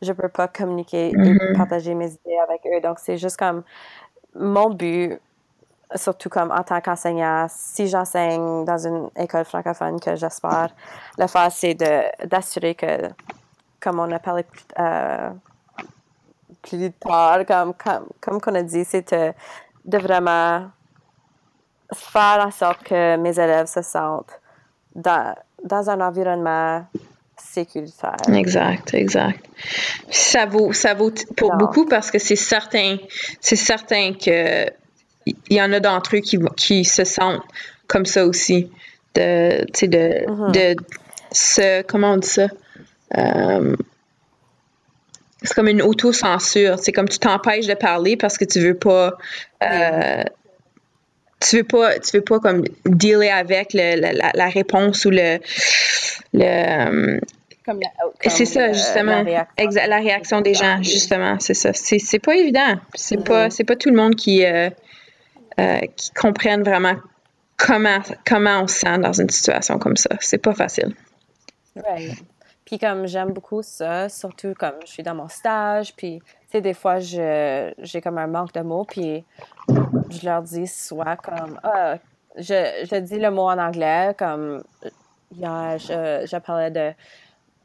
je 0.02 0.12
peux 0.12 0.28
pas 0.28 0.48
communiquer 0.48 1.08
et 1.10 1.56
partager 1.56 1.94
mes 1.94 2.08
idées 2.08 2.38
avec 2.42 2.62
eux. 2.66 2.80
Donc, 2.80 2.98
c'est 2.98 3.16
juste 3.16 3.36
comme 3.36 3.62
mon 4.34 4.70
but 4.70 5.18
surtout 5.94 6.28
comme 6.28 6.50
en 6.50 6.62
tant 6.62 6.80
qu'enseignant, 6.80 7.46
si 7.48 7.88
j'enseigne 7.88 8.64
dans 8.64 8.86
une 8.86 9.08
école 9.16 9.44
francophone 9.44 10.00
que 10.00 10.16
j'espère 10.16 10.70
le 11.18 11.26
faire, 11.26 11.52
c'est 11.52 11.74
d'assurer 12.24 12.74
que, 12.74 13.08
comme 13.80 14.00
on 14.00 14.10
a 14.10 14.18
parlé 14.18 14.42
plus, 14.42 14.64
euh, 14.78 15.30
plus 16.62 16.92
tard, 16.92 17.46
comme, 17.46 17.74
comme, 17.74 18.06
comme 18.20 18.40
qu'on 18.40 18.54
a 18.54 18.62
dit, 18.62 18.84
c'est 18.84 19.12
de, 19.12 19.98
vraiment 19.98 20.68
faire 21.94 22.44
en 22.44 22.50
sorte 22.50 22.82
que 22.82 23.16
mes 23.16 23.38
élèves 23.38 23.66
se 23.66 23.82
sentent 23.82 24.40
dans, 24.94 25.36
dans 25.62 25.88
un 25.88 26.00
environnement 26.00 26.84
sécuritaire. 27.36 28.16
Exact, 28.32 28.92
exact. 28.94 29.44
Ça 30.10 30.46
vaut, 30.46 30.72
ça 30.72 30.94
vaut 30.94 31.12
pour 31.36 31.54
beaucoup 31.56 31.86
parce 31.86 32.10
que 32.10 32.18
c'est 32.18 32.34
certain, 32.34 32.96
c'est 33.40 33.56
certain 33.56 34.14
que 34.14 34.68
il 35.26 35.56
y 35.56 35.60
en 35.60 35.72
a 35.72 35.80
d'entre 35.80 36.16
eux 36.16 36.20
qui, 36.20 36.38
qui 36.56 36.84
se 36.84 37.04
sentent 37.04 37.42
comme 37.86 38.06
ça 38.06 38.26
aussi. 38.26 38.70
De, 39.14 39.64
de, 39.86 40.26
uh-huh. 40.26 40.52
de 40.52 40.76
se, 41.32 41.82
comment 41.82 42.12
on 42.12 42.16
dit 42.18 42.28
ça? 42.28 42.48
Euh, 43.16 43.74
c'est 45.42 45.54
comme 45.54 45.68
une 45.68 45.82
auto-censure. 45.82 46.78
C'est 46.78 46.92
comme 46.92 47.08
tu 47.08 47.18
t'empêches 47.18 47.66
de 47.66 47.74
parler 47.74 48.16
parce 48.16 48.38
que 48.38 48.44
tu 48.44 48.60
veux 48.60 48.76
pas. 48.76 49.16
Euh, 49.62 50.22
tu 51.40 51.58
veux 51.58 51.64
pas, 51.64 51.98
tu 51.98 52.16
veux 52.16 52.24
pas 52.24 52.40
comme 52.40 52.64
dealer 52.84 53.30
avec 53.30 53.72
le, 53.74 54.00
la, 54.00 54.30
la, 54.34 54.48
réponse 54.48 55.04
ou 55.04 55.10
le. 55.10 55.38
le 56.32 57.20
comme 57.64 57.80
c'est 58.20 58.44
ça, 58.44 58.72
justement. 58.72 59.22
La 59.22 59.22
réaction, 59.22 59.82
la 59.88 59.98
réaction 59.98 60.40
des 60.40 60.54
gens, 60.54 60.82
justement. 60.82 61.36
C'est 61.40 61.54
ça. 61.54 61.72
C'est 61.72 62.18
pas 62.18 62.36
évident. 62.36 62.76
C'est 62.94 63.22
pas, 63.22 63.48
mm-hmm. 63.48 63.64
pas 63.64 63.76
tout 63.76 63.90
le 63.90 63.96
monde 63.96 64.14
qui. 64.14 64.44
Euh, 64.44 64.70
euh, 65.60 65.80
qui 65.96 66.10
comprennent 66.12 66.62
vraiment 66.62 66.96
comment, 67.56 68.00
comment 68.26 68.62
on 68.62 68.66
se 68.66 68.80
sent 68.80 68.98
dans 68.98 69.12
une 69.12 69.30
situation 69.30 69.78
comme 69.78 69.96
ça. 69.96 70.10
C'est 70.20 70.38
pas 70.38 70.54
facile. 70.54 70.94
Oui. 71.76 72.12
Puis 72.64 72.78
comme 72.78 73.06
j'aime 73.06 73.32
beaucoup 73.32 73.62
ça, 73.62 74.08
surtout 74.08 74.52
comme 74.58 74.74
je 74.84 74.90
suis 74.90 75.02
dans 75.02 75.14
mon 75.14 75.28
stage, 75.28 75.94
puis 75.94 76.18
tu 76.18 76.34
sais, 76.52 76.60
des 76.60 76.74
fois, 76.74 76.98
j'ai 76.98 78.00
comme 78.02 78.18
un 78.18 78.26
manque 78.26 78.52
de 78.52 78.60
mots, 78.60 78.84
puis 78.84 79.24
je 79.68 80.24
leur 80.24 80.42
dis 80.42 80.66
soit 80.66 81.16
comme, 81.16 81.60
ah, 81.62 81.96
je, 82.36 82.86
je 82.90 82.96
dis 82.96 83.18
le 83.18 83.30
mot 83.30 83.48
en 83.48 83.58
anglais, 83.58 84.14
comme, 84.18 84.62
hier, 85.34 85.78
je 85.78 86.38
parlais 86.38 86.70
de 86.70 86.92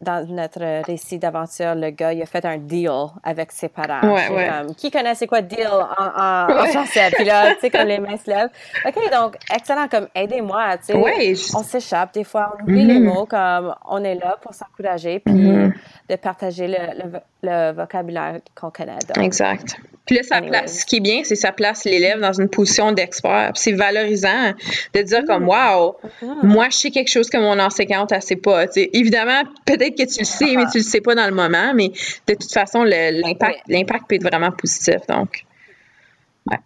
dans 0.02 0.26
notre 0.28 0.84
récit 0.86 1.20
d'aventure, 1.20 1.76
le 1.76 1.92
gars, 1.92 2.12
il 2.12 2.22
a 2.22 2.26
fait 2.26 2.44
un 2.46 2.58
deal 2.58 2.90
avec 3.24 3.52
ses 3.52 3.70
parents. 3.70 4.02
Comme, 4.02 4.76
qui 4.76 4.90
connaît 4.90 5.16
c'est 5.16 5.28
quoi 5.28 5.42
deal 5.42 5.68
en, 5.68 6.06
en, 6.06 6.66
français? 6.66 7.10
Puis 7.14 7.26
là, 7.26 7.54
tu 7.54 7.62
sais, 7.62 7.70
comme 7.70 7.88
les 7.88 8.00
mains 8.00 8.18
se 8.18 8.30
lèvent. 8.30 8.50
OK, 8.86 9.12
donc, 9.12 9.36
excellent, 9.54 9.88
comme, 9.88 10.08
aidez-moi, 10.16 10.78
tu 10.78 10.94
sais. 10.94 11.56
On 11.56 11.64
s'échappe, 11.64 12.14
des 12.14 12.24
fois, 12.24 12.56
on 12.58 12.64
oublie 12.64 12.86
les 12.86 13.00
mm-hmm. 13.00 13.14
mots, 13.14 13.26
comme, 13.26 13.76
on 13.88 14.04
est 14.04 14.16
là 14.16 14.38
pour 14.42 14.54
s'encourager, 14.54 15.20
puis 15.20 15.34
mm-hmm. 15.34 15.74
de 16.10 16.16
partager 16.16 16.68
le, 16.68 17.20
le, 17.44 17.72
vocabulaire 17.74 18.40
qu'on 18.56 18.72
connaît. 18.72 18.98
exact. 19.20 19.78
Puis 20.08 20.16
là, 20.16 20.24
ça 20.24 20.42
place, 20.42 20.80
ce 20.80 20.86
qui 20.86 20.98
est 20.98 21.02
bien, 21.02 21.22
c'est 21.24 21.36
que 21.36 21.40
ça 21.40 21.52
place 21.52 21.86
l'élève 21.86 22.20
dans 22.20 22.34
une 22.34 22.50
position 22.50 22.92
d'expert. 22.92 23.52
C'est 23.54 23.72
valorisant 23.72 24.52
de 24.94 25.02
dire 25.02 25.24
comme, 25.28 25.46
mm-hmm. 25.46 25.80
wow, 25.80 25.96
moi, 26.44 26.68
je 26.72 26.78
sais 26.78 26.92
quelque 26.92 27.10
chose 27.10 27.30
que 27.30 27.38
mon 27.38 27.60
enseignante, 27.60 28.12
elle 28.12 28.22
sait 28.22 28.36
pas. 28.36 28.68
sais 28.68 28.90
évidemment, 28.94 29.44
peut-être 29.66 29.91
que 29.92 30.04
tu 30.04 30.20
le 30.20 30.26
sais, 30.26 30.56
mais 30.56 30.66
tu 30.72 30.80
le 30.80 30.84
sais 30.84 31.02
pas 31.02 31.16
dans 31.16 31.28
le 31.28 31.34
moment. 31.34 31.74
Mais 31.74 31.90
de 32.28 32.34
toute 32.34 32.52
façon, 32.52 32.84
l'impact, 32.84 33.62
l'impact 33.68 34.08
peut 34.08 34.16
être 34.16 34.24
vraiment 34.24 34.52
positif. 34.52 35.06
Donc, 35.08 35.46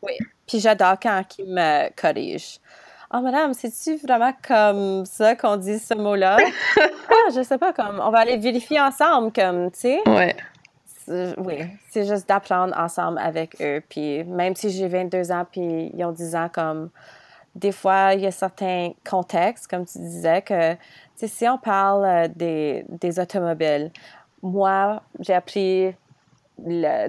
Oui. 0.02 0.14
Puis 0.48 0.60
j'adore 0.60 0.98
quand 1.02 1.24
il 1.40 1.48
me 1.48 1.90
corrige. 2.00 2.60
Oh, 3.14 3.22
madame, 3.22 3.54
c'est-tu 3.54 3.98
vraiment 3.98 4.34
comme 4.46 5.06
ça 5.06 5.36
qu'on 5.36 5.58
dit 5.58 5.80
ce 5.80 5.94
mot-là? 5.94 6.38
ah, 6.78 7.30
je 7.34 7.44
sais 7.44 7.58
pas, 7.58 7.72
comme, 7.72 8.02
on 8.04 8.10
va 8.10 8.20
aller 8.20 8.38
vérifier 8.38 8.80
ensemble, 8.82 9.32
comme, 9.32 9.72
tu 9.72 9.80
sais. 9.80 10.00
Ouais. 10.08 10.36
Oui, 11.38 11.60
c'est 11.92 12.06
juste 12.06 12.28
d'apprendre 12.28 12.76
ensemble 12.78 13.20
avec 13.20 13.62
eux. 13.62 13.82
Puis 13.88 14.24
même 14.24 14.56
si 14.56 14.72
j'ai 14.72 14.88
22 14.88 15.32
ans, 15.32 15.46
puis 15.50 15.92
ils 15.96 16.04
ont 16.04 16.12
10 16.12 16.36
ans, 16.36 16.50
comme, 16.52 16.90
des 17.56 17.72
fois, 17.72 18.14
il 18.14 18.22
y 18.22 18.26
a 18.28 18.32
certains 18.32 18.92
contextes, 19.10 19.68
comme 19.68 19.86
tu 19.86 19.98
disais, 19.98 20.42
que 20.42 20.76
si 21.16 21.48
on 21.48 21.58
parle 21.58 22.06
euh, 22.06 22.28
des, 22.28 22.86
des 22.90 23.20
automobiles, 23.20 23.92
moi, 24.44 25.02
j'ai 25.20 25.34
appris 25.34 25.96
le, 26.64 27.08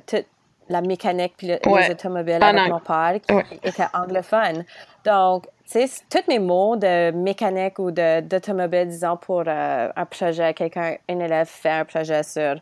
la 0.69 0.81
mécanique 0.81 1.35
puis 1.37 1.47
les 1.47 1.91
automobiles 1.91 2.43
avec 2.43 2.71
mon 2.71 2.81
père 2.81 3.15
qui 3.21 3.59
était 3.63 3.87
anglophone. 3.93 4.65
Donc, 5.05 5.47
tu 5.71 5.87
sais, 5.87 6.03
tous 6.11 6.29
mes 6.29 6.39
mots 6.39 6.77
de 6.77 7.13
mécanique 7.13 7.79
ou 7.79 7.91
d'automobile, 7.91 8.89
disons, 8.89 9.17
pour 9.17 9.45
euh, 9.47 9.89
un 9.95 10.05
projet, 10.05 10.53
quelqu'un, 10.55 10.97
un 11.09 11.19
élève 11.21 11.47
fait 11.47 11.71
un 11.71 11.85
projet 11.85 12.23
sur 12.23 12.57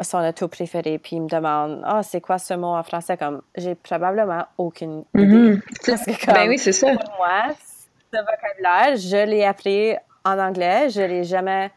son 0.00 0.18
auto 0.24 0.48
préféré, 0.48 0.98
puis 0.98 1.16
il 1.16 1.22
me 1.22 1.28
demande 1.28 1.82
Ah, 1.84 2.02
c'est 2.02 2.20
quoi 2.20 2.38
ce 2.38 2.54
mot 2.54 2.68
en 2.68 2.82
français 2.82 3.16
Comme 3.16 3.42
j'ai 3.56 3.74
probablement 3.74 4.44
aucune 4.58 5.04
mm-hmm. 5.14 5.54
idée. 5.54 5.60
Parce 5.86 6.04
que, 6.04 6.32
ben 6.32 6.48
oui, 6.48 6.58
c'est 6.58 6.72
ça. 6.72 6.92
Pour 6.92 7.16
moi, 7.16 7.54
ce 8.12 8.18
vocabulaire, 8.18 8.96
je 8.96 9.24
l'ai 9.28 9.44
appris 9.44 9.94
en 10.24 10.38
anglais. 10.38 10.88
Je 10.90 11.02
l'ai 11.02 11.24
jamais 11.24 11.70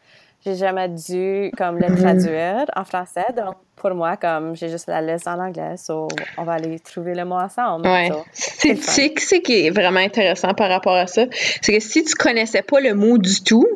j'ai 0.44 0.54
jamais 0.54 0.88
dû 0.88 1.50
comme 1.56 1.78
le 1.78 1.94
traduire 1.96 2.64
en 2.74 2.84
français. 2.84 3.26
Donc, 3.36 3.56
pour 3.76 3.94
moi, 3.94 4.16
comme 4.16 4.56
j'ai 4.56 4.68
juste 4.68 4.88
la 4.88 5.00
liste 5.02 5.26
en 5.26 5.38
anglais, 5.38 5.76
so 5.76 6.08
on 6.38 6.44
va 6.44 6.54
aller 6.54 6.78
trouver 6.80 7.14
le 7.14 7.24
mot 7.24 7.36
ensemble. 7.36 7.86
Ouais. 7.86 8.10
c'est 8.32 8.76
ce 8.76 9.36
qui 9.40 9.66
est 9.66 9.70
vraiment 9.70 10.00
intéressant 10.00 10.54
par 10.54 10.68
rapport 10.68 10.94
à 10.94 11.06
ça. 11.06 11.24
C'est 11.60 11.72
que 11.72 11.80
si 11.80 12.04
tu 12.04 12.14
connaissais 12.14 12.62
pas 12.62 12.80
le 12.80 12.94
mot 12.94 13.18
du 13.18 13.42
tout, 13.42 13.66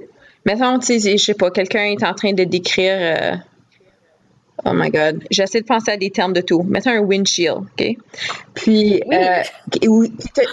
mettons, 0.45 0.79
tu 0.79 0.99
sais, 1.01 1.17
je 1.17 1.23
sais 1.23 1.35
pas, 1.35 1.51
quelqu'un 1.51 1.85
est 1.85 2.05
en 2.05 2.15
train 2.15 2.33
de 2.33 2.45
décrire. 2.45 2.97
Euh, 2.99 3.37
Oh 4.65 4.73
my 4.73 4.91
God. 4.91 5.25
J'essaie 5.31 5.61
de 5.61 5.67
penser 5.67 5.93
à 5.93 5.97
des 5.97 6.11
termes 6.11 6.33
de 6.33 6.41
tout. 6.41 6.63
Mettons 6.63 6.91
un 6.91 7.01
windshield, 7.01 7.59
OK? 7.59 7.97
Puis, 8.55 9.03
euh, 9.13 9.43
tu 9.81 9.91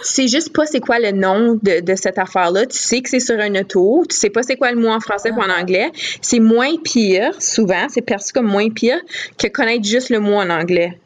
sais 0.04 0.28
juste 0.28 0.54
pas 0.54 0.66
c'est 0.66 0.80
quoi 0.80 1.00
le 1.00 1.12
nom 1.12 1.60
de, 1.62 1.80
de 1.80 1.96
cette 1.96 2.18
affaire-là. 2.18 2.66
Tu 2.66 2.78
sais 2.78 3.02
que 3.02 3.10
c'est 3.10 3.20
sur 3.20 3.40
un 3.40 3.56
auto. 3.56 4.04
Tu 4.10 4.16
sais 4.16 4.30
pas 4.30 4.44
c'est 4.44 4.58
quoi 4.58 4.72
le 4.72 4.80
mot 4.80 4.90
en 4.90 5.00
français 5.00 5.32
ou 5.32 5.40
en 5.40 5.50
ah. 5.50 5.62
anglais. 5.62 5.92
C'est 6.22 6.40
moins 6.40 6.76
pire, 6.84 7.42
souvent, 7.42 7.88
c'est 7.90 8.02
perçu 8.02 8.34
comme 8.34 8.48
moins 8.48 8.70
pire 8.70 9.00
que 9.38 9.48
connaître 9.48 9.86
juste 9.86 10.10
le 10.10 10.20
mot 10.20 10.36
en 10.36 10.50
anglais 10.50 10.98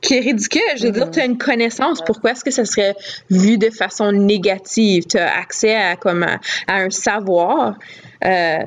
qui 0.00 0.14
est 0.14 0.20
ridicule. 0.20 0.62
Je 0.76 0.86
veux 0.86 0.92
dire, 0.92 1.06
mm-hmm. 1.06 1.10
tu 1.12 1.20
as 1.20 1.24
une 1.24 1.38
connaissance. 1.38 2.00
Pourquoi 2.04 2.32
est-ce 2.32 2.44
que 2.44 2.50
ça 2.50 2.64
serait 2.64 2.94
vu 3.30 3.58
de 3.58 3.70
façon 3.70 4.12
négative? 4.12 5.04
Tu 5.06 5.18
as 5.18 5.36
accès 5.36 5.76
à, 5.76 5.96
comme, 5.96 6.22
à 6.22 6.38
un 6.74 6.90
savoir. 6.90 7.76
Euh, 8.24 8.58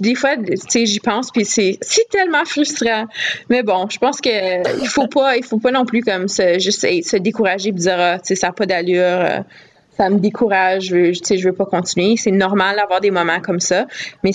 des 0.00 0.14
fois, 0.14 0.30
j'y 0.74 1.00
pense, 1.00 1.30
puis 1.30 1.44
c'est 1.44 1.78
tellement 2.10 2.44
frustrant. 2.44 3.06
Mais 3.48 3.62
bon, 3.62 3.88
je 3.90 3.98
pense 3.98 4.20
que 4.20 4.80
il 4.80 4.88
faut 4.88 5.08
pas, 5.08 5.36
il 5.36 5.44
faut 5.44 5.58
pas 5.58 5.70
non 5.70 5.84
plus 5.84 6.02
comme 6.02 6.28
se, 6.28 6.58
juste 6.58 6.80
se 6.80 7.16
décourager 7.16 7.70
et 7.70 7.72
dire, 7.72 7.96
ah, 7.98 8.18
ça 8.22 8.46
n'a 8.46 8.52
pas 8.52 8.66
d'allure. 8.66 9.02
Euh, 9.02 9.40
ça 9.96 10.08
me 10.10 10.18
décourage, 10.18 10.86
je 10.86 10.94
veux, 10.94 11.40
veux 11.42 11.52
pas 11.52 11.66
continuer. 11.66 12.16
C'est 12.16 12.30
normal 12.30 12.76
d'avoir 12.76 13.00
des 13.00 13.10
moments 13.10 13.40
comme 13.40 13.58
ça, 13.58 13.86
mais 14.22 14.30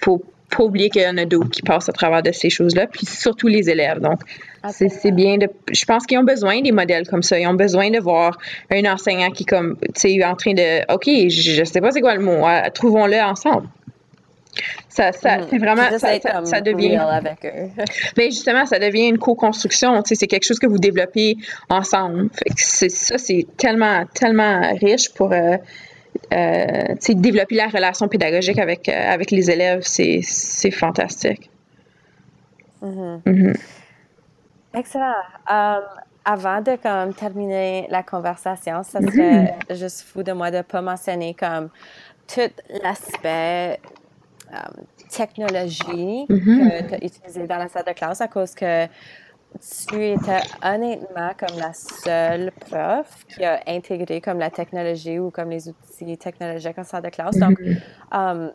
faut 0.00 0.22
pas 0.50 0.62
oublier 0.62 0.88
qu'il 0.88 1.02
y 1.02 1.06
en 1.06 1.18
a 1.18 1.24
d'autres 1.24 1.50
qui 1.50 1.62
passent 1.62 1.88
à 1.88 1.92
travers 1.92 2.22
de 2.22 2.32
ces 2.32 2.50
choses-là, 2.50 2.86
puis 2.86 3.06
surtout 3.06 3.48
les 3.48 3.68
élèves. 3.68 4.00
Donc, 4.00 4.20
c'est 4.70 5.12
bien 5.12 5.38
de. 5.38 5.48
Je 5.70 5.84
pense 5.84 6.06
qu'ils 6.06 6.18
ont 6.18 6.24
besoin 6.24 6.60
des 6.60 6.72
modèles 6.72 7.06
comme 7.06 7.22
ça. 7.22 7.38
Ils 7.38 7.46
ont 7.46 7.54
besoin 7.54 7.90
de 7.90 7.98
voir 7.98 8.38
un 8.70 8.84
enseignant 8.84 9.30
qui, 9.30 9.44
comme, 9.44 9.76
tu 9.80 9.88
sais, 9.94 10.24
en 10.24 10.34
train 10.36 10.54
de. 10.54 10.92
OK, 10.92 11.04
je, 11.06 11.60
ne 11.60 11.64
sais 11.64 11.80
pas 11.80 11.90
c'est 11.90 12.00
quoi 12.00 12.14
le 12.14 12.22
mot. 12.22 12.42
Ah, 12.44 12.70
trouvons-le 12.70 13.20
ensemble. 13.20 13.68
Ça, 14.88 15.12
ça 15.12 15.38
mm. 15.38 15.46
c'est 15.50 15.58
vraiment 15.58 15.88
ça, 15.98 16.44
ça, 16.44 16.60
devient 16.60 16.96
avec 16.96 17.44
eux. 17.44 17.68
Ben, 18.16 18.30
justement 18.30 18.66
ça 18.66 18.80
devient 18.80 19.06
une 19.06 19.18
co-construction 19.18 20.02
c'est 20.04 20.26
quelque 20.26 20.44
chose 20.44 20.58
que 20.58 20.66
vous 20.66 20.78
développez 20.78 21.36
ensemble 21.68 22.28
fait 22.32 22.88
ça 22.88 23.18
c'est 23.18 23.46
tellement 23.56 24.04
tellement 24.14 24.60
riche 24.80 25.10
pour 25.14 25.32
euh, 25.32 25.56
euh, 26.32 26.94
développer 27.14 27.54
la 27.54 27.68
relation 27.68 28.08
pédagogique 28.08 28.58
avec, 28.58 28.88
euh, 28.88 29.12
avec 29.12 29.30
les 29.30 29.50
élèves, 29.50 29.82
c'est 29.82 30.70
fantastique. 30.70 31.50
Mm-hmm. 32.82 33.22
Mm-hmm. 33.24 33.56
Excellent. 34.74 35.14
Um, 35.50 35.82
avant 36.24 36.60
de 36.60 36.76
comme, 36.76 37.14
terminer 37.14 37.86
la 37.90 38.02
conversation, 38.02 38.82
ça 38.82 39.00
mm-hmm. 39.00 39.10
serait 39.10 39.76
juste 39.76 40.02
fou 40.02 40.22
de 40.22 40.32
moi 40.32 40.50
de 40.50 40.58
ne 40.58 40.62
pas 40.62 40.82
mentionner 40.82 41.34
comme 41.34 41.70
tout 42.26 42.52
l'aspect 42.82 43.80
um, 44.52 44.84
technologie 45.10 46.26
que 46.28 46.88
tu 46.88 46.94
as 46.94 47.04
utilisé 47.04 47.46
dans 47.46 47.56
la 47.56 47.68
salle 47.68 47.84
de 47.86 47.92
classe 47.92 48.20
à 48.20 48.28
cause 48.28 48.54
que 48.54 48.86
tu 49.88 50.04
étais 50.04 50.40
honnêtement 50.62 51.32
comme 51.38 51.58
la 51.58 51.72
seule 51.72 52.52
prof 52.52 53.24
qui 53.28 53.44
a 53.44 53.60
intégré 53.66 54.20
comme 54.20 54.38
la 54.38 54.50
technologie 54.50 55.18
ou 55.18 55.30
comme 55.30 55.50
les 55.50 55.68
outils 55.68 56.16
technologiques 56.18 56.78
en 56.78 56.84
salle 56.84 57.02
de 57.02 57.08
classe. 57.08 57.36
Donc, 57.36 57.58
mm-hmm. 57.58 57.78
um, 58.12 58.52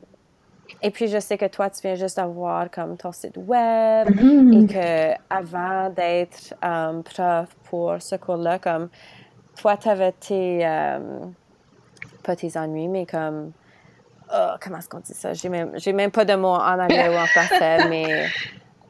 et 0.82 0.92
puis 0.92 1.08
je 1.08 1.20
sais 1.20 1.38
que 1.38 1.46
toi, 1.46 1.70
tu 1.70 1.82
viens 1.82 1.96
juste 1.96 2.18
d'avoir 2.18 2.70
comme 2.72 2.98
ton 2.98 3.12
site 3.12 3.38
web 3.38 4.10
et 4.10 4.66
que 4.66 5.14
avant 5.30 5.90
d'être 5.90 6.54
um, 6.64 7.04
prof 7.04 7.50
pour 7.66 8.02
ce 8.02 8.16
cours-là, 8.16 8.60
comme 8.60 8.90
toi, 9.56 9.78
tu 9.78 9.90
avais 9.90 10.14
tes, 10.14 10.66
um, 10.66 11.34
pas 12.24 12.36
tes 12.36 12.58
ennuis, 12.58 12.88
mais 12.88 13.06
comme, 13.06 13.52
oh, 14.34 14.52
comment 14.62 14.78
est-ce 14.78 14.90
qu'on 14.90 15.00
dit 15.00 15.14
ça? 15.14 15.34
J'ai 15.34 15.50
même, 15.50 15.72
j'ai 15.76 15.94
même 15.94 16.12
pas 16.12 16.26
de 16.26 16.36
mots 16.36 16.48
en 16.48 16.80
anglais 16.80 17.10
ou 17.10 17.18
en 17.18 17.26
français, 17.26 17.78
mais 17.90 18.28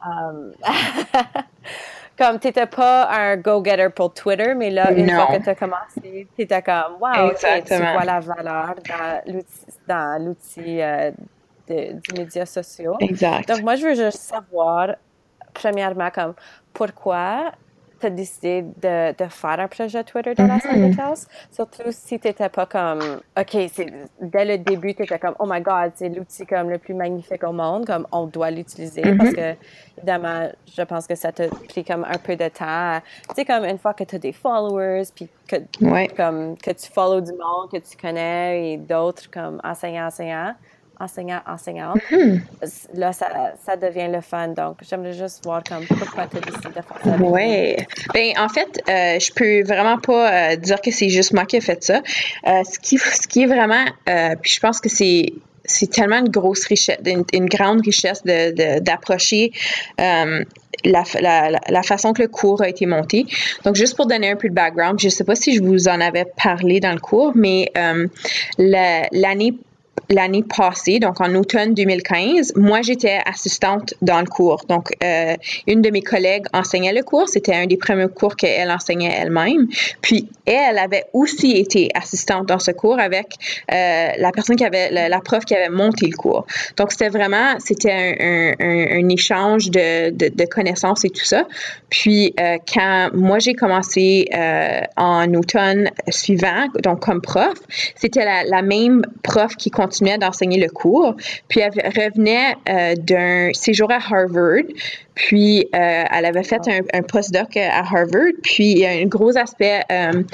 comme 2.18 2.38
tu 2.38 2.46
n'étais 2.46 2.66
pas 2.66 3.08
un 3.10 3.36
go-getter 3.36 3.88
pour 3.94 4.14
Twitter, 4.14 4.54
mais 4.54 4.70
là, 4.70 4.92
une 4.92 5.10
fois 5.10 5.36
que 5.36 5.42
tu 5.42 5.48
as 5.48 5.54
commencé, 5.54 6.28
tu 6.36 6.42
étais 6.42 6.62
comme, 6.62 6.96
wow, 7.00 7.32
tu 7.66 7.74
vois 7.74 8.04
la 8.04 8.20
valeur 8.20 8.74
dans 9.88 10.24
l'outil 10.24 10.80
euh, 10.80 11.10
des 11.66 11.96
médias 12.16 12.46
sociaux. 12.46 12.96
Exact. 13.00 13.48
Donc, 13.48 13.62
moi, 13.62 13.76
je 13.76 13.86
veux 13.86 13.94
juste 13.94 14.18
savoir, 14.18 14.94
premièrement, 15.52 16.10
comme, 16.10 16.34
pourquoi 16.72 17.52
tu 18.04 18.12
as 18.12 18.14
décidé 18.14 18.62
de, 18.62 19.12
de, 19.12 19.28
faire 19.30 19.60
un 19.60 19.68
projet 19.68 20.04
Twitter 20.04 20.34
dans 20.34 20.46
la 20.46 20.60
salle 20.60 20.80
de 20.80 20.86
mm-hmm. 20.86 20.94
classe, 20.94 21.26
surtout 21.50 21.90
si 21.90 22.18
tu 22.18 22.28
n'étais 22.28 22.48
pas 22.48 22.66
comme, 22.66 23.00
OK, 23.38 23.56
dès 24.20 24.44
le 24.44 24.58
début, 24.58 24.94
tu 24.94 25.02
étais 25.02 25.18
comme, 25.18 25.34
oh 25.38 25.46
my 25.48 25.60
God, 25.60 25.92
c'est 25.94 26.08
l'outil 26.08 26.46
comme 26.46 26.70
le 26.70 26.78
plus 26.78 26.94
magnifique 26.94 27.42
au 27.44 27.52
monde, 27.52 27.86
comme 27.86 28.06
on 28.12 28.26
doit 28.26 28.50
l'utiliser 28.50 29.02
mm-hmm. 29.02 29.16
parce 29.16 29.32
que, 29.32 29.54
évidemment, 29.96 30.48
je 30.76 30.82
pense 30.82 31.06
que 31.06 31.14
ça 31.14 31.32
t'a 31.32 31.48
pris 31.68 31.84
comme 31.84 32.04
un 32.04 32.18
peu 32.18 32.36
de 32.36 32.48
temps. 32.48 33.00
Tu 33.28 33.34
sais, 33.36 33.44
comme 33.44 33.64
une 33.64 33.78
fois 33.78 33.94
que 33.94 34.04
tu 34.04 34.16
as 34.16 34.18
des 34.18 34.32
followers, 34.32 35.04
puis 35.14 35.28
que, 35.48 35.56
comme, 36.14 36.56
que 36.58 36.70
tu 36.72 36.90
follows 36.92 37.20
du 37.20 37.32
monde 37.32 37.70
que 37.72 37.78
tu 37.78 37.96
connais 37.96 38.72
et 38.72 38.76
d'autres 38.76 39.30
comme 39.30 39.60
enseignants, 39.64 40.06
enseignants, 40.06 40.54
enseignant, 41.00 41.40
enseignante, 41.46 41.98
mm-hmm. 42.10 42.40
là, 42.94 43.12
ça, 43.12 43.26
ça, 43.64 43.76
devient 43.76 44.08
le 44.10 44.20
fun. 44.20 44.48
Donc, 44.48 44.78
j'aimerais 44.88 45.12
juste 45.12 45.44
voir 45.44 45.62
comme 45.64 45.84
pourquoi 45.86 46.26
tu 46.26 46.36
as 46.36 46.40
décidé 46.40 46.68
de 46.68 46.74
faire 46.74 46.98
ça. 47.02 47.16
Oui. 47.20 47.76
Ben, 48.12 48.32
en 48.38 48.48
fait, 48.48 48.80
euh, 48.88 49.18
je 49.18 49.32
peux 49.32 49.62
vraiment 49.62 49.98
pas 49.98 50.52
euh, 50.52 50.56
dire 50.56 50.80
que 50.80 50.90
c'est 50.90 51.08
juste 51.08 51.32
moi 51.32 51.44
qui 51.44 51.56
ai 51.56 51.60
fait 51.60 51.82
ça. 51.82 52.02
Euh, 52.46 52.62
ce, 52.64 52.78
qui, 52.78 52.98
ce 52.98 53.26
qui 53.26 53.42
est 53.42 53.46
vraiment, 53.46 53.84
euh, 54.08 54.34
puis 54.40 54.52
je 54.52 54.60
pense 54.60 54.80
que 54.80 54.88
c'est 54.88 55.32
c'est 55.66 55.90
tellement 55.90 56.18
une 56.18 56.28
grosse 56.28 56.66
richesse, 56.66 56.98
une, 57.06 57.46
grande 57.46 57.80
richesse 57.80 58.22
d'approcher 58.22 59.50
de, 59.96 60.44
la, 60.84 61.04
la, 61.22 61.58
la, 61.66 61.82
façon 61.82 62.12
que 62.12 62.20
le 62.20 62.28
cours 62.28 62.60
a 62.60 62.68
été 62.68 62.84
monté. 62.84 63.24
Donc, 63.64 63.74
juste 63.74 63.96
pour 63.96 64.04
donner 64.04 64.30
un 64.30 64.36
peu 64.36 64.50
de 64.50 64.54
background, 64.54 65.00
je 65.00 65.06
ne 65.06 65.10
sais 65.10 65.24
pas 65.24 65.34
si 65.34 65.54
je 65.54 65.62
vous 65.62 65.88
en 65.88 66.02
avais 66.02 66.26
parlé 66.36 66.80
dans 66.80 66.92
le 66.92 67.00
cours, 67.00 67.32
mais 67.34 67.72
l'année 68.58 69.54
l'année 70.10 70.42
passée, 70.42 70.98
donc 70.98 71.20
en 71.20 71.34
automne 71.34 71.74
2015, 71.74 72.54
moi 72.56 72.82
j'étais 72.82 73.20
assistante 73.24 73.94
dans 74.02 74.20
le 74.20 74.26
cours. 74.26 74.64
Donc 74.68 74.92
euh, 75.02 75.34
une 75.66 75.82
de 75.82 75.90
mes 75.90 76.02
collègues 76.02 76.46
enseignait 76.52 76.92
le 76.92 77.02
cours, 77.02 77.28
c'était 77.28 77.54
un 77.54 77.66
des 77.66 77.76
premiers 77.76 78.08
cours 78.08 78.36
qu'elle 78.36 78.70
enseignait 78.70 79.12
elle-même. 79.12 79.68
Puis 80.02 80.28
elle 80.46 80.78
avait 80.78 81.04
aussi 81.12 81.52
été 81.52 81.90
assistante 81.94 82.46
dans 82.46 82.58
ce 82.58 82.70
cours 82.70 82.98
avec 82.98 83.34
euh, 83.72 84.08
la 84.18 84.32
personne 84.32 84.56
qui 84.56 84.64
avait 84.64 84.90
la, 84.90 85.20
prof 85.20 85.44
qui 85.44 85.54
avait 85.54 85.70
monté 85.70 86.06
le 86.06 86.16
cours. 86.16 86.46
Donc 86.76 86.92
c'était 86.92 87.08
vraiment 87.08 87.54
c'était 87.58 87.92
un, 87.92 88.54
un, 88.60 89.08
échange 89.08 89.70
de, 89.70 90.10
de, 90.10 90.44
connaissances 90.46 91.04
et 91.04 91.10
tout 91.10 91.24
ça. 91.24 91.46
Puis 91.88 92.34
euh, 92.40 92.58
quand 92.72 93.10
moi 93.14 93.38
j'ai 93.38 93.54
commencé 93.54 94.28
en 94.96 95.32
automne 95.34 95.90
suivant, 96.08 96.66
donc 96.82 97.00
comme 97.00 97.20
prof, 97.20 97.54
c'était 97.96 98.24
la, 98.24 98.44
la 98.44 98.62
même 98.62 99.02
prof 99.22 99.56
qui 99.56 99.70
continuait 99.70 99.93
continuait 99.94 100.18
d'enseigner 100.18 100.58
le 100.60 100.68
cours. 100.68 101.14
Puis 101.48 101.60
elle 101.60 101.70
revenait 101.70 102.56
euh, 102.68 102.94
d'un 102.96 103.50
séjour 103.52 103.90
à 103.90 103.96
Harvard. 103.96 104.64
Puis, 105.14 105.68
euh, 105.76 106.04
elle 106.10 106.24
avait 106.24 106.42
fait 106.42 106.60
un, 106.66 106.80
un 106.92 107.02
postdoc 107.02 107.56
à 107.56 107.78
Harvard. 107.78 108.32
Puis, 108.42 108.72
il 108.72 108.78
y 108.78 108.86
a 108.86 108.90
un 108.90 109.06
gros 109.06 109.36
aspect 109.38 109.82
euh, 109.92 110.24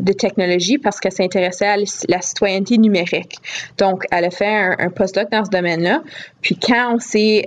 de 0.00 0.12
technologie 0.12 0.78
parce 0.78 0.98
qu'elle 0.98 1.12
s'intéressait 1.12 1.66
à 1.66 1.76
la 1.76 2.20
citoyenneté 2.20 2.76
numérique. 2.76 3.36
Donc, 3.76 4.02
elle 4.10 4.24
a 4.24 4.30
fait 4.30 4.48
un, 4.48 4.74
un 4.80 4.90
postdoc 4.90 5.30
dans 5.30 5.44
ce 5.44 5.50
domaine-là. 5.50 6.02
Puis, 6.42 6.56
quand 6.56 6.94
on 6.96 6.98
s'est... 6.98 7.44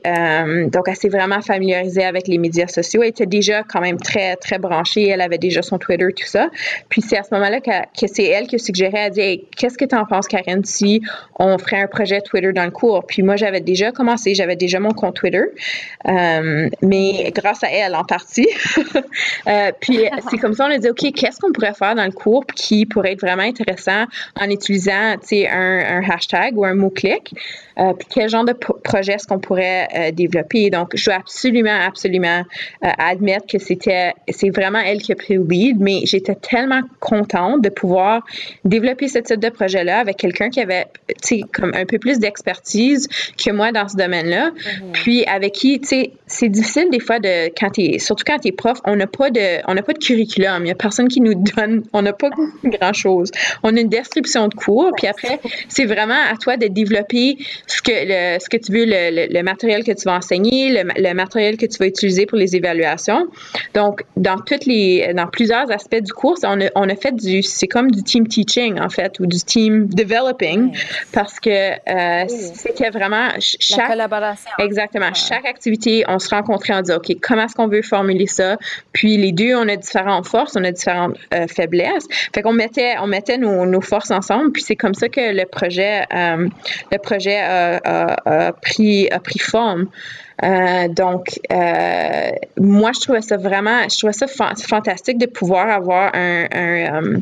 Donc, 0.72 0.88
elle 0.88 0.96
s'est 0.96 1.10
vraiment 1.10 1.42
familiarisée 1.42 2.06
avec 2.06 2.30
les 2.30 2.38
médias 2.38 2.68
sociaux. 2.68 3.02
Elle 3.04 3.10
était 3.10 3.26
déjà 3.26 3.64
quand 3.64 3.82
même 3.82 3.98
très, 3.98 4.38
très 4.38 4.58
branchée. 4.58 5.10
Elle 5.10 5.22
avait 5.22 5.38
déjà 5.38 5.62
son 5.62 5.80
Twitter, 5.80 6.08
tout 6.16 6.26
ça. 6.26 6.50
Puis, 6.88 7.02
c'est 7.02 7.18
à 7.18 7.24
ce 7.24 7.34
moment-là 7.34 7.60
que, 7.60 7.72
que 8.00 8.08
c'est 8.08 8.26
elle 8.26 8.48
qui 8.48 8.56
a 8.56 8.60
suggéré, 8.60 8.94
elle 8.96 9.08
a 9.08 9.10
dit 9.10 9.44
Qu'est-ce 9.58 9.78
que 9.78 9.86
tu 9.86 9.96
en 9.96 10.06
penses, 10.06 10.28
Karen, 10.28 10.64
si 10.64 11.01
on 11.40 11.58
ferait 11.58 11.82
un 11.82 11.88
projet 11.88 12.22
Twitter 12.22 12.54
dans 12.54 12.66
le 12.66 12.72
cours? 12.72 13.06
Puis, 13.06 13.24
moi, 13.24 13.36
j'avais 13.36 13.62
déjà 13.62 13.92
commencé, 13.92 14.36
j'avais 14.36 14.56
déjà 14.56 14.80
mon 14.80 14.92
compte 14.92 15.16
Twitter. 15.16 15.44
Euh, 16.08 16.70
mais 16.82 17.32
grâce 17.36 17.64
à 17.64 17.72
elle 17.72 17.96
en 17.96 18.04
partie. 18.04 18.48
euh, 19.48 19.72
puis 19.80 20.00
c'est 20.30 20.38
comme 20.38 20.54
ça 20.54 20.66
on 20.66 20.72
a 20.72 20.78
dit 20.78 20.90
ok 20.90 21.14
qu'est-ce 21.14 21.40
qu'on 21.40 21.52
pourrait 21.52 21.74
faire 21.74 21.96
dans 21.96 22.06
le 22.06 22.12
cours 22.12 22.46
qui 22.46 22.86
pourrait 22.86 23.14
être 23.14 23.22
vraiment 23.22 23.44
intéressant 23.44 24.06
en 24.40 24.50
utilisant 24.50 25.16
un, 25.32 25.52
un 25.52 26.10
hashtag 26.10 26.58
ou 26.58 26.66
un 26.66 26.74
mot 26.74 26.90
clic. 26.90 27.34
Euh, 27.78 27.94
puis 27.94 28.08
quel 28.10 28.30
genre 28.30 28.46
de 28.46 28.54
projet 28.54 29.14
est-ce 29.14 29.28
qu'on 29.28 29.40
pourrait 29.40 29.88
euh, 29.96 30.12
développer? 30.12 30.70
Donc, 30.70 30.92
je 30.96 31.06
dois 31.06 31.16
absolument, 31.16 31.80
absolument 31.86 32.44
admettre 32.82 33.48
que 33.48 33.60
c'était, 33.60 34.14
c'est 34.30 34.50
vraiment 34.50 34.80
elle 34.80 35.02
qui 35.02 35.12
a 35.12 35.16
pris 35.16 35.36
le 35.36 35.44
lead, 35.44 35.80
mais 35.80 36.02
j'étais 36.04 36.36
tellement 36.36 36.82
contente 37.00 37.62
de 37.62 37.70
pouvoir 37.70 38.24
développer 38.66 39.08
ce 39.08 39.20
type 39.20 39.40
de 39.40 39.50
projet-là 39.50 40.00
avec 40.00 40.18
quelqu'un 40.18 40.50
qui 40.50 40.60
avait 40.60 40.86
comme 41.52 41.74
un 41.74 41.86
peu 41.86 42.00
plus 42.00 42.20
d'expertise 42.20 43.08
que 43.38 43.52
moi 43.52 43.72
dans 43.72 43.88
ce 43.88 43.96
domaine-là. 43.96 44.52
Mm-hmm. 44.52 44.92
Puis 44.94 45.26
avec 45.26 45.54
qui, 45.54 45.80
tu 45.80 45.88
sais, 45.88 46.12
c'est 46.28 46.50
difficile 46.50 46.88
des 46.92 47.00
fois 47.00 47.20
de 47.20 47.48
quand 47.60 47.72
surtout 48.00 48.24
quand 48.26 48.40
t'es 48.40 48.52
prof, 48.52 48.80
on 48.86 48.96
n'a 48.96 49.08
pas 49.08 49.30
de, 49.30 49.60
on 49.68 49.74
n'a 49.74 49.82
pas 49.82 49.94
de 49.94 50.00
curriculum. 50.00 50.66
Il 50.66 50.70
y 50.70 50.72
a 50.72 50.76
personne 50.76 51.08
qui 51.08 51.22
nous 51.22 51.34
donne, 51.56 51.84
on 51.94 52.02
n'a 52.02 52.14
pas 52.14 52.30
grand 52.64 52.94
chose. 52.94 53.32
On 53.64 53.76
a 53.76 53.80
une 53.80 53.90
description 53.90 54.48
de 54.48 54.54
cours, 54.54 54.92
puis 54.98 55.08
après, 55.08 55.40
c'est 55.68 55.86
vraiment 55.86 56.22
à 56.32 56.38
toi 56.38 56.58
de 56.58 56.68
développer 56.68 57.38
ce 57.68 57.82
que 57.82 57.92
le, 57.92 58.40
ce 58.40 58.50
que 58.50 58.58
tu 58.58 58.72
veux, 58.72 58.86
le, 58.86 59.28
le, 59.32 59.44
matériel 59.44 59.84
que 59.84 59.92
tu 59.92 60.04
vas 60.06 60.16
enseigner, 60.16 60.70
le, 60.70 60.90
le, 60.96 61.14
matériel 61.14 61.58
que 61.58 61.66
tu 61.66 61.78
vas 61.78 61.88
utiliser 61.88 62.26
pour 62.26 62.38
les 62.38 62.56
évaluations. 62.56 63.28
Donc, 63.74 64.04
dans 64.18 64.38
toutes 64.38 64.66
les, 64.66 65.14
dans 65.14 65.28
plusieurs 65.28 65.72
aspects 65.72 66.02
du 66.02 66.14
cours, 66.14 66.38
on 66.44 66.62
a, 66.62 66.70
on 66.76 66.90
a 66.90 66.96
fait 66.96 67.16
du, 67.16 67.42
c'est 67.42 67.68
comme 67.68 67.92
du 67.92 68.04
team 68.04 68.28
teaching 68.28 68.80
en 68.80 68.90
fait, 68.90 69.20
ou 69.20 69.26
du 69.26 69.40
team 69.40 69.88
developing, 69.88 70.72
parce 71.12 71.40
que 71.40 71.50
euh, 71.50 72.26
c'était 72.28 72.90
vraiment 72.90 73.30
chaque 73.40 73.80
La 73.80 73.88
collaboration. 73.88 74.52
Exactement. 74.60 75.14
Chaque 75.14 75.46
activité, 75.46 76.04
on 76.08 76.20
se 76.20 76.30
rencontrait, 76.30 76.74
on 76.74 76.82
disait 76.82 76.96
ok, 76.96 77.18
comment 77.22 77.46
est-ce 77.46 77.56
qu'on 77.56 77.68
veut 77.68 77.82
formuler 77.82 78.28
ça? 78.28 78.58
Puis 78.94 79.18
les 79.18 79.32
deux, 79.32 79.56
on 79.56 79.68
a 79.68 79.76
différentes 79.76 80.28
forces, 80.28 80.56
on 80.56 80.64
a 80.64 80.72
différentes 80.72 81.18
euh, 81.34 81.48
faiblesses. 81.48 82.08
Fait 82.34 82.42
qu'on 82.42 82.54
mettait, 82.54 82.96
on 83.02 83.08
mettait 83.08 83.38
nos, 83.38 83.66
nos 83.66 83.82
forces 83.82 84.12
ensemble. 84.12 84.52
Puis 84.52 84.64
c'est 84.64 84.76
comme 84.76 84.94
ça 84.94 85.10
que 85.10 85.34
le 85.34 85.46
projet, 85.46 86.04
euh, 86.14 86.48
le 86.92 86.98
projet 86.98 87.40
a, 87.40 87.80
a, 87.84 88.48
a, 88.48 88.52
pris, 88.54 89.10
a 89.10 89.20
pris 89.20 89.40
forme. 89.40 89.88
Euh, 90.44 90.88
donc, 90.88 91.40
euh, 91.52 92.32
moi, 92.58 92.92
je 92.96 93.02
trouvais 93.02 93.22
ça 93.22 93.38
vraiment, 93.38 93.84
je 93.90 93.98
trouvais 93.98 94.14
ça 94.14 94.28
fantastique 94.28 95.18
de 95.18 95.28
pouvoir 95.28 95.70
avoir 95.70 96.12
un, 96.16 96.46
un, 96.52 97.22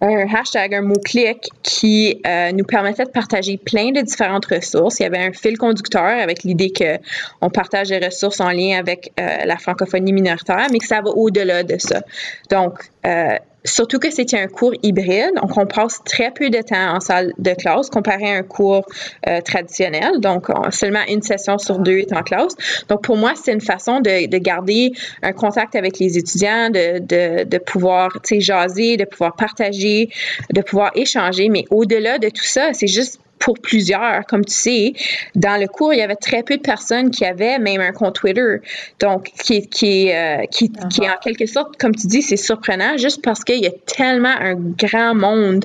un 0.00 0.26
hashtag, 0.34 0.74
un 0.74 0.82
mot-clic 0.82 1.48
qui 1.62 2.20
euh, 2.26 2.52
nous 2.52 2.64
permettait 2.64 3.04
de 3.04 3.10
partager 3.10 3.56
plein 3.56 3.92
de 3.92 4.00
différentes 4.00 4.46
ressources. 4.46 5.00
Il 5.00 5.04
y 5.04 5.06
avait 5.06 5.24
un 5.24 5.32
fil 5.32 5.56
conducteur 5.56 6.02
avec 6.02 6.42
l'idée 6.42 6.72
qu'on 6.72 7.50
partage 7.50 7.88
des 7.88 7.98
ressources 7.98 8.40
en 8.40 8.50
lien 8.50 8.78
avec 8.78 9.12
euh, 9.18 9.44
la 9.44 9.56
francophonie 9.56 10.12
minoritaire, 10.12 10.66
mais 10.70 10.78
que 10.78 10.86
ça 10.86 11.00
va 11.00 11.10
au-delà 11.10 11.62
de 11.62 11.78
ça. 11.78 12.02
Donc, 12.50 12.90
euh, 13.06 13.36
Surtout 13.66 13.98
que 13.98 14.10
c'était 14.10 14.38
un 14.38 14.46
cours 14.46 14.72
hybride, 14.82 15.32
donc 15.34 15.56
on 15.56 15.66
passe 15.66 16.00
très 16.04 16.30
peu 16.30 16.50
de 16.50 16.62
temps 16.62 16.96
en 16.96 17.00
salle 17.00 17.32
de 17.38 17.52
classe 17.52 17.90
comparé 17.90 18.30
à 18.30 18.38
un 18.38 18.42
cours 18.42 18.86
euh, 19.28 19.40
traditionnel. 19.40 20.20
Donc, 20.20 20.46
seulement 20.70 21.02
une 21.08 21.22
session 21.22 21.58
sur 21.58 21.78
deux 21.78 21.98
est 21.98 22.12
en 22.12 22.22
classe. 22.22 22.54
Donc, 22.88 23.02
pour 23.02 23.16
moi, 23.16 23.32
c'est 23.34 23.52
une 23.52 23.60
façon 23.60 24.00
de, 24.00 24.26
de, 24.26 24.38
garder 24.38 24.92
un 25.22 25.32
contact 25.32 25.74
avec 25.74 25.98
les 25.98 26.16
étudiants, 26.16 26.70
de, 26.70 27.00
de, 27.00 27.44
de 27.44 27.58
pouvoir, 27.58 28.10
jaser, 28.30 28.96
de 28.96 29.04
pouvoir 29.04 29.34
partager, 29.34 30.10
de 30.52 30.60
pouvoir 30.62 30.92
échanger. 30.94 31.48
Mais 31.48 31.64
au-delà 31.70 32.18
de 32.18 32.28
tout 32.28 32.44
ça, 32.44 32.72
c'est 32.72 32.86
juste 32.86 33.18
pour 33.38 33.58
plusieurs. 33.58 34.24
Comme 34.26 34.44
tu 34.44 34.54
sais, 34.54 34.92
dans 35.34 35.60
le 35.60 35.66
cours, 35.66 35.92
il 35.92 35.98
y 35.98 36.02
avait 36.02 36.16
très 36.16 36.42
peu 36.42 36.56
de 36.56 36.62
personnes 36.62 37.10
qui 37.10 37.24
avaient 37.24 37.58
même 37.58 37.80
un 37.80 37.92
compte 37.92 38.14
Twitter. 38.14 38.56
Donc, 39.00 39.30
qui, 39.42 39.68
qui, 39.68 40.12
euh, 40.12 40.44
qui, 40.50 40.70
qui 40.90 41.02
est 41.02 41.10
en 41.10 41.18
quelque 41.22 41.46
sorte, 41.46 41.76
comme 41.76 41.94
tu 41.94 42.06
dis, 42.06 42.22
c'est 42.22 42.36
surprenant 42.36 42.96
juste 42.96 43.22
parce 43.22 43.44
qu'il 43.44 43.62
y 43.62 43.66
a 43.66 43.72
tellement 43.86 44.34
un 44.40 44.54
grand 44.54 45.14
monde 45.14 45.64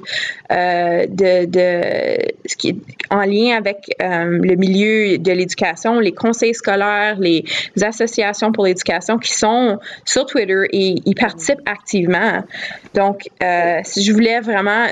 euh, 0.51 1.05
de, 1.07 1.45
de, 1.45 2.33
ce 2.45 2.55
qui 2.55 2.69
est 2.69 2.75
en 3.09 3.21
lien 3.21 3.57
avec 3.57 3.95
euh, 4.01 4.39
le 4.41 4.55
milieu 4.55 5.17
de 5.17 5.31
l'éducation, 5.31 5.99
les 5.99 6.11
conseils 6.11 6.53
scolaires, 6.53 7.17
les 7.19 7.45
associations 7.81 8.51
pour 8.51 8.65
l'éducation 8.65 9.17
qui 9.17 9.33
sont 9.33 9.79
sur 10.05 10.25
Twitter 10.25 10.65
et 10.71 10.95
ils 11.05 11.15
participent 11.15 11.61
activement. 11.65 12.43
Donc, 12.93 13.29
euh, 13.41 13.81
je 13.83 14.11
voulais 14.11 14.39
vraiment 14.41 14.87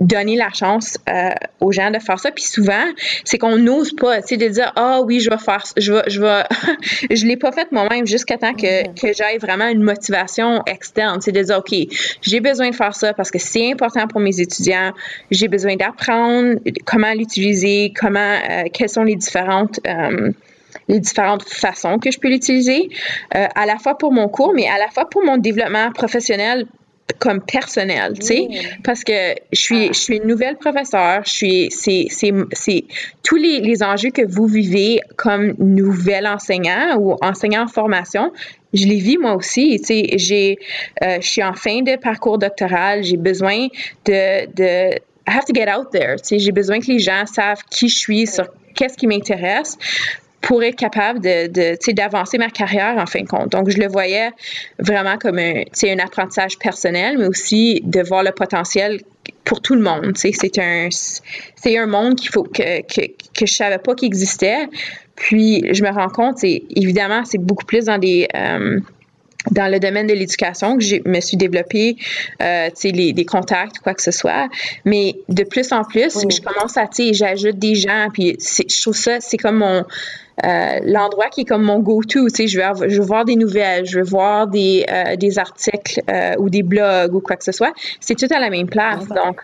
donner 0.00 0.36
la 0.36 0.50
chance 0.50 0.98
euh, 1.08 1.30
aux 1.60 1.72
gens 1.72 1.90
de 1.90 1.98
faire 1.98 2.18
ça. 2.18 2.30
Puis 2.30 2.44
souvent, 2.44 2.84
c'est 3.24 3.38
qu'on 3.38 3.58
n'ose 3.58 3.92
pas, 3.92 4.22
tu 4.22 4.28
sais, 4.28 4.36
de 4.36 4.48
dire 4.48 4.72
ah 4.76 5.00
oui, 5.04 5.20
je 5.20 5.30
vais 5.30 5.38
faire, 5.38 5.64
je 5.76 5.92
vais, 5.92 6.02
je 6.06 6.20
vais, 6.20 6.42
je 7.14 7.26
l'ai 7.26 7.36
pas 7.36 7.52
fait 7.52 7.70
moi-même 7.70 8.06
jusqu'à 8.06 8.38
temps 8.38 8.54
que, 8.54 8.84
mm-hmm. 8.84 9.00
que 9.00 9.12
j'aille 9.12 9.38
vraiment 9.38 9.68
une 9.68 9.82
motivation 9.82 10.62
externe, 10.66 11.20
c'est 11.20 11.32
de 11.32 11.42
dire 11.42 11.58
ok, 11.58 11.76
j'ai 12.22 12.40
besoin 12.40 12.70
de 12.70 12.74
faire 12.74 12.94
ça 12.94 13.12
parce 13.12 13.30
que 13.30 13.38
c'est 13.38 13.70
important 13.70 14.06
pour 14.06 14.20
mes 14.20 14.40
étudiants. 14.40 14.92
J'ai 15.30 15.48
besoin 15.48 15.76
d'apprendre 15.76 16.58
comment 16.86 17.12
l'utiliser, 17.12 17.92
comment, 17.98 18.38
euh, 18.50 18.64
quelles 18.72 18.88
sont 18.88 19.04
les 19.04 19.16
différentes 19.16 19.80
euh, 19.86 20.32
les 20.88 21.00
différentes 21.00 21.44
façons 21.44 21.98
que 21.98 22.10
je 22.10 22.18
peux 22.18 22.28
l'utiliser, 22.28 22.88
euh, 23.34 23.46
à 23.54 23.66
la 23.66 23.78
fois 23.78 23.96
pour 23.96 24.12
mon 24.12 24.28
cours, 24.28 24.52
mais 24.54 24.68
à 24.68 24.78
la 24.78 24.88
fois 24.88 25.08
pour 25.08 25.24
mon 25.24 25.36
développement 25.36 25.90
professionnel 25.92 26.66
comme 27.18 27.40
personnel, 27.40 28.14
tu 28.18 28.26
sais, 28.26 28.48
parce 28.84 29.04
que 29.04 29.34
je 29.52 29.60
suis, 29.60 29.86
je 29.88 29.98
suis 29.98 30.16
une 30.16 30.26
nouvelle 30.26 30.56
professeure, 30.56 31.22
je 31.24 31.30
suis, 31.30 31.68
c'est, 31.70 32.06
c'est, 32.10 32.32
c'est 32.52 32.84
tous 33.22 33.36
les, 33.36 33.60
les, 33.60 33.82
enjeux 33.82 34.10
que 34.10 34.22
vous 34.26 34.46
vivez 34.46 35.00
comme 35.16 35.54
nouvel 35.58 36.26
enseignant 36.26 36.96
ou 36.98 37.16
enseignant 37.22 37.64
en 37.64 37.68
formation, 37.68 38.32
je 38.72 38.86
les 38.86 38.98
vis 38.98 39.18
moi 39.18 39.34
aussi, 39.34 39.78
tu 39.80 39.86
sais, 39.86 40.06
j'ai, 40.16 40.58
euh, 41.02 41.18
je 41.20 41.26
suis 41.26 41.42
en 41.42 41.54
fin 41.54 41.82
de 41.82 41.96
parcours 41.96 42.38
doctoral, 42.38 43.02
j'ai 43.02 43.16
besoin 43.16 43.68
de, 44.04 44.46
de, 44.54 44.94
I 45.28 45.32
have 45.32 45.44
to 45.44 45.54
get 45.54 45.68
out 45.68 45.90
there, 45.92 46.16
tu 46.16 46.28
sais, 46.28 46.38
j'ai 46.38 46.52
besoin 46.52 46.80
que 46.80 46.86
les 46.86 46.98
gens 46.98 47.24
savent 47.26 47.62
qui 47.70 47.88
je 47.88 47.98
suis, 47.98 48.26
sur 48.26 48.46
qu'est-ce 48.74 48.96
qui 48.96 49.06
m'intéresse 49.06 49.76
pour 50.40 50.62
être 50.62 50.76
capable 50.76 51.20
de, 51.20 51.48
de 51.48 51.92
d'avancer 51.92 52.38
ma 52.38 52.48
carrière 52.48 52.96
en 52.96 53.06
fin 53.06 53.20
de 53.20 53.28
compte. 53.28 53.50
Donc, 53.50 53.68
je 53.68 53.78
le 53.78 53.88
voyais 53.88 54.30
vraiment 54.78 55.18
comme 55.18 55.38
un, 55.38 55.62
un 55.84 55.98
apprentissage 55.98 56.58
personnel, 56.58 57.18
mais 57.18 57.26
aussi 57.26 57.82
de 57.84 58.00
voir 58.00 58.22
le 58.22 58.32
potentiel 58.32 59.00
pour 59.44 59.60
tout 59.60 59.74
le 59.74 59.82
monde. 59.82 60.16
C'est 60.16 60.58
un, 60.58 60.88
c'est 60.90 61.76
un 61.76 61.86
monde 61.86 62.16
qu'il 62.16 62.30
faut 62.30 62.44
que, 62.44 62.80
que, 62.82 63.06
que 63.38 63.46
je 63.46 63.52
savais 63.52 63.78
pas 63.78 63.94
qu'il 63.94 64.06
existait. 64.06 64.68
Puis, 65.16 65.62
je 65.72 65.82
me 65.82 65.90
rends 65.90 66.08
compte, 66.08 66.42
évidemment, 66.42 67.24
c'est 67.24 67.38
beaucoup 67.38 67.66
plus 67.66 67.86
dans 67.86 67.98
des... 67.98 68.26
Euh, 68.34 68.80
dans 69.50 69.72
le 69.72 69.78
domaine 69.80 70.06
de 70.06 70.12
l'éducation 70.12 70.76
que 70.76 70.84
je 70.84 70.96
me 71.06 71.20
suis 71.20 71.36
développée 71.36 71.96
euh, 72.42 72.68
les, 72.84 73.12
des 73.12 73.24
contacts 73.24 73.78
quoi 73.78 73.94
que 73.94 74.02
ce 74.02 74.10
soit 74.10 74.48
mais 74.84 75.16
de 75.28 75.44
plus 75.44 75.72
en 75.72 75.82
plus 75.82 76.26
je 76.28 76.40
commence 76.42 76.76
à 76.76 76.86
tu 76.86 77.06
sais 77.06 77.14
j'ajoute 77.14 77.58
des 77.58 77.74
gens 77.74 78.08
puis 78.12 78.36
je 78.38 78.82
trouve 78.82 78.96
ça 78.96 79.20
c'est 79.20 79.38
comme 79.38 79.56
mon 79.56 79.84
l'endroit 80.84 81.28
qui 81.28 81.42
est 81.42 81.44
comme 81.44 81.62
mon 81.62 81.80
go-to. 81.80 82.28
Tu 82.28 82.34
sais, 82.34 82.46
je 82.46 82.60
veux, 82.60 82.88
je 82.88 83.00
veux 83.00 83.06
voir 83.06 83.24
des 83.24 83.36
nouvelles, 83.36 83.86
je 83.86 83.98
veux 83.98 84.04
voir 84.04 84.46
des, 84.46 84.84
euh, 84.90 85.16
des 85.16 85.38
articles 85.38 86.00
euh, 86.10 86.34
ou 86.38 86.50
des 86.50 86.62
blogs 86.62 87.14
ou 87.14 87.20
quoi 87.20 87.36
que 87.36 87.44
ce 87.44 87.52
soit. 87.52 87.72
C'est 88.00 88.14
tout 88.14 88.32
à 88.32 88.38
la 88.38 88.50
même 88.50 88.68
place. 88.68 89.06
Donc, 89.08 89.42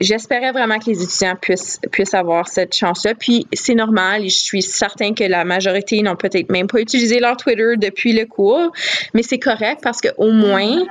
j'espérais 0.00 0.52
vraiment 0.52 0.78
que 0.78 0.90
les 0.90 1.02
étudiants 1.02 1.36
puissent, 1.40 1.80
puissent 1.92 2.14
avoir 2.14 2.48
cette 2.48 2.74
chance-là. 2.74 3.14
Puis, 3.14 3.46
c'est 3.52 3.74
normal. 3.74 4.24
Je 4.24 4.36
suis 4.36 4.62
certain 4.62 5.14
que 5.14 5.24
la 5.24 5.44
majorité 5.44 6.02
n'ont 6.02 6.16
peut-être 6.16 6.50
même 6.50 6.66
pas 6.66 6.80
utilisé 6.80 7.20
leur 7.20 7.36
Twitter 7.36 7.74
depuis 7.76 8.12
le 8.12 8.26
cours, 8.26 8.72
mais 9.14 9.22
c'est 9.22 9.38
correct 9.38 9.80
parce 9.82 10.00
qu'au 10.00 10.32
moins, 10.32 10.84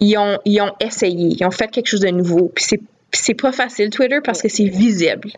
ils 0.00 0.16
ont, 0.16 0.38
ils 0.44 0.60
ont 0.60 0.72
essayé, 0.80 1.36
ils 1.38 1.44
ont 1.44 1.50
fait 1.50 1.68
quelque 1.68 1.88
chose 1.88 2.00
de 2.00 2.10
nouveau. 2.10 2.52
Puis, 2.54 2.66
c'est 3.12 3.34
pas 3.34 3.52
facile, 3.52 3.90
Twitter, 3.90 4.18
parce 4.22 4.42
que 4.42 4.48
c'est 4.48 4.68
visible. 4.68 5.30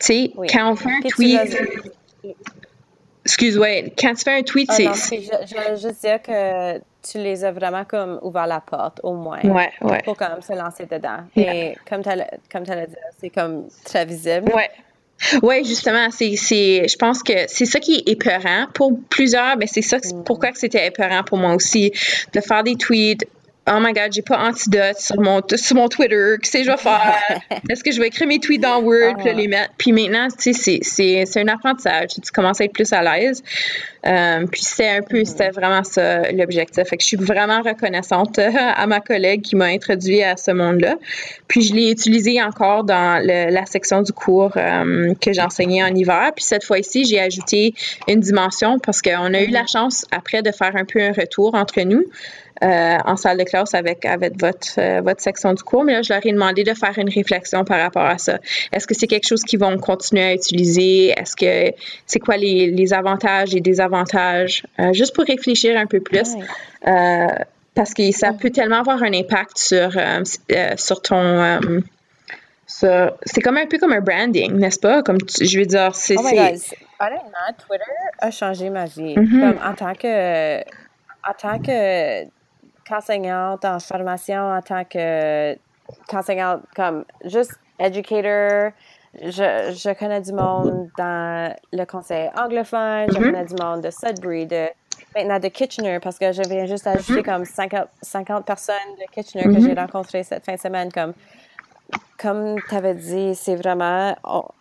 Tu 0.00 0.06
sais, 0.06 0.32
quand 0.50 0.72
on 0.72 0.76
fait 0.76 0.90
un 0.90 1.00
tweet. 1.00 1.56
Excuse-moi, 3.24 3.90
quand 3.98 4.12
tu 4.14 4.22
fais 4.22 4.38
un 4.38 4.42
tweet, 4.42 4.68
ah 4.70 4.74
c'est. 4.94 5.22
je, 5.22 5.70
veux 5.70 5.76
juste 5.76 6.02
dire 6.02 6.20
que 6.20 6.78
tu 6.78 7.18
les 7.18 7.42
as 7.42 7.52
vraiment 7.52 7.84
comme 7.84 8.18
ouvert 8.22 8.46
la 8.46 8.60
porte, 8.60 9.00
au 9.02 9.14
moins. 9.14 9.40
Ouais, 9.42 9.70
ouais. 9.80 10.02
Pour 10.04 10.16
comme 10.16 10.42
se 10.42 10.52
lancer 10.52 10.84
dedans. 10.84 11.20
Et 11.34 11.74
comme 11.88 12.02
tu 12.02 12.10
as 12.10 12.86
dit, 12.86 12.94
c'est 13.18 13.30
comme 13.30 13.68
très 13.84 14.04
visible. 14.04 14.52
Ouais. 14.54 14.70
Oui, 15.42 15.64
justement, 15.64 16.08
c'est, 16.10 16.34
je 16.34 16.96
pense 16.96 17.22
que 17.22 17.32
c'est 17.46 17.66
ça 17.66 17.80
qui 17.80 17.94
est 17.96 18.08
épeurant 18.08 18.66
pour 18.74 18.92
plusieurs, 19.08 19.56
mais 19.56 19.66
c'est 19.66 19.82
ça, 19.82 19.98
mm. 19.98 20.24
pourquoi 20.24 20.50
c'était 20.54 20.86
épeurant 20.86 21.22
pour 21.22 21.38
moi 21.38 21.54
aussi, 21.54 21.92
de 22.32 22.40
faire 22.40 22.62
des 22.62 22.76
tweets 22.76 23.24
Oh 23.66 23.78
my 23.80 23.94
God, 23.94 24.12
j'ai 24.12 24.20
pas 24.20 24.38
antidote 24.38 24.98
sur 24.98 25.18
mon, 25.18 25.40
sur 25.56 25.76
mon 25.76 25.88
Twitter. 25.88 26.34
Qu'est-ce 26.42 26.58
que 26.58 26.64
je 26.64 26.70
vais 26.70 26.76
faire? 26.76 27.40
Est-ce 27.70 27.82
que 27.82 27.92
je 27.92 27.98
vais 27.98 28.08
écrire 28.08 28.28
mes 28.28 28.38
tweets 28.38 28.60
dans 28.60 28.82
Word 28.82 29.14
puis 29.18 29.32
les 29.32 29.48
mettre? 29.48 29.72
Puis 29.78 29.90
maintenant, 29.90 30.28
tu 30.38 30.52
sais, 30.52 30.80
c'est 30.82 31.40
un 31.40 31.48
apprentissage. 31.48 32.08
Tu 32.08 32.30
commences 32.30 32.60
à 32.60 32.64
être 32.64 32.74
plus 32.74 32.92
à 32.92 33.02
l'aise. 33.02 33.42
Euh, 34.06 34.46
puis 34.52 34.60
c'était 34.60 34.88
un 34.88 35.00
peu, 35.00 35.24
c'était 35.24 35.48
vraiment 35.48 35.82
ça 35.82 36.30
l'objectif. 36.32 36.84
Fait 36.84 36.98
que 36.98 37.02
je 37.02 37.06
suis 37.06 37.16
vraiment 37.16 37.62
reconnaissante 37.62 38.38
à 38.76 38.86
ma 38.86 39.00
collègue 39.00 39.40
qui 39.40 39.56
m'a 39.56 39.66
introduit 39.66 40.22
à 40.22 40.36
ce 40.36 40.50
monde-là. 40.50 40.96
Puis 41.48 41.62
je 41.62 41.74
l'ai 41.74 41.90
utilisé 41.90 42.42
encore 42.42 42.84
dans 42.84 43.24
la 43.24 43.64
section 43.64 44.02
du 44.02 44.12
cours 44.12 44.52
euh, 44.58 45.14
que 45.22 45.32
j'enseignais 45.32 45.82
en 45.82 45.94
hiver. 45.94 46.32
Puis 46.36 46.44
cette 46.44 46.64
fois-ci, 46.64 47.06
j'ai 47.06 47.18
ajouté 47.18 47.72
une 48.08 48.20
dimension 48.20 48.78
parce 48.78 49.00
qu'on 49.00 49.32
a 49.32 49.40
eu 49.40 49.50
la 49.50 49.66
chance 49.66 50.04
après 50.10 50.42
de 50.42 50.52
faire 50.52 50.76
un 50.76 50.84
peu 50.84 51.00
un 51.00 51.12
retour 51.12 51.54
entre 51.54 51.80
nous. 51.80 52.04
Euh, 52.64 52.98
en 53.04 53.16
salle 53.16 53.36
de 53.36 53.44
classe 53.44 53.74
avec, 53.74 54.06
avec 54.06 54.40
votre, 54.40 54.78
euh, 54.78 55.02
votre 55.02 55.20
section 55.20 55.52
du 55.52 55.62
cours. 55.62 55.84
Mais 55.84 55.92
là, 55.92 56.02
je 56.02 56.10
leur 56.12 56.24
ai 56.24 56.32
demandé 56.32 56.64
de 56.64 56.72
faire 56.72 56.98
une 56.98 57.10
réflexion 57.10 57.62
par 57.62 57.78
rapport 57.78 58.06
à 58.06 58.16
ça. 58.16 58.38
Est-ce 58.72 58.86
que 58.86 58.94
c'est 58.94 59.06
quelque 59.06 59.26
chose 59.26 59.42
qu'ils 59.42 59.58
vont 59.58 59.76
continuer 59.76 60.22
à 60.22 60.32
utiliser? 60.32 61.08
Est-ce 61.08 61.36
que 61.36 61.76
c'est 62.06 62.20
quoi 62.20 62.38
les, 62.38 62.70
les, 62.70 62.94
avantages 62.94 63.54
et 63.54 63.60
désavantages? 63.60 64.64
Euh, 64.78 64.94
juste 64.94 65.14
pour 65.14 65.24
réfléchir 65.24 65.78
un 65.78 65.86
peu 65.86 66.00
plus. 66.00 66.36
parce 67.74 67.92
que 67.92 68.10
ça 68.12 68.32
peut 68.32 68.50
tellement 68.50 68.78
avoir 68.78 69.02
un 69.02 69.12
impact 69.12 69.58
sur, 69.58 69.90
sur 70.76 71.02
ton 71.02 71.60
c'est 72.66 73.40
comme 73.42 73.58
un 73.58 73.66
peu 73.66 73.78
comme 73.78 73.92
un 73.92 74.00
branding, 74.00 74.52
n'est-ce 74.54 74.80
pas? 74.80 75.02
Comme 75.02 75.18
je 75.40 75.58
veux 75.58 75.66
dire, 75.66 75.94
c'est. 75.94 76.16
Oh 76.18 76.22
my 76.22 76.34
God. 76.34 76.60
Honnêtement, 77.00 77.52
Twitter 77.66 77.84
a 78.20 78.30
changé 78.30 78.70
ma 78.70 78.86
vie. 78.86 79.14
Mm-hmm. 79.14 79.40
Comme 79.40 79.58
en 79.70 79.74
tant 79.74 79.94
que. 79.94 80.60
En 81.26 81.32
tant 81.38 81.58
que 81.58 82.24
qu'enseignante 82.86 83.64
en 83.64 83.78
formation, 83.80 84.52
en 84.52 84.62
tant 84.62 84.84
que 84.84 85.56
qu'enseignante, 86.08 86.62
comme 86.74 87.04
juste 87.24 87.58
educator, 87.78 88.72
je, 89.22 89.74
je, 89.76 89.94
connais 89.94 90.20
du 90.20 90.32
monde 90.32 90.88
dans 90.98 91.54
le 91.72 91.84
conseil 91.84 92.30
anglophone, 92.36 93.06
je 93.08 93.14
mm-hmm. 93.14 93.22
connais 93.22 93.44
du 93.44 93.54
monde 93.62 93.80
de 93.82 93.90
Sudbury, 93.90 94.46
de 94.46 94.68
maintenant 95.14 95.38
de 95.38 95.48
Kitchener, 95.48 96.00
parce 96.00 96.18
que 96.18 96.32
je 96.32 96.42
viens 96.48 96.66
juste 96.66 96.86
ajouter 96.86 97.20
mm-hmm. 97.20 97.24
comme 97.24 97.44
50, 97.44 97.88
50 98.02 98.44
personnes 98.44 98.74
de 98.98 99.12
Kitchener 99.12 99.44
que 99.44 99.60
j'ai 99.60 99.74
rencontrées 99.74 100.22
cette 100.22 100.44
fin 100.44 100.54
de 100.54 100.60
semaine. 100.60 100.90
Comme 100.90 101.12
comme 102.24 102.56
tu 102.68 102.74
avais 102.74 102.94
dit, 102.94 103.34
c'est 103.34 103.56
vraiment 103.56 104.16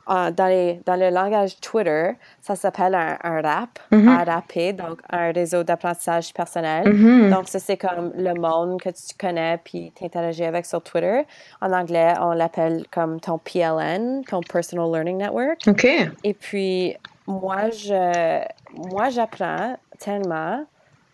dans, 0.07 0.47
les, 0.47 0.81
dans 0.85 0.95
le 0.95 1.09
langage 1.09 1.59
Twitter, 1.61 2.11
ça 2.41 2.55
s'appelle 2.55 2.93
un, 2.93 3.41
rap, 3.41 3.79
mm 3.91 4.07
-hmm. 4.07 4.75
donc 4.75 4.99
un 5.09 5.31
réseau 5.31 5.63
d'apprentissage 5.63 6.33
personnel. 6.33 6.83
Mm-hmm. 6.85 7.29
Donc, 7.29 7.47
ça, 7.47 7.59
c'est 7.59 7.77
comme 7.77 8.11
le 8.17 8.33
monde 8.33 8.81
que 8.81 8.89
tu 8.89 9.15
connais 9.17 9.57
puis 9.63 9.91
t'interagis 9.97 10.43
avec 10.43 10.65
sur 10.65 10.81
Twitter. 10.81 11.21
En 11.61 11.71
anglais, 11.71 12.13
on 12.19 12.33
l'appelle 12.33 12.85
comme 12.91 13.19
ton 13.19 13.37
PLN, 13.37 14.23
ton 14.25 14.41
Personal 14.41 14.87
Learning 14.91 15.17
Network. 15.17 15.59
OK. 15.67 15.85
Et 16.23 16.33
puis, 16.33 16.97
moi, 17.27 17.69
je, 17.69 18.43
moi, 18.91 19.09
j'apprends 19.09 19.77
tellement 19.99 20.65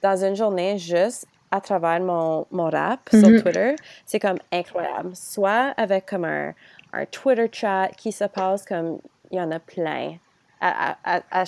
dans 0.01 0.17
une 0.25 0.35
journée 0.35 0.77
juste 0.77 1.27
à 1.51 1.61
travers 1.61 1.99
mon, 1.99 2.45
mon 2.51 2.69
rap 2.69 3.09
sur 3.11 3.19
mm-hmm. 3.19 3.41
Twitter, 3.41 3.75
c'est 4.05 4.19
comme 4.19 4.37
incroyable. 4.51 5.11
Soit 5.13 5.73
avec 5.77 6.05
comme 6.05 6.25
un, 6.25 6.53
un, 6.93 7.05
Twitter 7.05 7.47
chat 7.51 7.89
qui 7.97 8.11
se 8.11 8.25
passe 8.25 8.65
comme 8.65 8.99
il 9.31 9.37
y 9.37 9.41
en 9.41 9.51
a 9.51 9.59
plein. 9.59 10.17
À, 10.61 10.97
à, 11.05 11.21
à, 11.31 11.41
à, 11.41 11.45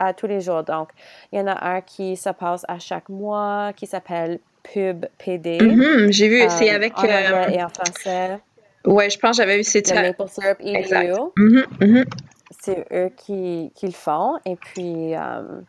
à 0.00 0.12
tous 0.12 0.26
les 0.26 0.40
jours. 0.40 0.64
Donc, 0.64 0.88
il 1.30 1.38
y 1.38 1.40
en 1.40 1.46
a 1.46 1.76
un 1.76 1.80
qui 1.82 2.16
se 2.16 2.30
passe 2.30 2.64
à 2.66 2.80
chaque 2.80 3.08
mois, 3.08 3.72
qui 3.76 3.86
s'appelle 3.86 4.40
Pub 4.64 5.06
PD. 5.18 5.58
Mm-hmm, 5.58 6.10
j'ai 6.10 6.28
vu, 6.28 6.42
c'est 6.48 6.72
euh, 6.72 6.74
avec. 6.74 6.98
En 6.98 7.04
euh, 7.04 7.48
et 7.48 7.62
en 7.62 7.68
français. 7.68 8.40
Ouais, 8.84 9.08
je 9.08 9.18
pense 9.18 9.36
que 9.36 9.42
j'avais 9.42 9.58
vu 9.58 9.64
c'est 9.64 9.88
Le 9.88 10.02
Maple 10.02 10.28
Syrup 10.28 10.60
mm-hmm, 10.60 12.06
C'est 12.60 12.84
eux 12.92 13.10
qui, 13.16 13.70
qui, 13.74 13.86
le 13.86 13.92
font. 13.92 14.38
Et 14.44 14.56
puis, 14.56 15.14
euh, 15.14 15.60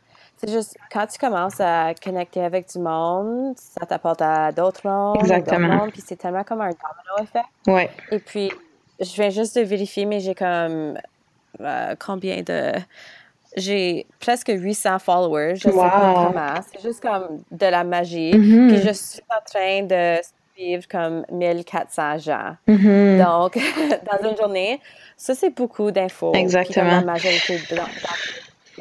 c'est 0.45 0.51
juste, 0.51 0.77
quand 0.91 1.07
tu 1.07 1.17
commences 1.17 1.59
à 1.59 1.93
connecter 2.03 2.41
avec 2.41 2.69
du 2.69 2.79
monde, 2.79 3.55
ça 3.57 3.85
t'apporte 3.85 4.21
à 4.21 4.51
d'autres 4.51 4.81
mondes. 4.87 5.17
Exactement. 5.19 5.87
puis 5.89 6.03
c'est 6.05 6.15
tellement 6.15 6.43
comme 6.43 6.61
un 6.61 6.69
domino 6.69 7.23
effect. 7.23 7.45
Ouais. 7.67 7.89
Et 8.11 8.19
puis, 8.19 8.51
je 8.99 9.13
viens 9.13 9.29
juste 9.29 9.57
de 9.57 9.61
vérifier, 9.61 10.05
mais 10.05 10.19
j'ai 10.19 10.35
comme 10.35 10.97
euh, 11.61 11.95
combien 11.99 12.41
de. 12.41 12.73
J'ai 13.57 14.05
presque 14.19 14.51
800 14.53 14.99
followers. 14.99 15.55
Je 15.55 15.69
wow. 15.69 15.73
sais 15.73 15.89
pas 15.89 16.25
comment. 16.27 16.61
C'est 16.71 16.81
juste 16.81 17.01
comme 17.01 17.41
de 17.51 17.65
la 17.65 17.83
magie. 17.83 18.31
Mm-hmm. 18.33 18.67
Puis 18.67 18.81
je 18.81 18.93
suis 18.93 19.21
en 19.29 19.41
train 19.45 19.83
de 19.83 20.21
suivre 20.55 20.87
comme 20.89 21.25
1400 21.31 22.17
gens. 22.19 22.57
Mm-hmm. 22.67 23.23
Donc, 23.23 23.57
dans 24.21 24.29
une 24.29 24.35
journée, 24.35 24.81
ça, 25.15 25.33
c'est 25.35 25.51
beaucoup 25.51 25.91
d'infos. 25.91 26.33
Exactement. 26.33 26.91
la 26.91 27.01
majorité 27.01 27.57
de, 27.57 27.77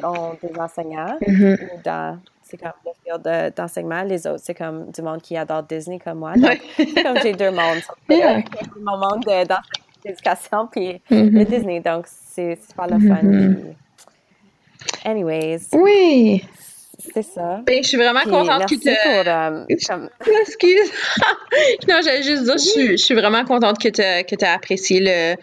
ont 0.03 0.37
des 0.41 0.59
enseignants 0.59 1.17
mm-hmm. 1.21 1.83
dans 1.83 2.19
c'est 2.45 2.57
comme 2.57 2.73
le 2.85 2.91
field 3.03 3.53
d'enseignement. 3.55 4.03
Les 4.03 4.27
autres, 4.27 4.41
c'est 4.43 4.53
comme 4.53 4.91
du 4.91 5.01
monde 5.01 5.21
qui 5.21 5.35
adore 5.35 5.63
Disney 5.63 5.99
comme 5.99 6.19
moi. 6.19 6.33
Donc, 6.35 6.59
c'est 6.77 7.03
comme 7.03 7.17
j'ai 7.21 7.33
deux 7.33 7.51
mondes. 7.51 7.81
Yeah. 8.09 8.43
Mon 8.79 8.97
monde 8.97 9.25
d'éducation 10.03 10.67
puis 10.71 11.01
mm-hmm. 11.09 11.31
le 11.31 11.45
Disney. 11.45 11.79
Donc, 11.79 12.05
c'est 12.07 12.57
pas 12.75 12.85
le 12.85 12.99
fun. 12.99 13.21
Mm-hmm. 13.23 13.73
Anyways. 15.05 15.69
Oui. 15.73 16.45
C'est 17.13 17.23
ça. 17.23 17.61
Ben, 17.65 17.83
je 17.83 17.87
suis 17.87 17.97
vraiment 17.97 18.23
contente 18.23 18.69
que 18.69 18.75
tu. 18.75 18.89
Pour, 18.89 19.95
um, 19.95 20.09
Excuse. 20.41 20.91
non, 21.87 21.99
j'allais 22.03 22.23
juste 22.23 22.43
dire, 22.43 22.53
je, 22.53 22.63
suis, 22.63 22.97
je 22.97 23.03
suis 23.03 23.15
vraiment 23.15 23.43
contente 23.43 23.79
que 23.79 23.89
tu 23.89 24.45
as 24.45 24.53
apprécié 24.53 24.99
le, 25.01 25.35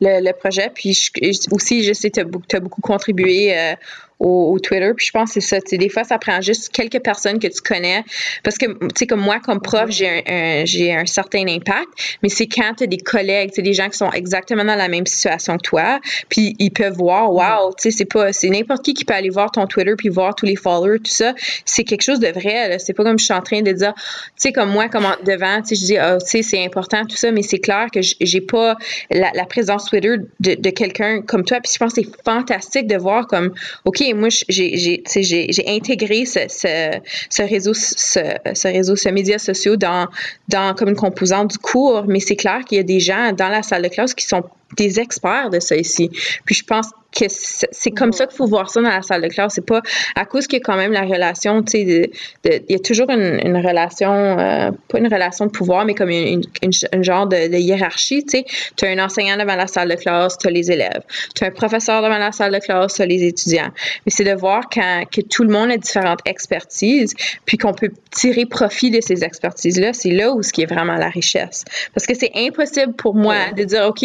le, 0.00 0.24
le 0.24 0.32
projet. 0.32 0.70
Puis 0.74 1.10
aussi, 1.50 1.82
je 1.82 1.92
sais 1.92 2.10
que 2.10 2.20
tu 2.48 2.56
as, 2.56 2.60
beaucoup 2.60 2.80
contribué 2.80 3.74
au, 4.20 4.58
Twitter. 4.58 4.92
Puis 4.96 5.06
je 5.06 5.12
pense 5.12 5.32
que 5.32 5.40
c'est 5.40 5.60
ça. 5.60 5.76
Des 5.76 5.88
fois, 5.88 6.04
ça 6.04 6.18
prend 6.18 6.40
juste 6.40 6.68
quelques 6.68 7.00
personnes 7.00 7.38
que 7.38 7.48
tu 7.48 7.60
connais. 7.62 8.04
Parce 8.44 8.58
que, 8.58 8.66
tu 8.66 8.88
sais, 8.94 9.06
comme 9.06 9.20
moi, 9.20 9.40
comme 9.40 9.60
prof, 9.60 9.86
j'ai 9.88 10.22
un, 10.26 10.64
j'ai 10.64 10.94
un 10.94 11.06
certain 11.06 11.46
impact. 11.48 11.88
Mais 12.22 12.28
c'est 12.28 12.46
quand 12.46 12.74
tu 12.76 12.84
as 12.84 12.86
des 12.86 12.98
collègues, 12.98 13.52
tu 13.52 13.62
des 13.62 13.72
gens 13.72 13.88
qui 13.88 13.96
sont 13.96 14.12
exactement 14.12 14.64
dans 14.64 14.76
la 14.76 14.88
même 14.88 15.06
situation 15.06 15.56
que 15.56 15.62
toi. 15.62 16.00
Puis 16.28 16.54
ils 16.58 16.70
peuvent 16.70 16.96
voir, 16.96 17.32
wow, 17.32 17.72
tu 17.72 17.90
sais, 17.90 17.90
c'est 17.90 18.04
pas, 18.04 18.32
c'est 18.32 18.50
n'importe 18.50 18.84
qui 18.84 18.94
qui 18.94 19.04
peut 19.04 19.14
aller 19.14 19.30
voir 19.30 19.50
ton 19.50 19.66
Twitter 19.66 19.94
puis 19.96 20.08
voir 20.08 20.34
tous 20.34 20.46
les 20.46 20.56
followers, 20.56 20.98
tout 20.98 21.10
ça. 21.10 21.34
C'est 21.64 21.84
quelque 21.84 22.02
chose 22.02 22.20
de 22.20 22.28
vrai. 22.28 22.78
C'est 22.78 22.92
pas 22.92 23.04
comme 23.04 23.18
je 23.18 23.24
suis 23.24 23.34
en 23.34 23.42
train 23.42 23.62
de 23.62 23.72
dire, 23.72 23.94
tu 23.94 24.02
sais, 24.36 24.52
comme 24.52 24.70
moi, 24.70 24.88
comme 24.88 25.06
devant, 25.24 25.62
tu 25.62 25.74
sais, 25.74 25.76
je 25.76 25.84
dis, 25.86 25.96
oh, 25.98 26.18
tu 26.20 26.26
sais, 26.26 26.42
c'est 26.42 26.64
important, 26.64 27.04
tout 27.06 27.16
ça. 27.16 27.32
Mais 27.32 27.42
c'est 27.42 27.58
clair 27.58 27.86
que 27.92 28.00
j'ai 28.02 28.40
pas 28.40 28.76
la, 29.10 29.30
la, 29.34 29.44
présence 29.46 29.86
Twitter 29.86 30.16
de, 30.40 30.54
de 30.54 30.70
quelqu'un 30.70 31.22
comme 31.22 31.44
toi. 31.44 31.58
Puis 31.62 31.72
je 31.72 31.78
pense 31.78 31.94
que 31.94 32.02
c'est 32.02 32.24
fantastique 32.24 32.86
de 32.86 32.96
voir 32.96 33.26
comme, 33.26 33.52
OK, 33.84 34.02
moi, 34.14 34.28
j'ai 34.48 35.64
intégré 35.66 36.24
ce, 36.24 37.42
réseau, 37.42 37.74
ce, 37.74 38.20
ce, 38.54 38.68
réseau, 38.68 38.96
ce 38.96 39.08
média 39.08 39.38
social 39.38 39.76
dans, 39.76 40.08
dans 40.48 40.74
comme 40.74 40.90
une 40.90 40.96
composante 40.96 41.52
du 41.52 41.58
cours, 41.58 42.04
mais 42.06 42.20
c'est 42.20 42.36
clair 42.36 42.60
qu'il 42.64 42.76
y 42.76 42.80
a 42.80 42.84
des 42.84 43.00
gens 43.00 43.32
dans 43.32 43.48
la 43.48 43.62
salle 43.62 43.82
de 43.82 43.88
classe 43.88 44.14
qui 44.14 44.26
sont 44.26 44.44
des 44.76 45.00
experts 45.00 45.50
de 45.50 45.60
ça 45.60 45.76
ici. 45.76 46.10
Puis 46.44 46.54
je 46.54 46.64
pense 46.64 46.90
que 47.16 47.24
c'est 47.28 47.90
comme 47.90 48.12
ça 48.12 48.26
qu'il 48.26 48.36
faut 48.36 48.46
voir 48.46 48.70
ça 48.70 48.80
dans 48.80 48.88
la 48.88 49.02
salle 49.02 49.22
de 49.22 49.28
classe. 49.28 49.54
C'est 49.54 49.66
pas 49.66 49.82
à 50.14 50.24
cause 50.24 50.46
qu'il 50.46 50.58
y 50.58 50.62
a 50.62 50.64
quand 50.64 50.76
même 50.76 50.92
la 50.92 51.02
relation, 51.02 51.62
tu 51.62 51.72
sais, 51.72 52.10
il 52.44 52.60
y 52.68 52.74
a 52.74 52.78
toujours 52.78 53.10
une, 53.10 53.40
une 53.44 53.56
relation, 53.56 54.12
euh, 54.12 54.70
pas 54.88 54.98
une 54.98 55.12
relation 55.12 55.46
de 55.46 55.50
pouvoir, 55.50 55.84
mais 55.84 55.94
comme 55.94 56.10
une, 56.10 56.42
une, 56.62 57.04
genre 57.04 57.26
de, 57.26 57.56
hiérarchie, 57.56 58.24
tu 58.24 58.38
sais. 58.38 58.44
Tu 58.76 58.84
as 58.84 58.90
un 58.90 58.98
enseignant 59.04 59.36
devant 59.36 59.56
la 59.56 59.66
salle 59.66 59.88
de 59.88 59.96
classe, 59.96 60.38
tu 60.38 60.46
as 60.46 60.50
les 60.50 60.70
élèves. 60.70 61.02
Tu 61.34 61.44
as 61.44 61.48
un 61.48 61.50
professeur 61.50 62.02
devant 62.02 62.18
la 62.18 62.32
salle 62.32 62.52
de 62.52 62.58
classe, 62.58 62.94
tu 62.94 63.02
as 63.02 63.06
les 63.06 63.24
étudiants. 63.24 63.70
Mais 64.06 64.12
c'est 64.12 64.24
de 64.24 64.34
voir 64.34 64.64
quand, 64.72 65.04
que 65.10 65.20
tout 65.20 65.42
le 65.42 65.50
monde 65.50 65.70
a 65.70 65.76
différentes 65.76 66.20
expertises, 66.26 67.14
puis 67.44 67.58
qu'on 67.58 67.74
peut 67.74 67.90
tirer 68.12 68.46
profit 68.46 68.90
de 68.90 69.00
ces 69.00 69.24
expertises-là. 69.24 69.92
C'est 69.92 70.10
là 70.10 70.32
où 70.32 70.42
ce 70.42 70.52
qui 70.52 70.62
est 70.62 70.72
vraiment 70.72 70.94
la 70.94 71.08
richesse. 71.08 71.64
Parce 71.94 72.06
que 72.06 72.14
c'est 72.14 72.30
impossible 72.36 72.92
pour 72.92 73.14
moi 73.14 73.50
de 73.56 73.64
dire, 73.64 73.86
OK, 73.88 74.04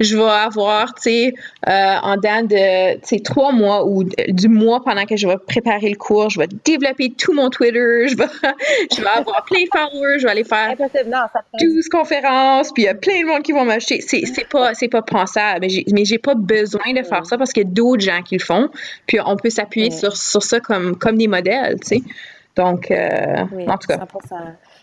je 0.00 0.16
vais 0.16 0.22
avoir, 0.22 0.94
tu 0.94 1.02
sais, 1.02 1.34
euh, 1.68 1.94
en 2.02 2.16
de 2.16 3.18
trois 3.22 3.52
mois 3.52 3.86
ou 3.86 4.04
du 4.04 4.48
mois 4.48 4.82
pendant 4.82 5.04
que 5.04 5.16
je 5.16 5.26
vais 5.26 5.36
préparer 5.36 5.90
le 5.90 5.96
cours, 5.96 6.30
je 6.30 6.38
vais 6.38 6.48
développer 6.64 7.10
tout 7.10 7.32
mon 7.32 7.50
Twitter, 7.50 8.08
je 8.08 8.16
vais, 8.16 8.26
je 8.96 9.00
vais 9.00 9.08
avoir 9.08 9.44
plein 9.44 9.62
de 9.62 9.68
followers, 9.72 10.18
je 10.18 10.24
vais 10.24 10.30
aller 10.30 10.44
faire 10.44 10.74
12 11.60 11.88
conférences, 11.88 12.72
puis 12.72 12.84
il 12.84 12.86
y 12.86 12.88
a 12.88 12.94
plein 12.94 13.20
de 13.22 13.26
monde 13.26 13.42
qui 13.42 13.52
vont 13.52 13.64
m'acheter. 13.64 14.00
C'est, 14.00 14.24
c'est 14.26 14.48
pas, 14.48 14.74
c'est 14.74 14.88
pas 14.88 15.02
pensable, 15.02 15.60
mais 15.62 15.68
j'ai, 15.68 15.84
mais 15.92 16.04
j'ai 16.04 16.18
pas 16.18 16.34
besoin 16.34 16.92
de 16.94 17.02
faire 17.02 17.26
ça 17.26 17.38
parce 17.38 17.52
qu'il 17.52 17.64
y 17.64 17.66
a 17.66 17.70
d'autres 17.70 18.02
gens 18.02 18.22
qui 18.22 18.36
le 18.36 18.44
font, 18.44 18.68
puis 19.06 19.18
on 19.24 19.36
peut 19.36 19.50
s'appuyer 19.50 19.90
sur, 19.90 20.16
sur 20.16 20.42
ça 20.42 20.60
comme, 20.60 20.96
comme 20.96 21.16
des 21.16 21.28
modèles, 21.28 21.78
tu 21.80 21.96
sais. 21.96 22.02
Donc, 22.56 22.90
euh, 22.90 23.44
en 23.68 23.78
tout 23.78 23.86
cas. 23.86 23.98
100%. 23.98 24.06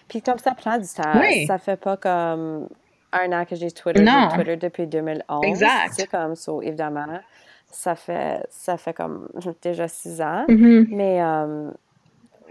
Puis 0.08 0.22
comme 0.22 0.38
ça 0.38 0.52
prend 0.52 0.78
du 0.78 0.88
temps, 0.88 1.22
ça 1.48 1.58
fait 1.58 1.76
pas 1.80 1.98
comme 1.98 2.70
un 3.22 3.32
an 3.32 3.46
que 3.46 3.56
j'ai 3.56 3.72
Twitter, 3.72 4.06
Twitter 4.36 4.58
depuis 4.58 4.88
2011. 4.88 5.46
Exact. 5.46 5.94
C'est 5.94 6.08
comme 6.08 6.36
ça, 6.36 6.52
évidemment 6.62 7.20
ça 7.76 7.96
fait, 7.96 8.46
ça 8.50 8.78
fait 8.78 8.94
comme 8.94 9.28
déjà 9.62 9.88
six 9.88 10.22
ans. 10.22 10.46
Mm-hmm. 10.48 10.88
Mais 10.90 11.22
euh, 11.22 11.70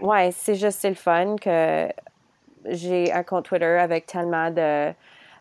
ouais, 0.01 0.29
c'est 0.31 0.55
juste 0.55 0.79
c'est 0.79 0.89
le 0.89 0.95
fun 0.95 1.35
que 1.41 1.87
j'ai 2.65 3.11
un 3.11 3.23
compte 3.23 3.45
Twitter 3.45 3.65
avec 3.65 4.05
tellement 4.05 4.51
de, 4.51 4.91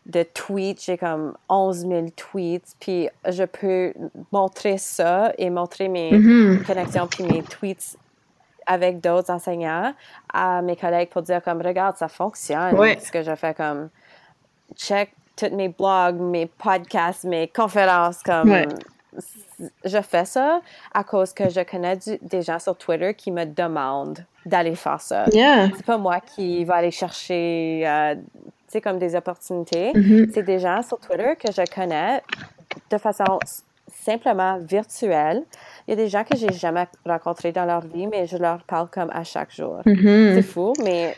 de 0.07 0.23
tweets. 0.23 0.83
J'ai 0.85 0.99
comme 0.99 1.35
11 1.49 1.87
000 1.87 2.07
tweets. 2.17 2.75
Puis 2.81 3.09
je 3.29 3.45
peux 3.45 3.93
montrer 4.33 4.79
ça 4.79 5.33
et 5.39 5.51
montrer 5.51 5.89
mes 5.89 6.13
mm-hmm. 6.13 6.65
connexions 6.65 7.07
puis 7.07 7.25
mes 7.25 7.43
tweets 7.43 7.97
avec 8.67 9.01
d'autres 9.03 9.31
enseignants 9.31 9.95
à 10.33 10.63
mes 10.63 10.77
collègues 10.77 11.11
pour 11.11 11.21
dire 11.21 11.43
comme 11.43 11.61
regarde 11.61 11.99
ça 11.99 12.09
fonctionne 12.09 12.75
ce 12.99 13.13
que 13.13 13.23
je 13.23 13.35
fais 13.35 13.53
comme 13.53 13.91
check 14.77 15.13
tous 15.37 15.55
mes 15.55 15.69
blogs 15.69 16.21
mes 16.21 16.47
podcasts 16.47 17.25
mes 17.25 17.49
conférences 17.49 18.23
comme 18.23 18.55
je 19.85 20.03
fais 20.03 20.25
ça 20.25 20.61
à 20.93 21.05
cause 21.05 21.33
que 21.33 21.49
je 21.49 21.61
connais 21.61 21.99
des 22.23 22.43
gens 22.43 22.59
sur 22.59 22.77
Twitter 22.77 23.15
qui 23.15 23.31
me 23.31 23.45
demandent 23.45 24.25
d'aller 24.45 24.75
faire 24.75 25.01
ça. 25.01 25.25
C'est 25.77 25.87
pas 25.87 25.99
moi 25.99 26.21
qui 26.21 26.65
va 26.65 26.77
aller 26.77 26.91
chercher, 26.91 27.83
euh, 27.87 28.15
comme 28.83 28.99
des 28.99 29.15
opportunités. 29.15 29.93
Mm-hmm. 29.93 30.31
C'est 30.35 30.43
des 30.43 30.59
gens 30.59 30.83
sur 30.83 30.99
Twitter 30.99 31.35
que 31.39 31.53
je 31.53 31.63
connais 31.73 32.21
de 32.91 32.99
façon 32.99 33.39
simplement 33.89 34.59
virtuelle. 34.59 35.45
Il 35.87 35.91
y 35.91 35.93
a 35.93 35.97
des 35.97 36.09
gens 36.09 36.25
que 36.25 36.37
j'ai 36.37 36.53
jamais 36.53 36.87
rencontrés 37.07 37.53
dans 37.53 37.65
leur 37.65 37.83
vie, 37.83 38.09
mais 38.09 38.27
je 38.27 38.37
leur 38.37 38.63
parle 38.65 38.89
comme 38.91 39.11
à 39.13 39.23
chaque 39.23 39.55
jour. 39.55 39.81
Mm-hmm. 39.87 40.35
C'est 40.35 40.43
fou, 40.43 40.73
mais 40.83 41.17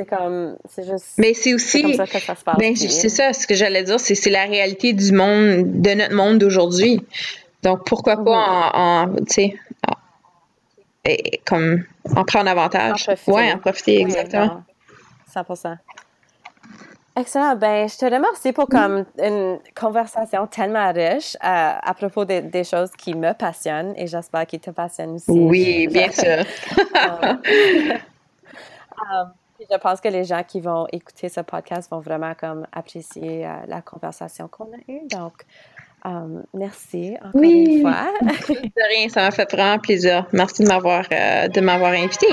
C'est 0.00 0.08
comme, 0.08 0.56
c'est 0.66 0.84
juste. 0.84 1.12
Mais 1.18 1.34
c'est 1.34 1.52
aussi. 1.52 1.82
comme 1.82 1.92
ça 1.92 2.06
que 2.06 2.18
ça 2.18 2.34
se 2.34 2.42
passe. 2.42 2.56
Ben, 2.56 2.74
c'est 2.74 3.08
ça, 3.10 3.34
ce 3.34 3.46
que 3.46 3.54
j'allais 3.54 3.82
dire, 3.82 4.00
c'est, 4.00 4.14
c'est 4.14 4.30
la 4.30 4.44
réalité 4.44 4.94
du 4.94 5.12
monde, 5.12 5.82
de 5.82 5.90
notre 5.90 6.14
monde 6.14 6.38
d'aujourd'hui. 6.38 7.04
Donc, 7.62 7.84
pourquoi 7.84 8.16
pas 8.16 8.22
mm-hmm. 8.22 8.70
en, 8.74 9.14
tu 9.26 9.58
sais, 11.04 11.40
comme 11.44 11.84
en 12.16 12.24
prendre 12.24 12.48
avantage. 12.48 13.02
En 13.02 13.04
profiter. 13.04 13.32
Ouais, 13.32 13.52
en 13.52 13.58
profiter, 13.58 14.00
exactement. 14.00 14.62
100%. 15.34 15.76
Excellent. 17.16 17.56
Ben, 17.56 17.86
je 17.86 17.98
te 17.98 18.06
remercie 18.06 18.52
pour 18.52 18.68
comme 18.68 19.04
une 19.22 19.58
conversation 19.78 20.46
tellement 20.46 20.90
riche 20.94 21.36
euh, 21.44 21.72
à 21.82 21.92
propos 21.92 22.24
des 22.24 22.64
choses 22.64 22.92
qui 22.96 23.12
me 23.14 23.34
passionnent 23.34 23.92
et 23.98 24.06
j'espère 24.06 24.46
qu'ils 24.46 24.60
te 24.60 24.70
passionnent 24.70 25.16
aussi. 25.16 25.30
Oui, 25.30 25.88
bien 25.92 26.10
sûr. 26.10 26.42
Um, 29.00 29.32
je 29.70 29.76
pense 29.76 30.00
que 30.00 30.08
les 30.08 30.24
gens 30.24 30.42
qui 30.42 30.60
vont 30.60 30.86
écouter 30.92 31.28
ce 31.28 31.40
podcast 31.40 31.90
vont 31.90 32.00
vraiment 32.00 32.34
comme 32.34 32.66
apprécier 32.72 33.46
euh, 33.46 33.50
la 33.66 33.82
conversation 33.82 34.48
qu'on 34.48 34.64
a 34.64 34.78
eue. 34.88 35.06
Donc, 35.10 35.44
um, 36.04 36.44
merci 36.54 37.16
encore 37.22 37.42
une 37.42 37.80
fois. 37.82 38.06
de 38.22 38.88
rien, 38.88 39.08
ça 39.08 39.22
m'a 39.22 39.30
fait 39.30 39.50
vraiment 39.50 39.78
plaisir. 39.78 40.26
Merci 40.32 40.62
de 40.62 40.68
m'avoir 40.68 41.04
euh, 41.12 41.48
de 41.48 41.60
m'avoir 41.60 41.92
invité. 41.92 42.28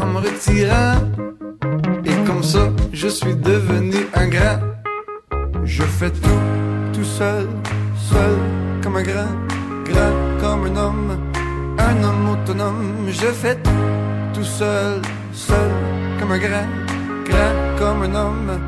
En 0.00 0.06
me 0.06 0.18
retirant. 0.18 0.96
Et 2.04 2.26
comme 2.26 2.42
ça, 2.42 2.70
je 2.92 3.08
suis 3.08 3.34
devenu 3.34 4.06
un. 4.14 4.30
Je 5.64 5.82
fais 5.82 6.10
tout, 6.10 6.42
tout 6.92 7.04
seul, 7.04 7.46
seul, 8.10 8.38
comme 8.82 8.96
un 8.96 9.02
grand, 9.02 9.34
grand, 9.84 10.14
comme 10.40 10.64
un 10.66 10.76
homme, 10.76 11.18
un 11.78 12.02
homme 12.02 12.28
autonome. 12.30 13.06
Je 13.08 13.26
fais 13.26 13.56
tout, 13.56 13.70
tout 14.34 14.44
seul, 14.44 15.00
seul, 15.32 15.70
comme 16.18 16.32
un 16.32 16.38
grand, 16.38 16.68
grand, 17.24 17.78
comme 17.78 18.02
un 18.02 18.14
homme, 18.14 18.58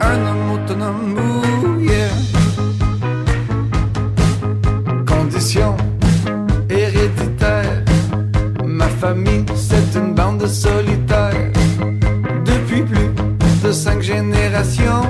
un 0.00 0.26
homme 0.26 0.50
autonome. 0.52 1.18
Ooh. 1.18 2.27
Héréditaire, 6.68 7.82
ma 8.66 8.86
famille 8.86 9.46
c'est 9.56 9.98
une 9.98 10.12
bande 10.12 10.42
de 10.42 10.46
solitaires. 10.46 11.50
Depuis 12.44 12.82
plus 12.82 13.08
de 13.64 13.72
cinq 13.72 14.02
générations, 14.02 15.04